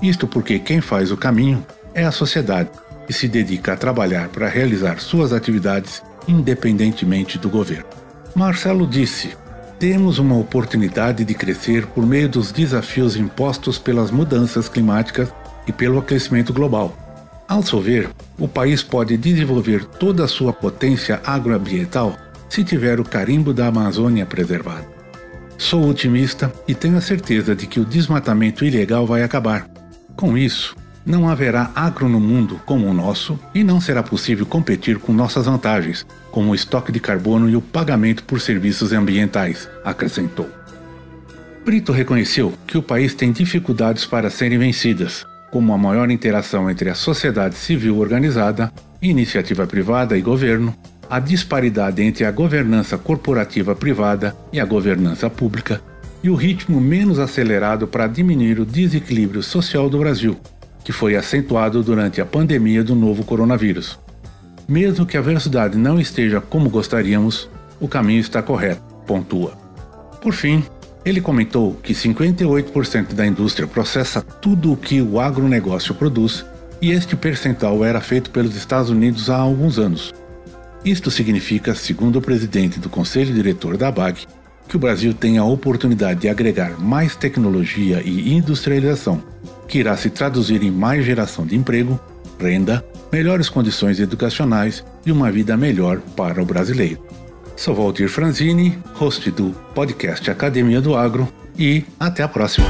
Isto 0.00 0.28
porque 0.28 0.60
quem 0.60 0.80
faz 0.80 1.10
o 1.10 1.16
caminho 1.16 1.66
é 1.92 2.04
a 2.04 2.12
sociedade, 2.12 2.70
que 3.08 3.12
se 3.12 3.26
dedica 3.26 3.72
a 3.72 3.76
trabalhar 3.76 4.28
para 4.28 4.48
realizar 4.48 5.00
suas 5.00 5.32
atividades 5.32 6.00
independentemente 6.28 7.38
do 7.38 7.50
governo. 7.50 7.86
Marcelo 8.36 8.86
disse: 8.86 9.36
temos 9.80 10.20
uma 10.20 10.38
oportunidade 10.38 11.24
de 11.24 11.34
crescer 11.34 11.86
por 11.86 12.06
meio 12.06 12.28
dos 12.28 12.52
desafios 12.52 13.16
impostos 13.16 13.80
pelas 13.80 14.12
mudanças 14.12 14.68
climáticas 14.68 15.28
e 15.66 15.72
pelo 15.72 15.98
aquecimento 15.98 16.52
global 16.52 16.96
ao 17.48 17.62
seu 17.62 17.80
ver, 17.80 18.10
o 18.38 18.48
país 18.48 18.82
pode 18.82 19.16
desenvolver 19.16 19.84
toda 19.84 20.24
a 20.24 20.28
sua 20.28 20.52
potência 20.52 21.20
agroambiental 21.24 22.16
se 22.48 22.64
tiver 22.64 22.98
o 23.00 23.04
carimbo 23.04 23.52
da 23.54 23.66
Amazônia 23.68 24.26
preservado. 24.26 24.86
Sou 25.58 25.88
otimista 25.88 26.52
e 26.66 26.74
tenho 26.74 26.96
a 26.96 27.00
certeza 27.00 27.54
de 27.54 27.66
que 27.66 27.80
o 27.80 27.84
desmatamento 27.84 28.64
ilegal 28.64 29.06
vai 29.06 29.22
acabar. 29.22 29.68
Com 30.14 30.36
isso, 30.36 30.76
não 31.04 31.28
haverá 31.28 31.70
agro 31.74 32.08
no 32.08 32.18
mundo 32.18 32.60
como 32.66 32.86
o 32.86 32.94
nosso 32.94 33.38
e 33.54 33.62
não 33.62 33.80
será 33.80 34.02
possível 34.02 34.44
competir 34.44 34.98
com 34.98 35.12
nossas 35.12 35.46
vantagens, 35.46 36.04
como 36.30 36.50
o 36.50 36.54
estoque 36.54 36.90
de 36.90 37.00
carbono 37.00 37.48
e 37.48 37.56
o 37.56 37.62
pagamento 37.62 38.24
por 38.24 38.40
serviços 38.40 38.92
ambientais, 38.92 39.68
acrescentou. 39.84 40.50
Brito 41.64 41.92
reconheceu 41.92 42.52
que 42.66 42.76
o 42.76 42.82
país 42.82 43.14
tem 43.14 43.32
dificuldades 43.32 44.04
para 44.04 44.30
serem 44.30 44.58
vencidas, 44.58 45.24
como 45.50 45.72
a 45.72 45.78
maior 45.78 46.10
interação 46.10 46.70
entre 46.70 46.90
a 46.90 46.94
sociedade 46.94 47.54
civil 47.54 47.98
organizada, 47.98 48.72
iniciativa 49.00 49.66
privada 49.66 50.16
e 50.16 50.20
governo, 50.20 50.74
a 51.08 51.20
disparidade 51.20 52.02
entre 52.02 52.24
a 52.24 52.30
governança 52.30 52.98
corporativa 52.98 53.74
privada 53.74 54.36
e 54.52 54.58
a 54.58 54.64
governança 54.64 55.30
pública, 55.30 55.80
e 56.22 56.30
o 56.30 56.34
ritmo 56.34 56.80
menos 56.80 57.18
acelerado 57.18 57.86
para 57.86 58.06
diminuir 58.06 58.58
o 58.58 58.64
desequilíbrio 58.64 59.42
social 59.42 59.88
do 59.88 59.98
Brasil, 59.98 60.36
que 60.82 60.92
foi 60.92 61.14
acentuado 61.14 61.82
durante 61.82 62.20
a 62.20 62.26
pandemia 62.26 62.82
do 62.82 62.94
novo 62.94 63.24
coronavírus. 63.24 63.98
Mesmo 64.68 65.06
que 65.06 65.16
a 65.16 65.20
velocidade 65.20 65.78
não 65.78 66.00
esteja 66.00 66.40
como 66.40 66.68
gostaríamos, 66.68 67.48
o 67.80 67.86
caminho 67.86 68.20
está 68.20 68.42
correto, 68.42 68.82
pontua. 69.06 69.52
Por 70.20 70.32
fim, 70.32 70.64
ele 71.06 71.20
comentou 71.20 71.74
que 71.84 71.92
58% 71.92 73.14
da 73.14 73.24
indústria 73.24 73.68
processa 73.68 74.20
tudo 74.20 74.72
o 74.72 74.76
que 74.76 75.00
o 75.00 75.20
agronegócio 75.20 75.94
produz 75.94 76.44
e 76.82 76.90
este 76.90 77.14
percentual 77.14 77.84
era 77.84 78.00
feito 78.00 78.28
pelos 78.30 78.56
Estados 78.56 78.90
Unidos 78.90 79.30
há 79.30 79.36
alguns 79.36 79.78
anos. 79.78 80.12
Isto 80.84 81.08
significa, 81.08 81.76
segundo 81.76 82.16
o 82.16 82.22
presidente 82.22 82.80
do 82.80 82.90
conselho 82.90 83.32
diretor 83.32 83.76
da 83.76 83.90
BAG, 83.90 84.26
que 84.68 84.74
o 84.74 84.80
Brasil 84.80 85.14
tem 85.14 85.38
a 85.38 85.44
oportunidade 85.44 86.20
de 86.20 86.28
agregar 86.28 86.76
mais 86.80 87.14
tecnologia 87.14 88.02
e 88.04 88.34
industrialização, 88.34 89.22
que 89.68 89.78
irá 89.78 89.96
se 89.96 90.10
traduzir 90.10 90.60
em 90.64 90.72
mais 90.72 91.04
geração 91.04 91.46
de 91.46 91.54
emprego, 91.54 92.00
renda, 92.36 92.84
melhores 93.12 93.48
condições 93.48 94.00
educacionais 94.00 94.84
e 95.06 95.12
uma 95.12 95.30
vida 95.30 95.56
melhor 95.56 96.00
para 96.16 96.42
o 96.42 96.44
brasileiro. 96.44 97.00
Sou 97.56 97.74
Valdir 97.74 98.10
Franzini, 98.10 98.78
host 98.92 99.30
do 99.30 99.50
podcast 99.74 100.30
Academia 100.30 100.78
do 100.78 100.94
Agro 100.94 101.26
e 101.58 101.84
até 101.98 102.22
a 102.22 102.28
próxima. 102.28 102.66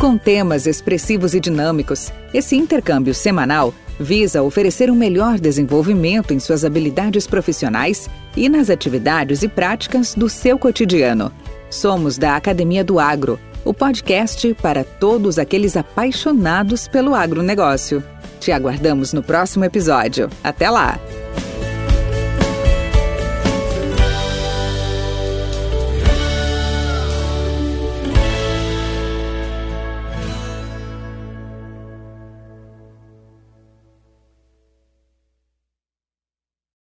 Com 0.00 0.16
temas 0.16 0.66
expressivos 0.66 1.34
e 1.34 1.40
dinâmicos, 1.40 2.10
esse 2.32 2.56
intercâmbio 2.56 3.12
semanal 3.14 3.72
visa 4.00 4.42
oferecer 4.42 4.90
um 4.90 4.96
melhor 4.96 5.38
desenvolvimento 5.38 6.32
em 6.32 6.40
suas 6.40 6.64
habilidades 6.64 7.26
profissionais 7.26 8.08
e 8.34 8.48
nas 8.48 8.70
atividades 8.70 9.42
e 9.42 9.48
práticas 9.48 10.14
do 10.14 10.28
seu 10.28 10.58
cotidiano. 10.58 11.30
Somos 11.68 12.16
da 12.16 12.34
Academia 12.34 12.82
do 12.82 12.98
Agro, 12.98 13.38
o 13.62 13.74
podcast 13.74 14.54
para 14.54 14.82
todos 14.82 15.38
aqueles 15.38 15.76
apaixonados 15.76 16.88
pelo 16.88 17.14
agronegócio. 17.14 18.02
Te 18.40 18.50
aguardamos 18.50 19.12
no 19.12 19.22
próximo 19.22 19.66
episódio. 19.66 20.30
Até 20.42 20.68
lá! 20.70 20.98